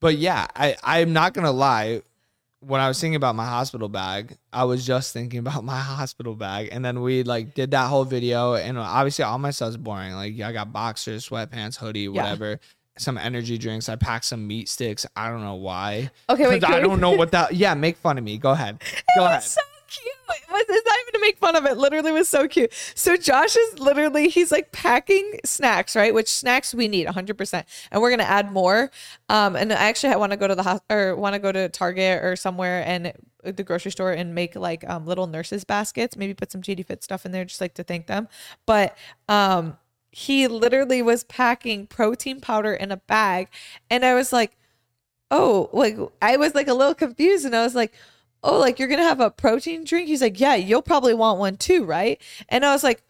but 0.00 0.16
yeah, 0.16 0.46
I 0.54 0.76
I'm 0.84 1.12
not 1.12 1.34
gonna 1.34 1.50
lie. 1.52 2.02
When 2.60 2.80
I 2.80 2.86
was 2.86 3.00
thinking 3.00 3.16
about 3.16 3.34
my 3.34 3.44
hospital 3.44 3.88
bag, 3.88 4.36
I 4.52 4.62
was 4.64 4.86
just 4.86 5.12
thinking 5.12 5.38
about 5.46 5.64
my 5.64 5.78
hospital 5.80 6.36
bag, 6.36 6.68
and 6.70 6.84
then 6.84 7.00
we 7.02 7.24
like 7.24 7.54
did 7.54 7.72
that 7.72 7.88
whole 7.88 8.04
video, 8.04 8.54
and 8.54 8.78
obviously 8.78 9.24
all 9.24 9.38
my 9.38 9.50
stuff's 9.50 9.76
boring. 9.76 10.12
Like 10.12 10.38
I 10.40 10.52
got 10.52 10.72
boxers, 10.72 11.28
sweatpants, 11.28 11.76
hoodie, 11.76 12.08
whatever. 12.08 12.60
Some 12.98 13.16
energy 13.16 13.56
drinks. 13.58 13.88
I 13.88 13.96
packed 13.96 14.26
some 14.26 14.46
meat 14.46 14.68
sticks. 14.68 15.06
I 15.16 15.28
don't 15.28 15.42
know 15.42 15.54
why. 15.54 16.10
okay 16.28 16.48
wait 16.48 16.64
I 16.68 16.80
don't 16.80 17.00
know 17.00 17.10
what 17.16 17.30
that. 17.32 17.54
Yeah, 17.54 17.74
make 17.74 17.96
fun 17.96 18.18
of 18.18 18.24
me. 18.24 18.38
Go 18.38 18.50
ahead. 18.50 18.82
Go 19.16 19.24
ahead. 19.24 19.42
so 19.42 19.60
cute 19.88 20.06
it 20.06 20.50
was, 20.50 20.64
it's 20.68 20.86
not 20.86 20.96
even 21.02 21.12
to 21.12 21.20
make 21.20 21.36
fun 21.38 21.54
of 21.54 21.66
it 21.66 21.76
literally 21.76 22.12
was 22.12 22.26
so 22.26 22.48
cute 22.48 22.72
so 22.94 23.14
josh 23.14 23.54
is 23.54 23.78
literally 23.78 24.30
he's 24.30 24.50
like 24.50 24.72
packing 24.72 25.38
snacks 25.44 25.94
right 25.94 26.14
which 26.14 26.28
snacks 26.32 26.74
we 26.74 26.88
need 26.88 27.06
100% 27.06 27.64
and 27.90 28.00
we're 28.00 28.08
gonna 28.08 28.22
add 28.22 28.50
more 28.50 28.90
um 29.28 29.54
and 29.54 29.70
i 29.70 29.76
actually 29.76 30.16
want 30.16 30.32
to 30.32 30.38
go 30.38 30.48
to 30.48 30.54
the 30.54 30.62
hospital 30.62 30.96
or 30.96 31.14
want 31.16 31.34
to 31.34 31.38
go 31.38 31.52
to 31.52 31.68
target 31.68 32.24
or 32.24 32.36
somewhere 32.36 32.82
and 32.86 33.12
the 33.42 33.62
grocery 33.62 33.90
store 33.90 34.12
and 34.12 34.34
make 34.34 34.56
like 34.56 34.88
um 34.88 35.04
little 35.04 35.26
nurses 35.26 35.62
baskets 35.64 36.16
maybe 36.16 36.32
put 36.32 36.50
some 36.50 36.62
jd 36.62 36.86
fit 36.86 37.04
stuff 37.04 37.26
in 37.26 37.32
there 37.32 37.44
just 37.44 37.60
like 37.60 37.74
to 37.74 37.82
thank 37.84 38.06
them 38.06 38.28
but 38.64 38.96
um 39.28 39.76
he 40.12 40.46
literally 40.46 41.02
was 41.02 41.24
packing 41.24 41.86
protein 41.86 42.40
powder 42.40 42.72
in 42.72 42.92
a 42.92 42.96
bag 42.96 43.48
and 43.90 44.04
i 44.04 44.14
was 44.14 44.32
like 44.32 44.56
oh 45.30 45.68
like 45.72 45.96
i 46.20 46.36
was 46.36 46.54
like 46.54 46.68
a 46.68 46.74
little 46.74 46.94
confused 46.94 47.44
and 47.44 47.56
i 47.56 47.62
was 47.62 47.74
like 47.74 47.92
oh, 48.42 48.58
like 48.58 48.78
you're 48.78 48.88
gonna 48.88 49.02
have 49.02 49.20
a 49.20 49.30
protein 49.30 49.84
drink? 49.84 50.08
He's 50.08 50.22
like, 50.22 50.40
yeah, 50.40 50.54
you'll 50.54 50.82
probably 50.82 51.14
want 51.14 51.38
one 51.38 51.56
too, 51.56 51.84
right? 51.84 52.20
And 52.48 52.64
I 52.64 52.72
was 52.72 52.82
like, 52.82 53.02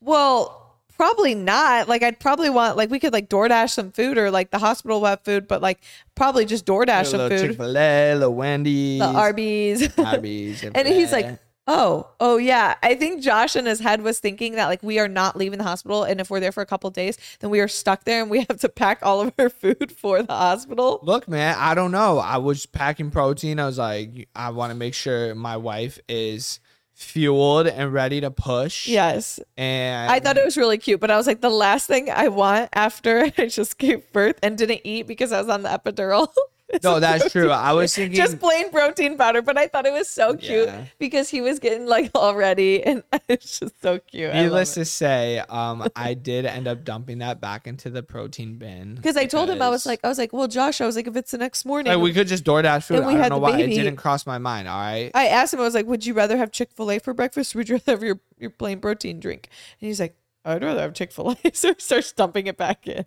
well, 0.00 0.78
probably 0.96 1.34
not. 1.34 1.88
Like 1.88 2.02
I'd 2.02 2.20
probably 2.20 2.50
want 2.50 2.76
like 2.76 2.90
we 2.90 2.98
could 2.98 3.12
like 3.12 3.28
DoorDash 3.28 3.70
some 3.70 3.92
food 3.92 4.18
or 4.18 4.30
like 4.30 4.50
the 4.50 4.58
hospital 4.58 5.00
will 5.00 5.08
have 5.08 5.22
food, 5.22 5.48
but 5.48 5.62
like 5.62 5.80
probably 6.14 6.44
just 6.44 6.66
DoorDash 6.66 7.06
some 7.06 7.20
little 7.20 7.38
food, 7.38 7.48
Chick 7.48 7.56
Fil 7.56 7.76
A, 7.76 8.14
little 8.14 8.34
Wendy's, 8.34 9.00
the 9.00 9.06
Arby's. 9.06 9.98
Arby's, 9.98 10.64
and 10.64 10.88
he's 10.88 11.12
like. 11.12 11.38
Oh, 11.66 12.08
oh 12.20 12.36
yeah. 12.36 12.74
I 12.82 12.94
think 12.94 13.22
Josh 13.22 13.56
in 13.56 13.66
his 13.66 13.80
head 13.80 14.02
was 14.02 14.18
thinking 14.20 14.54
that 14.54 14.66
like 14.66 14.82
we 14.82 14.98
are 14.98 15.08
not 15.08 15.36
leaving 15.36 15.58
the 15.58 15.64
hospital, 15.64 16.04
and 16.04 16.20
if 16.20 16.30
we're 16.30 16.40
there 16.40 16.52
for 16.52 16.62
a 16.62 16.66
couple 16.66 16.90
days, 16.90 17.18
then 17.40 17.50
we 17.50 17.60
are 17.60 17.68
stuck 17.68 18.04
there 18.04 18.22
and 18.22 18.30
we 18.30 18.40
have 18.48 18.58
to 18.60 18.68
pack 18.68 19.00
all 19.02 19.20
of 19.20 19.32
our 19.38 19.48
food 19.50 19.92
for 19.96 20.22
the 20.22 20.32
hospital. 20.32 21.00
Look, 21.02 21.28
man, 21.28 21.56
I 21.58 21.74
don't 21.74 21.92
know. 21.92 22.18
I 22.18 22.38
was 22.38 22.66
packing 22.66 23.10
protein. 23.10 23.58
I 23.58 23.66
was 23.66 23.78
like, 23.78 24.28
I 24.34 24.50
want 24.50 24.70
to 24.70 24.76
make 24.76 24.94
sure 24.94 25.34
my 25.34 25.56
wife 25.56 25.98
is 26.08 26.60
fueled 26.94 27.66
and 27.66 27.92
ready 27.92 28.20
to 28.20 28.30
push. 28.30 28.86
Yes. 28.86 29.40
And 29.56 30.10
I 30.10 30.20
thought 30.20 30.36
it 30.36 30.44
was 30.44 30.56
really 30.56 30.78
cute, 30.78 31.00
but 31.00 31.10
I 31.10 31.16
was 31.16 31.26
like, 31.26 31.40
the 31.40 31.50
last 31.50 31.86
thing 31.86 32.08
I 32.10 32.28
want 32.28 32.70
after 32.72 33.30
I 33.38 33.46
just 33.46 33.78
gave 33.78 34.10
birth 34.12 34.38
and 34.42 34.56
didn't 34.56 34.80
eat 34.84 35.06
because 35.06 35.32
I 35.32 35.40
was 35.40 35.48
on 35.48 35.62
the 35.62 35.68
epidural. 35.68 36.28
No, 36.82 36.98
that's 36.98 37.30
true. 37.30 37.50
I 37.50 37.72
was 37.72 37.94
thinking 37.96 38.16
just 38.16 38.40
plain 38.40 38.70
protein 38.70 39.16
powder, 39.16 39.42
but 39.42 39.56
I 39.58 39.68
thought 39.68 39.86
it 39.86 39.92
was 39.92 40.08
so 40.08 40.34
cute 40.34 40.66
Yeah. 40.68 40.86
because 40.98 41.28
he 41.28 41.40
was 41.40 41.58
getting 41.58 41.86
like 41.86 42.10
all 42.14 42.34
ready, 42.34 42.82
and 42.82 43.02
it's 43.28 43.60
just 43.60 43.80
so 43.82 43.98
cute. 44.00 44.32
Needless 44.34 44.74
to 44.74 44.84
say, 44.84 45.38
um, 45.48 45.86
I 45.94 46.14
did 46.14 46.46
end 46.46 46.66
up 46.66 46.82
dumping 46.84 47.18
that 47.18 47.40
back 47.40 47.66
into 47.66 47.90
the 47.90 48.02
protein 48.02 48.56
bin 48.56 48.94
Because 48.96 49.16
I 49.16 49.26
told 49.26 49.50
him 49.50 49.60
I 49.62 49.68
was 49.68 49.86
like, 49.86 50.00
I 50.02 50.08
was 50.08 50.18
like, 50.18 50.32
well, 50.32 50.48
Josh, 50.48 50.80
I 50.80 50.86
was 50.86 50.96
like, 50.96 51.06
if 51.06 51.14
it's 51.16 51.30
the 51.32 51.38
next 51.38 51.64
morning, 51.64 51.92
like 51.92 52.02
we 52.02 52.12
could 52.12 52.26
just 52.28 52.44
DoorDash 52.44 52.84
food. 52.84 52.98
And 52.98 53.06
we 53.06 53.12
I 53.12 53.16
don't 53.16 53.22
had 53.22 53.28
know 53.32 53.38
why 53.38 53.52
baby. 53.52 53.72
it 53.72 53.76
didn't 53.76 53.96
cross 53.96 54.26
my 54.26 54.38
mind. 54.38 54.66
All 54.66 54.80
right, 54.80 55.10
I 55.14 55.28
asked 55.28 55.52
him, 55.54 55.60
I 55.60 55.64
was 55.64 55.74
like, 55.74 55.86
would 55.86 56.04
you 56.06 56.14
rather 56.14 56.36
have 56.36 56.50
Chick 56.50 56.70
Fil 56.74 56.90
A 56.90 56.98
for 56.98 57.14
breakfast, 57.14 57.54
or 57.54 57.58
would 57.58 57.68
you 57.68 57.74
rather 57.76 57.92
have 57.92 58.02
your 58.02 58.20
your 58.38 58.50
plain 58.50 58.80
protein 58.80 59.20
drink? 59.20 59.48
And 59.80 59.86
he's 59.88 60.00
like, 60.00 60.16
I'd 60.44 60.62
rather 60.64 60.80
have 60.80 60.94
Chick 60.94 61.12
Fil 61.12 61.32
A. 61.44 61.50
so 61.52 61.74
he 61.74 61.80
starts 61.80 62.10
dumping 62.12 62.46
it 62.46 62.56
back 62.56 62.86
in. 62.88 63.04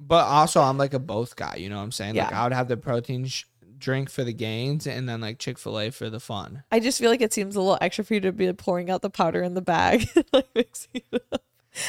But 0.00 0.24
also, 0.26 0.60
I'm 0.62 0.78
like 0.78 0.94
a 0.94 0.98
both 0.98 1.34
guy. 1.36 1.56
You 1.56 1.68
know 1.68 1.76
what 1.76 1.82
I'm 1.82 1.92
saying? 1.92 2.14
Like 2.14 2.32
I 2.32 2.44
would 2.44 2.52
have 2.52 2.68
the 2.68 2.76
protein 2.76 3.26
sh- 3.26 3.44
drink 3.78 4.10
for 4.10 4.22
the 4.24 4.32
gains, 4.32 4.86
and 4.86 5.08
then 5.08 5.20
like 5.20 5.38
Chick 5.38 5.58
Fil 5.58 5.78
A 5.78 5.90
for 5.90 6.08
the 6.08 6.20
fun. 6.20 6.62
I 6.70 6.78
just 6.80 6.98
feel 7.00 7.10
like 7.10 7.20
it 7.20 7.32
seems 7.32 7.56
a 7.56 7.60
little 7.60 7.78
extra 7.80 8.04
for 8.04 8.14
you 8.14 8.20
to 8.20 8.32
be 8.32 8.52
pouring 8.52 8.90
out 8.90 9.02
the 9.02 9.10
powder 9.10 9.42
in 9.42 9.54
the 9.54 9.60
bag, 9.62 10.08
like 10.32 10.46
mixing 10.54 11.02
it 11.12 11.22
up. 11.32 11.42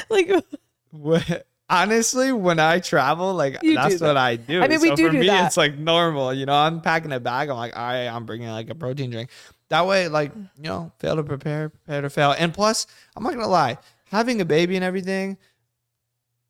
Like 0.09 0.31
What- 0.91 1.45
Honestly, 1.71 2.31
when 2.31 2.57
I 2.59 2.79
travel, 2.79 3.35
like 3.35 3.59
You 3.61 3.75
that's 3.75 3.99
that. 3.99 4.07
what 4.07 4.17
I 4.17 4.37
do. 4.37 4.59
I 4.63 4.67
mean, 4.67 4.81
we 4.81 4.87
so 4.89 4.95
do 4.95 5.05
for 5.05 5.11
do 5.11 5.19
me, 5.19 5.27
that. 5.27 5.45
it's 5.45 5.55
like 5.57 5.77
normal. 5.77 6.33
You 6.33 6.47
know, 6.47 6.55
I'm 6.55 6.81
packing 6.81 7.11
a 7.11 7.19
bag. 7.19 7.49
I'm 7.49 7.57
like, 7.57 7.77
all 7.77 7.83
right, 7.85 8.07
I'm 8.07 8.25
bringing 8.25 8.49
like 8.49 8.71
a 8.71 8.75
protein 8.75 9.11
drink. 9.11 9.29
That 9.67 9.85
way, 9.85 10.07
like 10.07 10.31
you 10.35 10.63
know, 10.63 10.91
fail 10.97 11.15
to 11.17 11.23
prepare, 11.23 11.69
prepare 11.69 12.01
to 12.01 12.09
fail. 12.09 12.31
And 12.39 12.51
plus, 12.55 12.87
I'm 13.15 13.21
not 13.21 13.33
gonna 13.35 13.47
lie, 13.47 13.77
having 14.05 14.41
a 14.41 14.45
baby 14.45 14.77
and 14.77 14.83
everything, 14.83 15.37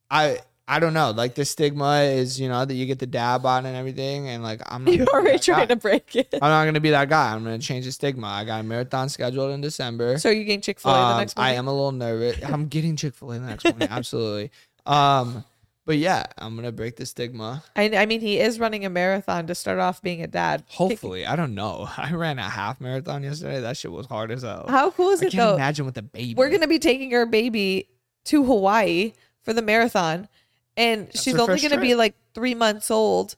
I 0.09 0.39
I 0.69 0.79
don't 0.79 0.93
know. 0.93 1.09
Like 1.09 1.33
the 1.33 1.45
stigma 1.45 2.01
is, 2.01 2.39
you 2.39 2.47
know, 2.47 2.63
that 2.63 2.73
you 2.73 2.85
get 2.85 2.99
the 2.99 3.07
dab 3.07 3.43
on 3.45 3.65
and 3.65 3.75
everything, 3.75 4.29
and 4.29 4.43
like 4.43 4.61
I'm 4.67 4.85
not. 4.85 4.93
you're 4.93 5.07
already 5.07 5.37
that 5.37 5.45
guy. 5.45 5.53
trying 5.53 5.67
to 5.69 5.75
break 5.75 6.15
it. 6.15 6.29
I'm 6.33 6.39
not 6.41 6.65
gonna 6.65 6.79
be 6.79 6.91
that 6.91 7.09
guy. 7.09 7.33
I'm 7.33 7.43
gonna 7.43 7.57
change 7.57 7.85
the 7.85 7.91
stigma. 7.91 8.27
I 8.27 8.45
got 8.45 8.59
a 8.59 8.63
marathon 8.63 9.09
scheduled 9.09 9.51
in 9.51 9.61
December. 9.61 10.19
So 10.19 10.29
you 10.29 10.43
getting 10.43 10.61
Chick 10.61 10.79
Fil 10.79 10.91
A 10.91 10.93
the 10.93 11.17
next 11.17 11.35
next 11.35 11.39
I 11.43 11.53
am 11.53 11.67
a 11.67 11.71
little 11.71 11.91
nervous. 11.91 12.41
I'm 12.43 12.67
getting 12.67 12.95
Chick 12.95 13.15
Fil 13.15 13.31
A 13.31 13.39
the 13.39 13.47
next 13.47 13.63
morning. 13.65 13.87
Absolutely. 13.89 14.51
Um, 14.85 15.43
but 15.89 15.97
yeah, 15.97 16.25
I'm 16.37 16.55
gonna 16.55 16.71
break 16.71 16.97
the 16.97 17.05
stigma. 17.07 17.63
I, 17.75 17.89
I 17.97 18.05
mean, 18.05 18.21
he 18.21 18.39
is 18.39 18.59
running 18.59 18.85
a 18.85 18.91
marathon 18.91 19.47
to 19.47 19.55
start 19.55 19.79
off 19.79 20.03
being 20.03 20.21
a 20.21 20.27
dad. 20.27 20.63
Hopefully, 20.67 21.25
I 21.25 21.35
don't 21.35 21.55
know. 21.55 21.89
I 21.97 22.13
ran 22.13 22.37
a 22.37 22.43
half 22.43 22.79
marathon 22.79 23.23
yesterday. 23.23 23.59
That 23.59 23.75
shit 23.75 23.91
was 23.91 24.05
hard 24.05 24.29
as 24.29 24.43
hell. 24.43 24.67
How 24.69 24.91
cool 24.91 25.09
is 25.09 25.23
I 25.23 25.25
it 25.25 25.31
can't 25.31 25.49
though? 25.49 25.55
imagine 25.55 25.87
with 25.87 25.95
the 25.95 26.03
baby. 26.03 26.35
We're 26.35 26.51
gonna 26.51 26.67
be 26.67 26.77
taking 26.77 27.15
our 27.15 27.25
baby 27.25 27.89
to 28.25 28.43
Hawaii 28.43 29.13
for 29.41 29.51
the 29.53 29.63
marathon, 29.63 30.27
and 30.79 31.09
she's 31.13 31.35
only 31.35 31.59
gonna 31.59 31.79
be 31.79 31.93
like 31.93 32.15
three 32.33 32.55
months 32.55 32.89
old. 32.89 33.35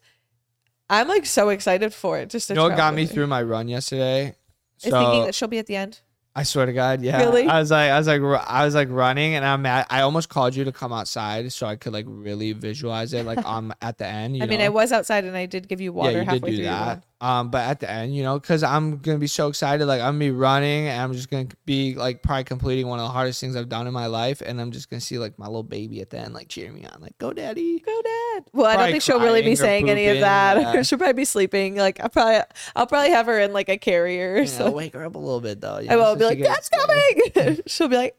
I'm 0.90 1.08
like 1.08 1.26
so 1.26 1.50
excited 1.50 1.94
for 1.94 2.20
it. 2.20 2.30
Just 2.30 2.48
to 2.48 2.54
You 2.54 2.58
know 2.58 2.68
what 2.68 2.78
got 2.78 2.94
me 2.94 3.06
through 3.08 3.28
my 3.28 3.42
run 3.42 3.68
yesterday? 3.68 4.36
Is 4.84 4.92
thinking 4.92 5.26
that 5.26 5.36
she'll 5.36 5.48
be 5.48 5.60
at 5.60 5.68
the 5.68 5.76
end. 5.76 6.02
I 6.34 6.44
swear 6.44 6.66
to 6.66 6.72
God, 6.72 7.02
yeah. 7.02 7.20
Really? 7.20 7.46
I 7.46 7.60
was 7.60 7.72
like, 7.72 7.92
I 7.92 7.98
was 7.98 8.08
like, 8.08 8.22
I 8.22 8.64
was 8.64 8.74
like 8.74 8.88
running, 8.90 9.36
and 9.36 9.44
I'm 9.44 9.66
at. 9.66 9.88
I 9.90 10.02
almost 10.02 10.30
called 10.30 10.56
you 10.56 10.64
to 10.64 10.72
come 10.72 10.94
outside 10.94 11.52
so 11.52 11.68
I 11.68 11.76
could 11.76 11.92
like 11.92 12.06
really 12.08 12.54
visualize 12.54 13.14
it, 13.14 13.26
like 13.26 13.40
I'm 13.40 13.46
um, 13.46 13.74
at 13.82 13.98
the 13.98 14.06
end. 14.06 14.38
You 14.38 14.44
I 14.44 14.46
mean, 14.46 14.60
know? 14.60 14.66
I 14.66 14.70
was 14.70 14.92
outside 14.92 15.26
and 15.26 15.36
I 15.36 15.46
did 15.46 15.68
give 15.68 15.82
you 15.82 15.92
water 15.92 16.12
yeah, 16.12 16.20
you 16.20 16.26
did 16.26 16.30
halfway 16.34 16.50
do 16.52 16.56
through 16.58 16.66
that. 16.66 17.04
Um, 17.22 17.52
but 17.52 17.64
at 17.66 17.80
the 17.80 17.90
end, 17.90 18.16
you 18.16 18.24
know, 18.24 18.40
because 18.40 18.64
I'm 18.64 18.98
gonna 18.98 19.20
be 19.20 19.28
so 19.28 19.48
excited, 19.48 19.86
like 19.86 20.02
I'm 20.02 20.14
gonna 20.16 20.20
be 20.20 20.32
running, 20.32 20.88
and 20.88 21.00
I'm 21.00 21.14
just 21.14 21.30
gonna 21.30 21.50
be 21.66 21.94
like 21.94 22.24
probably 22.24 22.46
completing 22.46 22.88
one 22.88 22.98
of 22.98 23.06
the 23.06 23.12
hardest 23.12 23.40
things 23.40 23.56
I've 23.56 23.70
done 23.70 23.86
in 23.86 23.94
my 23.94 24.08
life, 24.08 24.42
and 24.44 24.60
I'm 24.60 24.72
just 24.72 24.90
gonna 24.90 25.02
see 25.02 25.20
like 25.20 25.38
my 25.38 25.46
little 25.46 25.62
baby 25.62 26.02
at 26.02 26.10
the 26.10 26.18
end, 26.18 26.34
like 26.34 26.48
cheering 26.48 26.74
me 26.74 26.84
on, 26.84 27.00
like 27.00 27.16
"Go, 27.20 27.32
daddy!" 27.32 27.78
Go, 27.80 28.02
dad. 28.02 28.46
Well, 28.54 28.66
I 28.66 28.76
don't 28.76 28.92
think 28.92 29.04
she'll 29.04 29.20
really 29.20 29.44
be 29.44 29.56
saying 29.56 29.88
any 29.88 30.08
of 30.08 30.22
that. 30.22 30.58
yeah. 30.62 30.82
she'll 30.82 30.98
probably 30.98 31.14
be 31.14 31.26
sleeping. 31.26 31.76
Like 31.76 32.04
I 32.04 32.08
probably, 32.08 32.40
I'll 32.76 32.88
probably 32.88 33.12
have 33.12 33.28
her 33.28 33.40
in 33.40 33.54
like 33.54 33.70
a 33.70 33.78
carrier. 33.78 34.40
Know, 34.40 34.46
so 34.46 34.72
wake 34.72 34.94
her 34.94 35.06
up 35.06 35.14
a 35.14 35.20
little 35.20 35.42
bit 35.42 35.62
though. 35.62 35.78
you 35.78 35.92
I 35.92 35.94
know, 35.94 36.00
will 36.00 36.14
so 36.14 36.20
be 36.20 36.26
like, 36.26 36.44
"Dad's 36.44 36.70
coming." 36.70 37.60
she'll 37.68 37.88
be 37.88 37.98
like, 37.98 38.16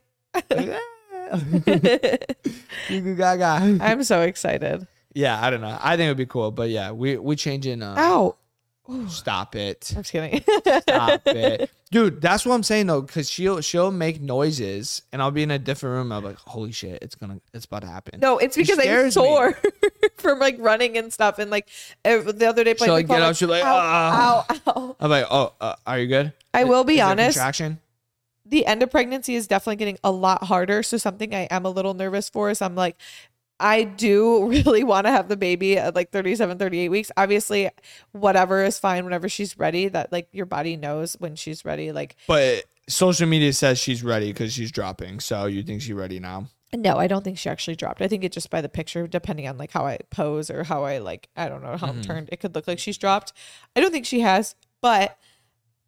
"I'm 3.80 4.04
so 4.04 4.22
excited." 4.22 4.86
Yeah, 5.14 5.44
I 5.44 5.50
don't 5.50 5.60
know. 5.60 5.76
I 5.80 5.96
think 5.96 6.06
it'd 6.06 6.16
be 6.16 6.26
cool, 6.26 6.52
but 6.52 6.70
yeah, 6.70 6.92
we 6.92 7.16
we 7.18 7.34
changing. 7.34 7.82
Uh, 7.82 7.96
Ow! 7.98 8.36
Stop 9.08 9.54
it. 9.54 9.92
I'm 9.96 10.02
just 10.02 10.12
kidding. 10.12 10.42
Stop 10.82 11.22
it, 11.26 11.70
dude. 11.92 12.20
That's 12.20 12.44
what 12.44 12.54
I'm 12.54 12.64
saying 12.64 12.88
though, 12.88 13.00
because 13.00 13.30
she'll 13.30 13.60
she'll 13.60 13.92
make 13.92 14.20
noises, 14.20 15.02
and 15.12 15.22
I'll 15.22 15.30
be 15.30 15.44
in 15.44 15.52
a 15.52 15.58
different 15.58 15.94
room. 15.94 16.12
I'm 16.12 16.24
like, 16.24 16.36
holy 16.36 16.72
shit, 16.72 17.00
it's 17.00 17.14
gonna, 17.14 17.40
it's 17.54 17.64
about 17.64 17.82
to 17.82 17.88
happen. 17.88 18.18
No, 18.20 18.38
it's 18.38 18.56
because 18.56 18.78
I'm 18.80 19.10
sore 19.12 19.56
from 20.16 20.40
like 20.40 20.56
running 20.58 20.98
and 20.98 21.12
stuff. 21.12 21.38
And 21.38 21.50
like 21.50 21.68
the 22.02 22.46
other 22.48 22.64
day, 22.64 22.74
She'll, 22.76 22.92
like, 22.92 23.06
playing 23.06 23.20
get 23.20 23.28
up, 23.28 23.36
she'll 23.36 23.48
like, 23.48 23.62
ow, 23.64 23.68
"Ah." 23.72 24.46
ow, 24.48 24.62
ow. 24.66 24.96
I'm 24.98 25.10
like, 25.10 25.26
oh, 25.30 25.52
uh, 25.60 25.76
are 25.86 25.98
you 26.00 26.08
good? 26.08 26.32
I 26.52 26.64
will 26.64 26.84
be 26.84 26.96
Is 26.96 27.00
honest. 27.02 27.36
Contraction. 27.36 27.78
The 28.44 28.66
end 28.66 28.82
of 28.82 28.90
pregnancy 28.90 29.36
is 29.36 29.46
definitely 29.46 29.76
getting 29.76 29.98
a 30.02 30.10
lot 30.10 30.44
harder. 30.44 30.82
So 30.82 30.96
something 30.98 31.34
I 31.34 31.46
am 31.50 31.64
a 31.64 31.70
little 31.70 31.94
nervous 31.94 32.28
for 32.28 32.50
is 32.50 32.60
I'm 32.60 32.74
like, 32.74 32.96
I 33.62 33.84
do 33.84 34.46
really 34.48 34.84
want 34.84 35.06
to 35.06 35.10
have 35.10 35.28
the 35.28 35.36
baby 35.36 35.78
at 35.78 35.94
like 35.94 36.10
37, 36.10 36.58
38 36.58 36.88
weeks. 36.88 37.10
Obviously, 37.16 37.70
whatever 38.10 38.64
is 38.64 38.78
fine 38.78 39.04
whenever 39.04 39.28
she's 39.28 39.58
ready. 39.58 39.88
That 39.88 40.12
like 40.12 40.28
your 40.32 40.46
body 40.46 40.76
knows 40.76 41.14
when 41.20 41.36
she's 41.36 41.64
ready. 41.64 41.92
Like, 41.92 42.16
But 42.26 42.64
social 42.88 43.26
media 43.28 43.52
says 43.52 43.78
she's 43.78 44.02
ready 44.02 44.32
because 44.32 44.52
she's 44.52 44.72
dropping. 44.72 45.20
So 45.20 45.46
you 45.46 45.62
think 45.62 45.80
she's 45.82 45.92
ready 45.94 46.18
now? 46.20 46.48
no, 46.74 46.96
I 46.96 47.06
don't 47.06 47.22
think 47.22 47.36
she 47.36 47.50
actually 47.50 47.76
dropped. 47.76 48.00
I 48.00 48.08
think 48.08 48.24
it 48.24 48.32
just 48.32 48.48
by 48.48 48.62
the 48.62 48.68
picture, 48.68 49.06
depending 49.06 49.46
on 49.46 49.58
like 49.58 49.70
how 49.72 49.86
I 49.86 49.98
pose 50.10 50.50
or 50.50 50.64
how 50.64 50.84
I 50.84 50.98
like, 50.98 51.28
I 51.36 51.46
don't 51.50 51.62
know 51.62 51.76
how 51.76 51.88
I'm 51.88 52.00
Mhm. 52.00 52.06
turned, 52.06 52.28
it 52.32 52.38
could 52.40 52.54
look 52.54 52.66
like 52.66 52.78
she's 52.78 52.96
dropped. 52.96 53.34
I 53.76 53.80
don't 53.80 53.92
think 53.92 54.06
she 54.06 54.20
has, 54.20 54.54
but 54.80 55.18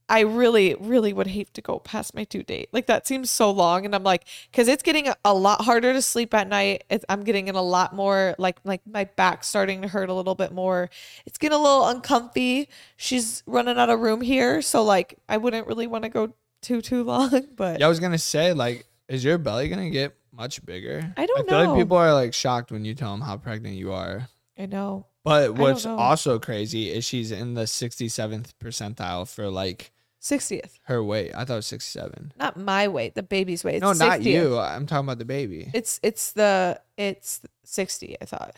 I 0.08 0.20
really, 0.20 0.74
really 0.78 1.12
would 1.12 1.28
hate 1.28 1.54
to 1.54 1.62
go 1.62 1.78
past 1.78 2.14
my 2.14 2.24
due 2.24 2.42
date. 2.42 2.68
Like 2.72 2.86
that 2.86 3.06
seems 3.06 3.30
so 3.30 3.50
long, 3.50 3.84
and 3.84 3.94
I'm 3.94 4.02
like, 4.02 4.26
because 4.50 4.68
it's 4.68 4.82
getting 4.82 5.08
a, 5.24 5.34
lot 5.34 5.62
harder 5.62 5.92
to 5.92 6.02
sleep 6.02 6.34
at 6.34 6.48
night. 6.48 6.84
It's, 6.90 7.04
I'm 7.08 7.24
getting 7.24 7.48
in 7.48 7.54
a 7.54 7.62
lot 7.62 7.94
more 7.94 8.34
like 8.38 8.58
like 8.64 8.82
my 8.86 9.04
back 9.04 9.44
starting 9.44 9.82
to 9.82 9.88
hurt 9.88 10.08
a 10.08 10.14
little 10.14 10.34
bit 10.34 10.52
more. 10.52 10.90
It's 11.26 11.38
getting 11.38 11.58
a 11.58 11.62
little 11.62 11.86
uncomfy. 11.86 12.68
She's 12.96 13.42
running 13.46 13.78
out 13.78 13.90
of 13.90 14.00
room 14.00 14.20
here, 14.20 14.60
so 14.62 14.82
like 14.82 15.18
I 15.28 15.38
wouldn't 15.38 15.66
really 15.66 15.86
want 15.86 16.04
to 16.04 16.10
go 16.10 16.34
too 16.60 16.82
too 16.82 17.04
long. 17.04 17.48
But 17.56 17.80
Yeah, 17.80 17.86
I 17.86 17.88
was 17.88 18.00
gonna 18.00 18.18
say, 18.18 18.52
like, 18.52 18.86
is 19.08 19.24
your 19.24 19.38
belly 19.38 19.68
gonna 19.68 19.90
get 19.90 20.14
much 20.32 20.64
bigger? 20.64 21.12
I 21.16 21.26
don't 21.26 21.38
I 21.40 21.42
feel 21.50 21.64
know. 21.64 21.72
like 21.72 21.80
people 21.80 21.96
are 21.96 22.12
like 22.12 22.34
shocked 22.34 22.70
when 22.70 22.84
you 22.84 22.94
tell 22.94 23.12
them 23.12 23.20
how 23.20 23.36
pregnant 23.36 23.76
you 23.76 23.92
are. 23.92 24.28
I 24.58 24.66
know. 24.66 25.06
But 25.24 25.54
what's 25.54 25.86
also 25.86 26.38
crazy 26.38 26.90
is 26.90 27.04
she's 27.04 27.32
in 27.32 27.54
the 27.54 27.62
67th 27.62 28.50
percentile 28.62 29.26
for 29.26 29.48
like 29.48 29.90
60th. 30.24 30.78
her 30.84 31.04
weight. 31.04 31.32
I 31.34 31.44
thought 31.44 31.54
it 31.54 31.56
was 31.56 31.66
67. 31.66 32.32
Not 32.38 32.56
my 32.58 32.88
weight, 32.88 33.14
the 33.14 33.22
baby's 33.22 33.62
weight. 33.62 33.76
It's 33.76 33.82
no, 33.82 33.92
not 33.92 34.20
60th. 34.20 34.24
you. 34.24 34.58
I'm 34.58 34.86
talking 34.86 35.04
about 35.06 35.18
the 35.18 35.24
baby. 35.26 35.70
It's 35.74 36.00
it's 36.02 36.32
the 36.32 36.80
it's 36.96 37.42
60, 37.64 38.16
I 38.20 38.24
thought. 38.24 38.56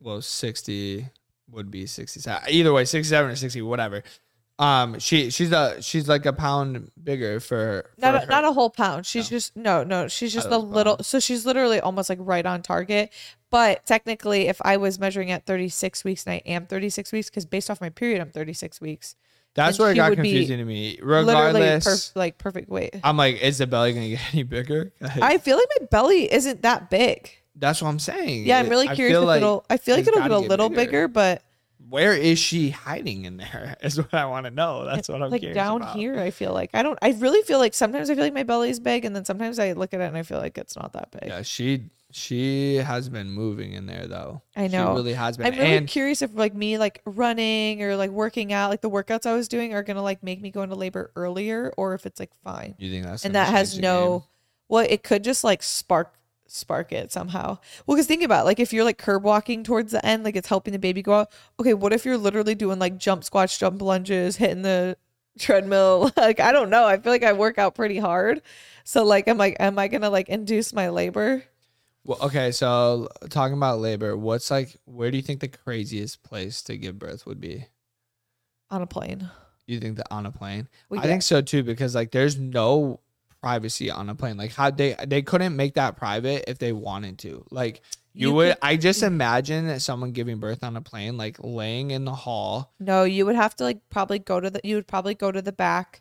well, 0.00 0.20
60 0.20 1.06
would 1.50 1.70
be 1.70 1.86
67. 1.86 2.42
Either 2.50 2.72
way, 2.72 2.84
67 2.84 3.30
or 3.30 3.36
60, 3.36 3.62
whatever. 3.62 4.02
Um, 4.60 4.98
she 4.98 5.30
she's 5.30 5.52
a 5.52 5.80
she's 5.80 6.08
like 6.08 6.26
a 6.26 6.32
pound 6.32 6.90
bigger 7.00 7.38
for, 7.38 7.88
for 7.94 8.00
Not 8.00 8.14
a, 8.16 8.18
her. 8.20 8.26
not 8.26 8.42
a 8.44 8.50
whole 8.52 8.70
pound. 8.70 9.06
She's 9.06 9.30
No. 9.30 9.36
just 9.36 9.56
no, 9.56 9.84
no. 9.84 10.08
She's 10.08 10.34
just 10.34 10.48
a 10.48 10.58
little. 10.58 10.96
pound. 10.96 11.06
So 11.06 11.20
she's 11.20 11.46
literally 11.46 11.78
almost 11.78 12.10
like 12.10 12.18
right 12.20 12.44
on 12.44 12.62
target. 12.62 13.12
But 13.50 13.86
technically, 13.86 14.48
if 14.48 14.60
I 14.64 14.76
was 14.76 14.98
measuring 14.98 15.30
at 15.30 15.46
36 15.46 16.02
weeks 16.02 16.24
and 16.26 16.34
I 16.34 16.42
am 16.44 16.66
36 16.66 17.12
weeks, 17.12 17.30
because 17.30 17.46
based 17.46 17.70
off 17.70 17.80
my 17.80 17.88
period, 17.88 18.20
I'm 18.20 18.30
36 18.30 18.80
weeks. 18.80 19.14
That's 19.58 19.78
where 19.78 19.90
it 19.92 19.96
got 19.96 20.14
confusing 20.14 20.58
to 20.58 20.64
me. 20.64 20.98
Regardless, 21.02 21.86
perf- 21.86 22.16
like 22.16 22.38
perfect 22.38 22.68
weight. 22.70 22.96
I'm 23.04 23.16
like, 23.16 23.40
is 23.42 23.58
the 23.58 23.66
belly 23.66 23.92
gonna 23.92 24.08
get 24.08 24.20
any 24.32 24.42
bigger? 24.44 24.92
I 25.02 25.38
feel 25.38 25.56
like 25.56 25.68
my 25.80 25.86
belly 25.86 26.32
isn't 26.32 26.62
that 26.62 26.90
big. 26.90 27.30
That's 27.56 27.82
what 27.82 27.88
I'm 27.88 27.98
saying. 27.98 28.46
Yeah, 28.46 28.58
I'm 28.58 28.66
It- 28.66 28.70
really 28.70 28.88
I 28.88 28.94
curious 28.94 29.14
feel 29.14 29.22
if 29.22 29.26
like 29.26 29.36
it'll. 29.42 29.64
I 29.68 29.76
feel 29.76 29.96
like 29.96 30.06
it'll 30.06 30.20
get 30.20 30.30
a 30.30 30.38
little 30.38 30.68
bigger. 30.68 30.78
bigger, 30.86 31.08
but 31.08 31.42
where 31.88 32.12
is 32.14 32.38
she 32.38 32.70
hiding 32.70 33.24
in 33.24 33.38
there? 33.38 33.76
Is 33.82 33.96
what 33.96 34.12
I 34.12 34.26
want 34.26 34.44
to 34.44 34.50
know. 34.50 34.84
That's 34.84 35.08
what 35.08 35.22
I'm 35.22 35.30
like 35.30 35.40
curious 35.40 35.54
down 35.56 35.80
about. 35.82 35.96
here, 35.96 36.18
I 36.20 36.30
feel 36.30 36.52
like 36.52 36.70
I 36.74 36.82
don't. 36.82 36.98
I 37.00 37.10
really 37.18 37.40
feel 37.42 37.58
like 37.58 37.72
sometimes 37.74 38.10
I 38.10 38.14
feel 38.14 38.24
like 38.24 38.34
my 38.34 38.42
belly's 38.42 38.78
big, 38.78 39.04
and 39.06 39.16
then 39.16 39.24
sometimes 39.24 39.58
I 39.58 39.72
look 39.72 39.94
at 39.94 40.00
it 40.00 40.04
and 40.04 40.16
I 40.16 40.22
feel 40.22 40.38
like 40.38 40.58
it's 40.58 40.76
not 40.76 40.92
that 40.92 41.10
big. 41.12 41.28
Yeah, 41.28 41.42
she 41.42 41.84
she 42.10 42.76
has 42.76 43.08
been 43.08 43.30
moving 43.30 43.72
in 43.72 43.86
there 43.86 44.06
though. 44.06 44.42
I 44.56 44.68
know. 44.68 44.86
She 44.86 44.96
really 44.96 45.12
has 45.12 45.36
been. 45.36 45.46
I'm 45.46 45.58
really 45.58 45.76
and 45.76 45.88
curious 45.88 46.22
if 46.22 46.34
like 46.34 46.54
me 46.54 46.78
like 46.78 47.02
running 47.04 47.82
or 47.82 47.96
like 47.96 48.10
working 48.10 48.52
out, 48.52 48.70
like 48.70 48.80
the 48.80 48.90
workouts 48.90 49.26
I 49.26 49.34
was 49.34 49.48
doing 49.48 49.74
are 49.74 49.82
gonna 49.82 50.02
like 50.02 50.22
make 50.22 50.40
me 50.40 50.50
go 50.50 50.62
into 50.62 50.74
labor 50.74 51.12
earlier, 51.16 51.72
or 51.76 51.94
if 51.94 52.06
it's 52.06 52.18
like 52.18 52.30
fine. 52.42 52.74
you 52.78 52.90
think 52.90 53.04
that's 53.04 53.24
and 53.24 53.34
that 53.34 53.48
has 53.48 53.78
no 53.78 54.24
well, 54.68 54.86
it 54.88 55.02
could 55.02 55.24
just 55.24 55.44
like 55.44 55.62
spark 55.62 56.14
spark 56.46 56.92
it 56.92 57.12
somehow. 57.12 57.58
Well, 57.86 57.96
because 57.96 58.06
think 58.06 58.22
about 58.22 58.42
it, 58.42 58.46
like 58.46 58.60
if 58.60 58.72
you're 58.72 58.84
like 58.84 58.98
curb 58.98 59.22
walking 59.22 59.62
towards 59.62 59.92
the 59.92 60.04
end, 60.04 60.24
like 60.24 60.36
it's 60.36 60.48
helping 60.48 60.72
the 60.72 60.78
baby 60.78 61.02
go 61.02 61.12
out. 61.12 61.30
Okay, 61.60 61.74
what 61.74 61.92
if 61.92 62.04
you're 62.04 62.18
literally 62.18 62.54
doing 62.54 62.78
like 62.78 62.96
jump 62.98 63.24
squats, 63.24 63.58
jump 63.58 63.82
lunges, 63.82 64.36
hitting 64.36 64.62
the 64.62 64.96
treadmill? 65.38 66.10
like 66.16 66.40
I 66.40 66.52
don't 66.52 66.70
know. 66.70 66.86
I 66.86 66.98
feel 66.98 67.12
like 67.12 67.22
I 67.22 67.32
work 67.32 67.58
out 67.58 67.74
pretty 67.74 67.98
hard. 67.98 68.42
So 68.84 69.04
like 69.04 69.28
I'm 69.28 69.38
like, 69.38 69.56
am 69.60 69.78
I 69.78 69.88
gonna 69.88 70.10
like 70.10 70.28
induce 70.28 70.72
my 70.72 70.88
labor? 70.88 71.44
Well, 72.08 72.18
okay, 72.22 72.52
so 72.52 73.08
talking 73.28 73.54
about 73.58 73.80
labor, 73.80 74.16
what's 74.16 74.50
like 74.50 74.74
where 74.86 75.10
do 75.10 75.18
you 75.18 75.22
think 75.22 75.40
the 75.40 75.48
craziest 75.48 76.22
place 76.22 76.62
to 76.62 76.78
give 76.78 76.98
birth 76.98 77.26
would 77.26 77.38
be? 77.38 77.66
On 78.70 78.80
a 78.80 78.86
plane. 78.86 79.28
You 79.66 79.78
think 79.78 79.98
that 79.98 80.06
on 80.10 80.24
a 80.24 80.30
plane? 80.32 80.68
Well, 80.88 81.00
I 81.00 81.02
think 81.02 81.22
so 81.22 81.42
too 81.42 81.62
because 81.62 81.94
like 81.94 82.10
there's 82.10 82.38
no 82.38 83.00
privacy 83.42 83.90
on 83.90 84.08
a 84.08 84.14
plane. 84.14 84.38
Like 84.38 84.54
how 84.54 84.70
they 84.70 84.96
they 85.06 85.20
couldn't 85.20 85.54
make 85.54 85.74
that 85.74 85.98
private 85.98 86.44
if 86.48 86.58
they 86.58 86.72
wanted 86.72 87.18
to. 87.18 87.44
Like 87.50 87.82
you, 88.14 88.28
You 88.28 88.34
would 88.36 88.48
could- 88.54 88.58
I 88.62 88.78
just 88.78 89.02
imagine 89.02 89.66
that 89.66 89.82
someone 89.82 90.12
giving 90.12 90.38
birth 90.38 90.64
on 90.64 90.78
a 90.78 90.80
plane 90.80 91.18
like 91.18 91.36
laying 91.40 91.90
in 91.90 92.06
the 92.06 92.14
hall. 92.14 92.72
No, 92.80 93.04
you 93.04 93.26
would 93.26 93.36
have 93.36 93.54
to 93.56 93.64
like 93.64 93.80
probably 93.90 94.18
go 94.18 94.40
to 94.40 94.48
the 94.48 94.62
you 94.64 94.76
would 94.76 94.86
probably 94.88 95.14
go 95.14 95.30
to 95.30 95.42
the 95.42 95.52
back 95.52 96.00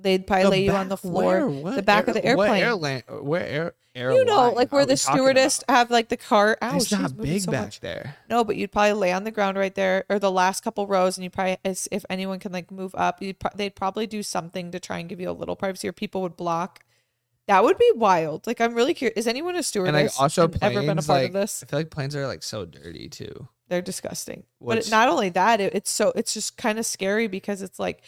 they'd 0.00 0.26
probably 0.26 0.44
lay 0.50 0.64
you 0.64 0.72
on 0.72 0.88
the 0.88 0.96
floor, 0.96 1.48
where? 1.48 1.74
The 1.74 1.82
back 1.82 2.08
of 2.08 2.14
the 2.14 2.24
airplane. 2.24 2.48
What 2.50 2.58
airline? 2.60 3.02
Where 3.08 3.46
air? 3.46 3.74
you 4.12 4.24
know, 4.24 4.50
like 4.50 4.72
where 4.72 4.84
the 4.84 4.96
stewardess 4.96 5.62
about? 5.62 5.76
have 5.76 5.90
like 5.90 6.08
the 6.08 6.16
cart. 6.16 6.58
Ow, 6.62 6.76
It's 6.76 6.90
not 6.90 7.16
big 7.16 7.42
so 7.42 7.52
back 7.52 7.64
much. 7.66 7.80
there. 7.80 8.16
No, 8.28 8.42
but 8.42 8.56
you'd 8.56 8.72
probably 8.72 8.92
lay 8.94 9.12
on 9.12 9.22
the 9.24 9.30
ground 9.30 9.56
right 9.56 9.74
there, 9.74 10.04
or 10.08 10.18
the 10.18 10.32
last 10.32 10.62
couple 10.64 10.86
rows, 10.88 11.16
and 11.16 11.22
you 11.22 11.30
probably, 11.30 11.58
as 11.64 11.88
if 11.92 12.04
anyone 12.10 12.40
can 12.40 12.50
like 12.52 12.70
move 12.72 12.92
up, 12.96 13.22
you'd 13.22 13.38
pro- 13.38 13.52
they'd 13.54 13.76
probably 13.76 14.06
do 14.08 14.22
something 14.24 14.72
to 14.72 14.80
try 14.80 14.98
and 14.98 15.08
give 15.08 15.20
you 15.20 15.30
a 15.30 15.32
little 15.32 15.54
privacy, 15.56 15.86
or 15.88 15.92
people 15.92 16.22
would 16.22 16.36
block. 16.36 16.80
That 17.46 17.62
would 17.62 17.76
be 17.78 17.92
wild. 17.94 18.46
Like 18.46 18.60
I'm 18.60 18.74
really 18.74 18.94
curious. 18.94 19.16
Is 19.18 19.26
anyone 19.28 19.54
a 19.54 19.62
stewardess? 19.62 19.94
And 19.94 20.04
like 20.06 20.20
also 20.20 20.44
and 20.48 20.58
ever 20.62 20.80
been 20.80 20.98
a 20.98 21.02
part 21.02 21.20
like 21.20 21.26
of 21.28 21.32
this? 21.34 21.62
I 21.62 21.66
feel 21.70 21.78
like 21.78 21.90
planes 21.90 22.16
are 22.16 22.26
like 22.26 22.42
so 22.42 22.64
dirty 22.64 23.08
too. 23.08 23.48
They're 23.68 23.82
disgusting. 23.82 24.44
but 24.60 24.78
Which- 24.78 24.86
it, 24.88 24.90
not 24.90 25.08
only 25.08 25.28
that, 25.30 25.60
it, 25.60 25.74
it's 25.74 25.90
so 25.90 26.12
it's 26.16 26.34
just 26.34 26.56
kind 26.56 26.78
of 26.78 26.86
scary 26.86 27.26
because 27.28 27.60
it's 27.62 27.78
like 27.78 28.02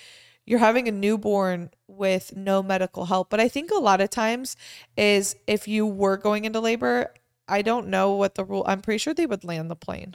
you're 0.47 0.59
having 0.61 0.89
a 0.89 0.93
newborn 0.93 1.71
with 1.89 2.35
no 2.37 2.63
medical 2.63 3.05
help. 3.07 3.29
But 3.31 3.41
I 3.41 3.49
think 3.49 3.71
a 3.71 3.75
lot 3.79 4.01
of 4.01 4.09
times 4.11 4.57
is 4.97 5.37
if 5.47 5.67
you 5.69 5.85
were 5.87 6.17
going 6.17 6.45
into 6.45 6.61
labor, 6.61 7.13
I 7.49 7.63
don't 7.63 7.89
know 7.89 8.13
what 8.13 8.35
the 8.37 8.45
rule. 8.45 8.65
I'm 8.67 8.81
pretty 8.81 8.99
sure 8.99 9.13
they 9.13 9.27
would 9.27 9.45
land 9.45 9.71
the 9.71 9.77
plane. 9.77 10.15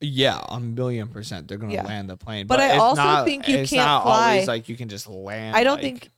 Yeah, 0.00 0.42
a 0.48 0.60
million 0.60 1.08
percent. 1.08 1.48
They're 1.48 1.56
gonna 1.58 1.72
Yeah. 1.72 1.84
land 1.84 2.10
the 2.10 2.16
plane. 2.16 2.46
But 2.46 2.60
I 2.60 2.72
it's 2.72 2.78
also 2.80 3.02
not- 3.02 3.24
think 3.24 3.48
you 3.48 3.58
it's 3.58 3.70
can't 3.70 3.86
not 3.86 4.04
always 4.04 4.44
fly. 4.44 4.54
like 4.54 4.68
you 4.68 4.76
can 4.76 4.88
just 4.88 5.08
land. 5.08 5.56
I 5.56 5.64
don't 5.64 5.74
like, 5.76 5.82
think- 5.82 6.10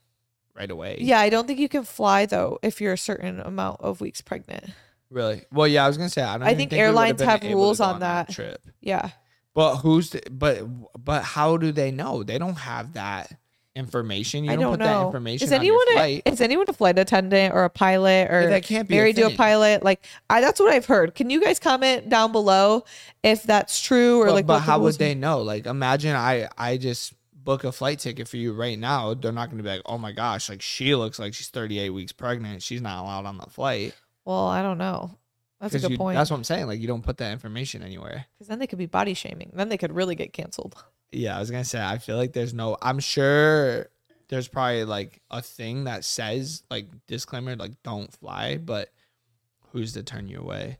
right 0.55 0.69
away. 0.69 0.97
Yeah, 0.99 1.19
I 1.19 1.29
don't 1.29 1.47
think 1.47 1.59
you 1.59 1.69
can 1.69 1.83
fly 1.83 2.25
though 2.25 2.59
if 2.61 2.81
you're 2.81 2.93
a 2.93 2.97
certain 2.97 3.39
amount 3.39 3.79
of 3.81 4.01
weeks 4.01 4.19
pregnant. 4.21 4.65
Really? 5.09 5.43
Well, 5.53 5.67
yeah. 5.67 5.85
I 5.85 5.87
was 5.87 5.95
gonna 5.95 6.09
say 6.09 6.21
I 6.21 6.37
don't. 6.37 6.47
I 6.47 6.53
think 6.55 6.73
airlines 6.73 7.21
have 7.21 7.41
rules 7.43 7.77
go 7.77 7.85
on 7.85 7.99
that. 8.01 8.29
trip. 8.29 8.61
Yeah. 8.81 9.11
But 9.57 9.77
who's? 9.77 10.11
The, 10.11 10.21
but 10.29 10.67
but 11.03 11.23
how 11.23 11.57
do 11.57 11.71
they 11.71 11.89
know? 11.89 12.21
They 12.21 12.37
don't 12.37 12.59
have 12.59 12.93
that 12.93 13.35
information. 13.75 14.43
You 14.43 14.51
I 14.51 14.55
don't, 14.55 14.61
don't 14.61 14.71
put 14.73 14.79
that 14.81 14.93
know. 14.93 15.05
information 15.07 15.45
Is 15.45 15.51
anyone 15.51 15.83
a, 15.89 15.93
flight. 15.93 16.21
is 16.25 16.41
anyone 16.41 16.65
a 16.67 16.73
flight 16.73 16.99
attendant 16.99 17.55
or 17.55 17.63
a 17.63 17.69
pilot 17.71 18.29
or 18.29 18.51
that 18.51 18.63
can't 18.63 18.87
be 18.87 18.93
a 18.93 18.97
married 18.99 19.15
to 19.15 19.23
a 19.23 19.35
pilot? 19.35 19.81
Like 19.81 20.05
I 20.29 20.41
that's 20.41 20.59
what 20.59 20.71
I've 20.71 20.85
heard. 20.85 21.15
Can 21.15 21.31
you 21.31 21.41
guys 21.41 21.57
comment 21.57 22.07
down 22.07 22.31
below 22.31 22.85
if 23.23 23.41
that's 23.41 23.81
true 23.81 24.21
or 24.21 24.27
but, 24.27 24.33
like 24.35 24.45
but 24.45 24.59
how 24.59 24.77
would 24.77 24.99
they 24.99 25.15
know? 25.15 25.41
Like, 25.41 25.65
imagine 25.65 26.15
I 26.15 26.49
I 26.55 26.77
just 26.77 27.15
book 27.33 27.63
a 27.63 27.71
flight 27.71 27.97
ticket 27.97 28.27
for 28.27 28.37
you 28.37 28.53
right 28.53 28.77
now. 28.77 29.15
They're 29.15 29.31
not 29.31 29.47
going 29.47 29.57
to 29.57 29.63
be 29.63 29.69
like, 29.69 29.81
oh 29.87 29.97
my 29.97 30.11
gosh, 30.11 30.49
like 30.49 30.61
she 30.61 30.93
looks 30.93 31.17
like 31.17 31.33
she's 31.33 31.49
38 31.49 31.89
weeks 31.89 32.11
pregnant. 32.11 32.61
She's 32.61 32.81
not 32.81 33.01
allowed 33.01 33.25
on 33.25 33.39
the 33.39 33.47
flight. 33.47 33.95
Well, 34.23 34.45
I 34.45 34.61
don't 34.61 34.77
know. 34.77 35.17
That's 35.59 35.73
a 35.75 35.79
good 35.79 35.91
you- 35.91 35.97
point. 35.97 36.17
That's 36.17 36.29
what 36.29 36.37
I'm 36.37 36.43
saying. 36.43 36.67
Like, 36.67 36.79
you 36.79 36.87
don't 36.87 37.03
put 37.03 37.17
that 37.17 37.31
information 37.31 37.81
anywhere. 37.83 38.25
Because 38.35 38.47
then 38.47 38.59
they 38.59 38.67
could 38.67 38.77
be 38.77 38.85
body 38.85 39.13
shaming. 39.13 39.51
Then 39.53 39.69
they 39.69 39.77
could 39.77 39.91
really 39.91 40.15
get 40.15 40.33
canceled. 40.33 40.75
Yeah, 41.11 41.35
I 41.35 41.39
was 41.39 41.49
gonna 41.49 41.63
say. 41.63 41.81
I 41.81 41.97
feel 41.99 42.17
like 42.17 42.33
there's 42.33 42.53
no. 42.53 42.77
I'm 42.81 42.99
sure 42.99 43.87
there's 44.29 44.47
probably 44.47 44.83
like 44.83 45.21
a 45.31 45.41
thing 45.41 45.85
that 45.85 46.03
says 46.03 46.63
like 46.69 46.87
disclaimer, 47.07 47.55
like 47.55 47.81
don't 47.83 48.11
fly, 48.11 48.57
but 48.57 48.89
who's 49.71 49.93
to 49.93 50.03
turn 50.03 50.27
you 50.27 50.39
away? 50.39 50.79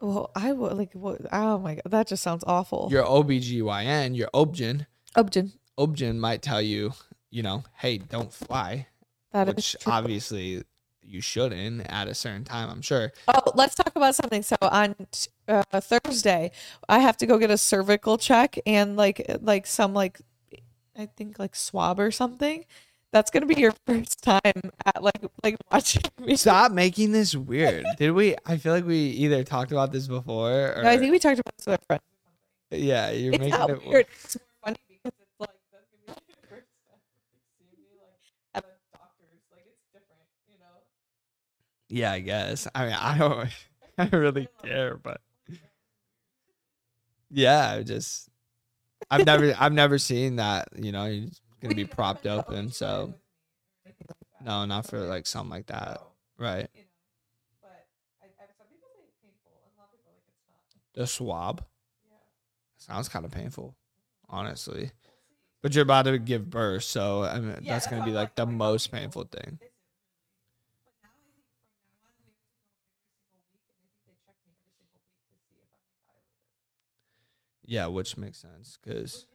Well, 0.00 0.30
I 0.34 0.52
would 0.52 0.72
like. 0.72 0.92
What, 0.94 1.20
oh 1.32 1.58
my 1.58 1.76
god, 1.76 1.82
that 1.86 2.08
just 2.08 2.22
sounds 2.22 2.42
awful. 2.46 2.88
Your 2.90 3.04
OBGYN, 3.04 4.16
your 4.16 4.28
OBGYN, 4.34 4.86
Obgyn. 5.16 5.52
OBGYN 5.78 6.16
might 6.18 6.42
tell 6.42 6.60
you, 6.60 6.92
you 7.30 7.42
know, 7.42 7.62
hey, 7.78 7.98
don't 7.98 8.32
fly, 8.32 8.88
That 9.32 9.48
is 9.50 9.54
which 9.54 9.76
obviously 9.86 10.64
you 11.10 11.20
shouldn't 11.20 11.86
at 11.90 12.08
a 12.08 12.14
certain 12.14 12.44
time. 12.44 12.70
I'm 12.70 12.82
sure. 12.82 13.12
Oh, 13.28 13.52
let's 13.54 13.74
talk 13.74 13.92
about 13.96 14.14
something. 14.14 14.42
So 14.42 14.56
on 14.62 14.94
uh, 15.48 15.62
Thursday, 15.80 16.52
I 16.88 16.98
have 17.00 17.16
to 17.18 17.26
go 17.26 17.38
get 17.38 17.50
a 17.50 17.58
cervical 17.58 18.16
check 18.18 18.58
and 18.66 18.96
like 18.96 19.24
like 19.40 19.66
some 19.66 19.92
like 19.94 20.20
I 20.96 21.06
think 21.16 21.38
like 21.38 21.54
swab 21.56 21.98
or 22.00 22.10
something. 22.10 22.64
That's 23.12 23.30
gonna 23.30 23.46
be 23.46 23.56
your 23.60 23.72
first 23.86 24.22
time 24.22 24.70
at 24.86 25.02
like 25.02 25.18
like 25.42 25.56
watching 25.72 26.02
me. 26.20 26.36
Stop 26.36 26.72
making 26.72 27.12
this 27.12 27.34
weird. 27.34 27.84
Did 27.98 28.12
we? 28.12 28.36
I 28.46 28.56
feel 28.56 28.72
like 28.72 28.86
we 28.86 28.96
either 28.98 29.42
talked 29.42 29.72
about 29.72 29.90
this 29.92 30.06
before, 30.06 30.74
or 30.76 30.82
No, 30.84 30.88
I 30.90 30.96
think 30.98 31.10
we 31.10 31.18
talked 31.18 31.40
about 31.40 31.56
this 31.56 31.66
with 31.66 31.84
friend. 31.86 32.00
yeah, 32.70 33.10
you're 33.10 33.34
It's 33.34 33.40
making 33.40 33.60
it 33.60 33.86
weird. 33.86 34.06
It's 34.24 34.36
more 34.36 34.46
funny 34.64 34.76
because 34.88 35.18
it's 35.18 35.40
like 35.40 35.50
that's 35.72 35.86
gonna 36.06 36.14
be 36.22 36.34
your 36.38 36.46
first 36.48 36.68
time 36.86 37.00
seeing 37.58 37.82
me 37.82 37.98
like 37.98 38.14
at 38.54 38.62
a 38.62 38.70
doctor's. 38.94 39.42
Like 39.50 39.66
it's 39.66 39.82
different, 39.90 40.22
you 40.46 40.58
know. 40.62 40.86
Yeah, 41.90 42.12
I 42.12 42.20
guess. 42.20 42.68
I 42.74 42.84
mean, 42.86 42.94
I 42.94 43.18
don't, 43.18 43.48
I 43.98 44.06
don't 44.06 44.20
really 44.20 44.48
care, 44.62 44.96
but 44.96 45.20
yeah, 47.30 47.70
I 47.72 47.82
just, 47.82 48.28
I've 49.10 49.26
never, 49.26 49.54
I've 49.58 49.72
never 49.72 49.98
seen 49.98 50.36
that. 50.36 50.68
You 50.76 50.92
know, 50.92 51.06
you're 51.06 51.30
gonna 51.60 51.74
be 51.74 51.84
propped 51.84 52.26
open. 52.26 52.70
So 52.70 53.14
no, 54.44 54.64
not 54.66 54.86
for 54.86 55.00
like 55.00 55.26
something 55.26 55.50
like 55.50 55.66
that, 55.66 56.00
right? 56.38 56.68
The 60.94 61.06
swab 61.06 61.64
sounds 62.78 63.08
kind 63.08 63.24
of 63.24 63.30
painful, 63.32 63.76
honestly. 64.28 64.92
But 65.62 65.74
you're 65.74 65.82
about 65.82 66.04
to 66.04 66.18
give 66.18 66.48
birth, 66.50 66.84
so 66.84 67.24
I 67.24 67.40
mean, 67.40 67.56
that's 67.66 67.86
gonna 67.86 68.04
be 68.04 68.12
like 68.12 68.34
the 68.36 68.46
most 68.46 68.92
painful 68.92 69.24
thing. 69.24 69.58
Yeah, 77.70 77.86
which 77.86 78.16
makes 78.16 78.38
sense 78.38 78.78
because 78.82 79.26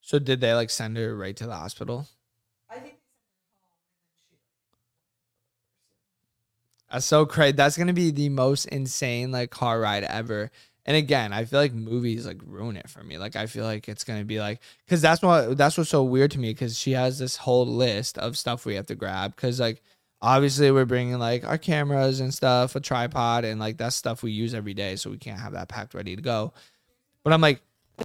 so 0.00 0.18
did 0.20 0.40
they 0.40 0.54
like 0.54 0.70
send 0.70 0.96
her 0.96 1.16
right 1.16 1.36
to 1.36 1.46
the 1.46 1.56
hospital? 1.56 2.06
That's 6.90 7.06
so 7.06 7.26
crazy. 7.26 7.52
That's 7.52 7.76
gonna 7.76 7.92
be 7.92 8.10
the 8.10 8.28
most 8.28 8.66
insane 8.66 9.32
like 9.32 9.50
car 9.50 9.80
ride 9.80 10.04
ever. 10.04 10.50
And 10.86 10.96
again, 10.96 11.32
I 11.32 11.44
feel 11.44 11.58
like 11.60 11.72
movies 11.72 12.26
like 12.26 12.40
ruin 12.46 12.76
it 12.76 12.88
for 12.90 13.02
me. 13.02 13.18
Like 13.18 13.36
I 13.36 13.46
feel 13.46 13.64
like 13.64 13.88
it's 13.88 14.04
gonna 14.04 14.24
be 14.24 14.38
like 14.40 14.60
because 14.86 15.00
that's 15.02 15.22
what 15.22 15.56
that's 15.56 15.76
what's 15.78 15.90
so 15.90 16.02
weird 16.04 16.30
to 16.32 16.38
me 16.38 16.50
because 16.50 16.78
she 16.78 16.92
has 16.92 17.18
this 17.18 17.36
whole 17.38 17.66
list 17.66 18.18
of 18.18 18.36
stuff 18.38 18.64
we 18.66 18.74
have 18.76 18.86
to 18.86 18.94
grab 18.94 19.34
because 19.34 19.58
like 19.60 19.82
obviously 20.22 20.70
we're 20.70 20.84
bringing 20.84 21.18
like 21.18 21.44
our 21.46 21.58
cameras 21.58 22.20
and 22.20 22.32
stuff, 22.32 22.74
a 22.76 22.80
tripod, 22.80 23.44
and 23.44 23.60
like 23.60 23.76
that's 23.76 23.96
stuff 23.96 24.22
we 24.22 24.32
use 24.32 24.54
every 24.54 24.74
day, 24.74 24.96
so 24.96 25.10
we 25.10 25.18
can't 25.18 25.40
have 25.40 25.52
that 25.52 25.68
packed 25.68 25.94
ready 25.94 26.16
to 26.16 26.22
go. 26.22 26.52
But 27.22 27.32
I'm 27.32 27.40
like, 27.40 27.60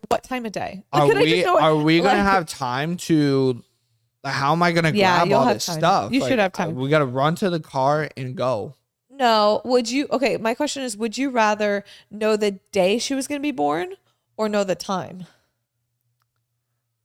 What 0.10 0.24
time 0.24 0.46
of 0.46 0.52
day? 0.52 0.84
are 0.94 1.08
we 1.08 1.46
are 1.46 1.76
we 1.76 2.00
gonna 2.00 2.18
like- 2.24 2.32
have 2.32 2.46
time 2.46 2.98
to? 2.98 3.64
How 4.24 4.52
am 4.52 4.62
I 4.62 4.74
gonna 4.74 4.92
Yeah, 4.92 5.26
grab 5.26 5.34
all 5.40 5.54
this 5.54 5.66
time. 5.66 5.80
stuff? 5.80 6.12
You 6.12 6.26
should 6.28 6.40
have 6.40 6.52
time. 6.52 6.76
We 6.76 6.90
gotta 6.90 7.06
run 7.06 7.36
to 7.36 7.50
the 7.50 7.60
car 7.60 8.10
and 8.18 8.36
go. 8.36 8.76
No. 9.10 9.62
Would 9.66 9.90
you? 9.90 10.08
Okay. 10.12 10.38
My 10.38 10.54
question 10.54 10.84
is: 10.84 10.96
Would 10.98 11.18
you 11.18 11.30
rather 11.30 11.84
know 12.12 12.36
the 12.36 12.52
day 12.72 13.00
she 13.00 13.14
was 13.14 13.28
going 13.28 13.40
to 13.40 13.44
be 13.44 13.52
born, 13.52 13.94
or 14.38 14.48
know 14.50 14.64
the 14.64 14.76
time? 14.76 15.26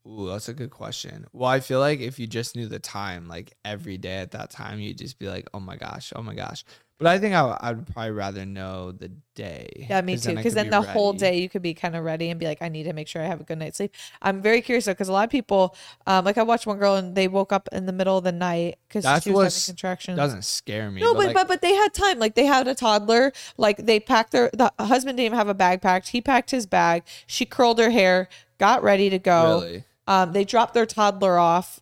Ooh, 0.06 0.28
that's 0.28 0.48
a 0.48 0.54
good 0.54 0.70
question. 0.70 1.26
Well, 1.32 1.48
I 1.48 1.60
feel 1.60 1.80
like 1.80 2.00
if 2.00 2.18
you 2.18 2.26
just 2.26 2.56
knew 2.56 2.66
the 2.66 2.78
time, 2.78 3.26
like 3.26 3.54
every 3.64 3.96
day 3.96 4.16
at 4.18 4.32
that 4.32 4.50
time, 4.50 4.78
you'd 4.78 4.98
just 4.98 5.18
be 5.18 5.28
like, 5.28 5.48
"Oh 5.54 5.60
my 5.60 5.76
gosh, 5.76 6.12
oh 6.14 6.22
my 6.22 6.34
gosh." 6.34 6.64
But 6.98 7.08
I 7.08 7.18
think 7.18 7.34
I, 7.34 7.58
I'd 7.60 7.86
probably 7.92 8.12
rather 8.12 8.46
know 8.46 8.92
the 8.92 9.10
day. 9.34 9.86
Yeah, 9.90 10.00
me 10.02 10.16
too. 10.16 10.36
Because 10.36 10.54
then 10.54 10.66
be 10.66 10.70
the 10.70 10.82
whole 10.82 11.12
day 11.12 11.40
you 11.40 11.48
could 11.48 11.60
be 11.62 11.74
kind 11.74 11.96
of 11.96 12.04
ready 12.04 12.30
and 12.30 12.38
be 12.38 12.46
like, 12.46 12.62
I 12.62 12.68
need 12.68 12.84
to 12.84 12.92
make 12.92 13.08
sure 13.08 13.20
I 13.20 13.26
have 13.26 13.40
a 13.40 13.44
good 13.44 13.58
night's 13.58 13.78
sleep. 13.78 13.92
I'm 14.22 14.40
very 14.40 14.60
curious 14.60 14.84
though, 14.84 14.92
because 14.92 15.08
a 15.08 15.12
lot 15.12 15.24
of 15.24 15.30
people, 15.30 15.74
um, 16.06 16.24
like 16.24 16.38
I 16.38 16.44
watched 16.44 16.66
one 16.68 16.78
girl 16.78 16.94
and 16.94 17.16
they 17.16 17.26
woke 17.26 17.52
up 17.52 17.68
in 17.72 17.86
the 17.86 17.92
middle 17.92 18.16
of 18.16 18.22
the 18.22 18.30
night 18.30 18.78
because 18.86 19.02
she 19.24 19.32
was 19.32 19.56
having 19.56 19.74
contractions. 19.74 20.16
doesn't 20.16 20.44
scare 20.44 20.88
me. 20.90 21.00
No, 21.00 21.14
but, 21.14 21.26
like, 21.26 21.34
but 21.34 21.48
but 21.48 21.62
they 21.62 21.74
had 21.74 21.92
time. 21.92 22.20
Like 22.20 22.36
they 22.36 22.44
had 22.46 22.68
a 22.68 22.76
toddler. 22.76 23.32
Like 23.56 23.78
they 23.78 23.98
packed 23.98 24.30
their 24.30 24.50
the 24.52 24.72
husband 24.78 25.16
didn't 25.16 25.26
even 25.26 25.38
have 25.38 25.48
a 25.48 25.54
bag 25.54 25.82
packed. 25.82 26.10
He 26.10 26.20
packed 26.20 26.52
his 26.52 26.64
bag. 26.64 27.02
She 27.26 27.44
curled 27.44 27.80
her 27.80 27.90
hair, 27.90 28.28
got 28.58 28.84
ready 28.84 29.10
to 29.10 29.18
go. 29.18 29.60
really, 29.60 29.84
Um, 30.06 30.32
they 30.32 30.44
dropped 30.44 30.74
their 30.74 30.86
toddler 30.86 31.38
off. 31.38 31.80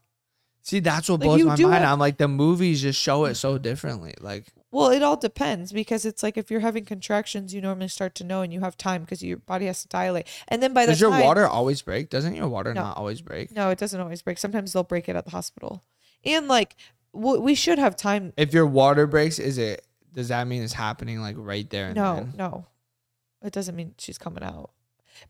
see, 0.64 0.79
that's 0.79 1.09
what 1.09 1.18
Like, 1.20 1.27
blows 1.27 1.43
my 1.45 1.57
mind. 1.57 1.75
have- 1.83 1.93
I'm 1.95 1.99
like, 1.99 2.18
the 2.18 2.29
movies 2.29 2.83
just 2.83 3.01
show 3.01 3.25
it 3.25 3.35
so 3.35 3.59
differently. 3.59 4.14
Like, 4.20 4.47
Well, 4.70 4.91
it 4.91 5.03
all 5.03 5.16
depends 5.16 5.73
because 5.73 6.05
it's 6.05 6.23
like 6.23 6.37
if 6.39 6.51
you're 6.53 6.61
having 6.61 6.85
contractions, 6.85 7.53
you 7.53 7.61
normally 7.61 7.89
start 7.89 8.14
to 8.16 8.25
know 8.25 8.43
and 8.43 8.53
you 8.53 8.61
have 8.61 8.77
time 8.79 9.03
because 9.03 9.23
your 9.25 9.39
body 9.39 9.66
has 9.66 9.83
to 9.83 9.89
dilate. 9.89 10.29
And 10.47 10.62
then 10.62 10.73
by 10.73 10.87
the 10.87 10.93
does 10.93 11.01
your 11.01 11.11
time, 11.11 11.25
water 11.25 11.47
always 11.49 11.83
break? 11.83 12.11
Doesn't 12.11 12.37
your 12.37 12.49
water 12.49 12.73
No. 12.73 12.83
not 12.85 12.97
always 12.97 13.20
break? 13.20 13.51
No, 13.51 13.70
it 13.70 13.79
doesn't 13.79 14.01
always 14.01 14.23
break. 14.23 14.39
Sometimes 14.39 14.73
they'll 14.73 14.85
break 14.85 15.09
it 15.09 15.16
at 15.16 15.25
the 15.25 15.33
hospital. 15.33 15.83
And 16.25 16.47
like 16.47 16.77
w- 17.12 17.41
we 17.41 17.57
should 17.57 17.81
have 17.81 17.97
time. 17.97 18.33
If 18.37 18.55
your 18.55 18.66
water 18.66 19.09
breaks, 19.09 19.41
is 19.41 19.59
it? 19.59 19.85
Does 20.14 20.29
that 20.29 20.47
mean 20.47 20.62
it's 20.62 20.75
happening 20.75 21.20
like 21.20 21.35
right 21.39 21.68
there 21.70 21.87
and 21.87 21.97
No, 21.97 22.14
then? 22.14 22.35
no, 22.39 22.66
it 23.43 23.53
doesn't 23.53 23.75
mean 23.75 23.95
she's 23.99 24.16
coming 24.16 24.45
out. 24.45 24.70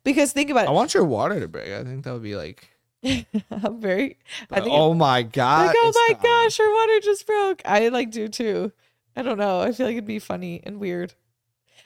Because 0.04 0.32
think 0.32 0.50
about 0.50 0.64
it. 0.66 0.68
I 0.68 0.72
want 0.72 0.92
your 0.92 1.04
water 1.04 1.40
to 1.40 1.48
break. 1.48 1.72
I 1.72 1.82
think 1.84 2.04
that 2.04 2.12
would 2.12 2.22
be 2.22 2.36
like. 2.36 2.68
I'm 3.50 3.80
very. 3.80 4.18
I 4.50 4.60
think 4.60 4.72
oh 4.72 4.94
my 4.94 5.22
god! 5.22 5.66
like, 5.66 5.76
oh 5.78 5.92
my 6.08 6.14
time. 6.14 6.22
gosh, 6.22 6.58
her 6.58 6.72
water 6.72 7.00
just 7.00 7.26
broke. 7.26 7.62
I 7.64 7.88
like 7.88 8.10
do 8.10 8.28
too. 8.28 8.72
I 9.16 9.22
don't 9.22 9.38
know. 9.38 9.60
I 9.60 9.72
feel 9.72 9.86
like 9.86 9.94
it'd 9.94 10.06
be 10.06 10.18
funny 10.18 10.60
and 10.64 10.78
weird. 10.78 11.14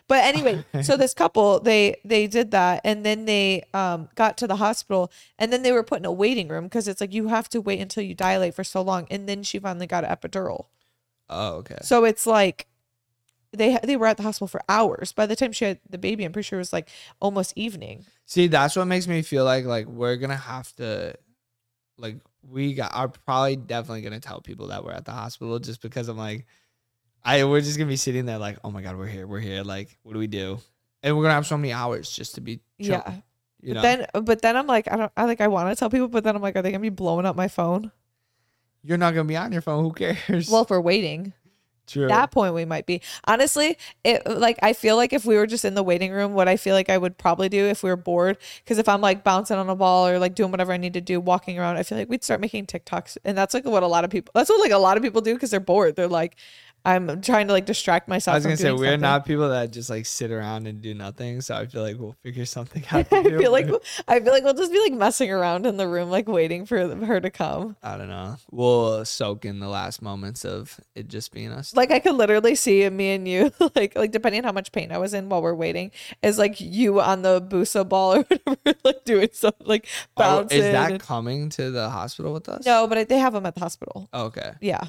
But 0.09 0.25
anyway, 0.25 0.65
so 0.83 0.97
this 0.97 1.15
couple 1.15 1.59
they 1.61 1.97
they 2.05 2.27
did 2.27 2.51
that 2.53 2.81
and 2.85 3.05
then 3.05 3.25
they 3.25 3.65
um 3.75 4.09
got 4.15 4.37
to 4.39 4.47
the 4.47 4.57
hospital 4.57 5.11
and 5.39 5.53
then 5.53 5.63
they 5.63 5.73
were 5.73 5.83
put 5.83 5.99
in 5.99 6.05
a 6.05 6.13
waiting 6.13 6.49
room 6.49 6.65
because 6.65 6.87
it's 6.87 7.01
like 7.01 7.13
you 7.13 7.29
have 7.29 7.49
to 7.51 7.61
wait 7.61 7.81
until 7.81 8.05
you 8.05 8.15
dilate 8.15 8.55
for 8.55 8.65
so 8.65 8.83
long 8.83 9.07
and 9.11 9.29
then 9.29 9.43
she 9.43 9.59
finally 9.59 9.87
got 9.87 10.05
an 10.05 10.15
epidural. 10.15 10.67
Oh, 11.29 11.55
okay. 11.57 11.79
So 11.83 12.05
it's 12.05 12.27
like 12.27 12.69
they 13.53 13.79
they 13.83 13.97
were 13.97 14.07
at 14.07 14.17
the 14.17 14.23
hospital 14.23 14.49
for 14.49 14.63
hours. 14.69 15.13
By 15.13 15.27
the 15.27 15.37
time 15.37 15.53
she 15.53 15.65
had 15.65 15.81
the 15.89 15.99
baby, 15.99 16.25
I'm 16.25 16.33
pretty 16.33 16.47
sure 16.47 16.59
it 16.59 16.61
was 16.61 16.73
like 16.73 16.89
almost 17.21 17.53
evening. 17.57 18.05
See, 18.25 18.47
that's 18.49 18.77
what 18.77 18.87
makes 18.87 19.07
me 19.07 19.23
feel 19.23 19.45
like 19.45 19.65
like 19.65 19.87
we're 19.87 20.17
gonna 20.17 20.37
have 20.37 20.75
to, 20.77 21.15
like 21.99 22.17
we 22.43 22.75
got 22.75 22.95
are 22.95 23.09
probably 23.09 23.57
definitely 23.57 24.03
gonna 24.03 24.21
tell 24.21 24.41
people 24.41 24.69
that 24.69 24.85
we're 24.85 24.93
at 24.93 25.05
the 25.05 25.13
hospital 25.13 25.59
just 25.59 25.81
because 25.83 26.09
I'm 26.09 26.19
like, 26.19 26.47
I 27.25 27.45
we're 27.45 27.61
just 27.61 27.79
gonna 27.79 27.89
be 27.89 27.97
sitting 27.97 28.27
there 28.27 28.39
like, 28.39 28.59
oh 28.65 28.71
my 28.71 28.83
god, 28.83 28.97
we're 28.97 29.07
here, 29.07 29.27
we're 29.27 29.41
here. 29.41 29.63
Like, 29.63 29.97
what 30.03 30.13
do 30.13 30.19
we 30.19 30.27
do? 30.27 30.59
And 31.03 31.17
we're 31.17 31.23
gonna 31.23 31.35
have 31.35 31.47
so 31.47 31.57
many 31.57 31.73
hours 31.73 32.11
just 32.11 32.35
to 32.37 32.41
be 32.41 32.61
chill, 32.81 33.03
Yeah. 33.07 33.15
You 33.63 33.75
know, 33.75 33.83
But 33.83 34.13
then 34.13 34.25
but 34.25 34.43
then 34.43 34.57
I'm 34.57 34.67
like 34.67 34.91
I 34.91 34.97
don't 34.97 35.13
I 35.17 35.25
like 35.25 35.41
I 35.41 35.49
want 35.49 35.71
to 35.71 35.77
tell 35.77 35.91
people, 35.91 36.09
but 36.09 36.25
then 36.25 36.37
I'm 36.37 36.43
like, 36.43 36.57
are 36.57 36.63
they 36.63 36.71
gonna 36.71 36.81
be 36.83 36.89
blowing 36.89 37.27
up 37.27 37.37
my 37.37 37.49
phone? 37.49 37.91
you're 38.83 38.99
not 38.99 39.15
gonna 39.15 39.25
be 39.25 39.37
on 39.37 39.51
your 39.51 39.63
phone. 39.63 39.83
Who 39.83 39.93
cares? 39.93 40.49
Well, 40.49 40.63
if 40.63 40.71
we're 40.71 40.81
waiting. 40.81 41.33
True. 41.87 42.09
that 42.09 42.31
point 42.31 42.55
we 42.55 42.65
might 42.65 42.87
be. 42.87 43.01
Honestly 43.25 43.77
it 44.05 44.27
like 44.27 44.59
i 44.63 44.73
feel 44.73 44.97
like 44.97 45.13
if 45.13 45.25
we 45.25 45.37
were 45.37 45.47
just 45.47 45.65
in 45.65 45.75
the 45.75 45.83
waiting 45.83 46.13
room 46.13 46.35
what 46.35 46.49
i 46.49 46.57
feel 46.57 46.75
like 46.75 46.91
i 46.91 46.99
would 46.99 47.17
probably 47.19 47.49
do 47.49 47.65
if 47.65 47.83
we 47.83 47.91
were 47.91 47.97
bored 47.97 48.37
because 48.65 48.79
if 48.79 48.89
i'm 48.89 49.01
like 49.01 49.25
bouncing 49.25 49.57
on 49.57 49.69
a 49.69 49.77
ball 49.77 50.07
or 50.07 50.19
like 50.19 50.35
doing 50.35 50.51
whatever 50.51 50.73
i 50.73 50.77
need 50.77 50.95
to 50.95 51.01
do 51.01 51.21
walking 51.21 51.59
around 51.59 51.77
i 51.77 51.83
feel 51.83 51.99
like 51.99 52.09
we'd 52.09 52.25
start 52.25 52.41
making 52.41 52.67
tiktoks. 52.67 53.17
And 53.25 53.37
that's 53.37 53.55
like 53.55 53.65
what 53.65 53.83
a 53.83 53.87
lot 53.87 54.05
of 54.05 54.11
people 54.11 54.33
that's 54.35 54.51
what 54.51 54.61
like 54.61 54.73
a 54.73 54.79
lot 54.79 54.97
of 54.97 55.03
people 55.03 55.21
do 55.21 55.35
because 55.35 55.51
they're 55.51 55.61
bored. 55.61 55.97
They're 55.97 56.09
like 56.09 56.37
i'm 56.87 57.21
trying 57.21 57.47
to 57.49 57.53
like 57.53 57.67
distract 57.67 58.09
myself 58.09 58.35
I 58.35 58.39
was 58.39 58.45
gonna 58.45 58.57
say 58.57 58.71
we're 58.73 58.87
something. 58.87 59.01
not 59.01 59.27
people 59.27 59.49
that 59.49 59.73
just 59.73 59.91
like 59.91 60.07
sit 60.07 60.31
around 60.31 60.67
and 60.67 60.81
do 60.81 60.95
nothing. 60.95 61.41
So 61.41 61.55
I 61.55 61.67
feel 61.67 61.83
like 61.83 61.99
we'll 61.99 62.15
figure 62.23 62.45
something 62.47 62.85
out. 62.91 63.07
I 63.13 63.23
feel 63.25 63.51
like 63.53 63.69
I 64.07 64.21
feel 64.21 64.33
like 64.33 64.45
we'll 64.45 64.55
just 64.55 64.71
be 64.73 64.81
like 64.81 64.93
messing 64.93 65.31
around 65.31 65.67
in 65.67 65.77
the 65.77 65.89
room, 65.89 66.11
like 66.11 66.29
waiting 66.29 66.65
for 66.65 66.79
her 67.05 67.21
to 67.21 67.31
come. 67.31 67.77
I 67.83 67.97
don't 67.97 68.09
know. 68.09 68.37
We'll 68.51 69.05
soak 69.05 69.45
in 69.45 69.59
the 69.59 69.69
last 69.69 70.01
moments 70.01 70.45
of 70.45 70.79
it 70.95 71.09
just 71.09 71.33
being 71.33 71.51
us. 71.51 71.75
Like 71.75 71.91
I 71.91 71.99
could 71.99 72.15
literally 72.15 72.55
see 72.55 72.89
me 72.89 73.11
and 73.15 73.27
you, 73.27 73.53
like 73.75 73.97
like 73.97 74.13
depending 74.13 74.41
on 74.41 74.45
how 74.45 74.53
much 74.53 74.71
pain 74.73 74.93
I 74.93 74.99
was 74.99 75.13
in 75.13 75.29
while 75.29 75.43
we're 75.43 75.55
waiting, 75.55 75.91
is 76.23 76.39
like 76.39 76.61
you 76.61 77.01
on 77.01 77.23
the 77.23 77.41
Bosu 77.43 77.89
ball 77.89 78.15
or 78.19 78.23
whatever, 78.23 78.79
like 78.85 79.05
doing 79.05 79.29
something 79.33 79.67
like 79.67 79.87
Oh, 80.17 80.23
bouncing. 80.23 80.59
is 80.59 80.65
that 80.73 81.01
coming 81.01 81.49
to 81.51 81.71
the 81.71 81.91
hospital 81.91 82.33
with 82.33 82.49
us? 82.49 82.65
no, 82.65 82.87
but 82.87 83.09
they 83.09 83.19
have 83.19 83.33
them 83.33 83.45
at 83.47 83.55
the 83.55 83.61
hospital. 83.61 84.09
Oh, 84.13 84.27
okay. 84.27 84.53
Yeah, 84.61 84.85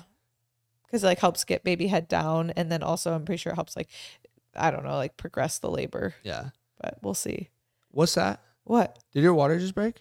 because 0.88 1.04
it 1.04 1.08
like 1.08 1.20
helps 1.20 1.44
get 1.44 1.64
baby 1.64 1.88
head 1.88 2.08
down, 2.08 2.52
and 2.52 2.72
then 2.72 2.82
also 2.82 3.14
I'm 3.14 3.26
pretty 3.26 3.38
sure 3.38 3.52
it 3.52 3.56
helps 3.56 3.76
like 3.76 3.90
I 4.56 4.72
don't 4.72 4.84
know, 4.84 4.96
like 4.96 5.18
progress 5.18 5.60
the 5.60 5.70
labor. 5.70 6.16
Yeah. 6.24 6.50
But 6.82 6.98
we'll 7.02 7.14
see. 7.14 7.50
What's 7.92 8.16
that? 8.16 8.42
What? 8.64 9.00
Did 9.14 9.24
your 9.24 9.34
water 9.34 9.60
just 9.60 9.76
break? 9.76 9.96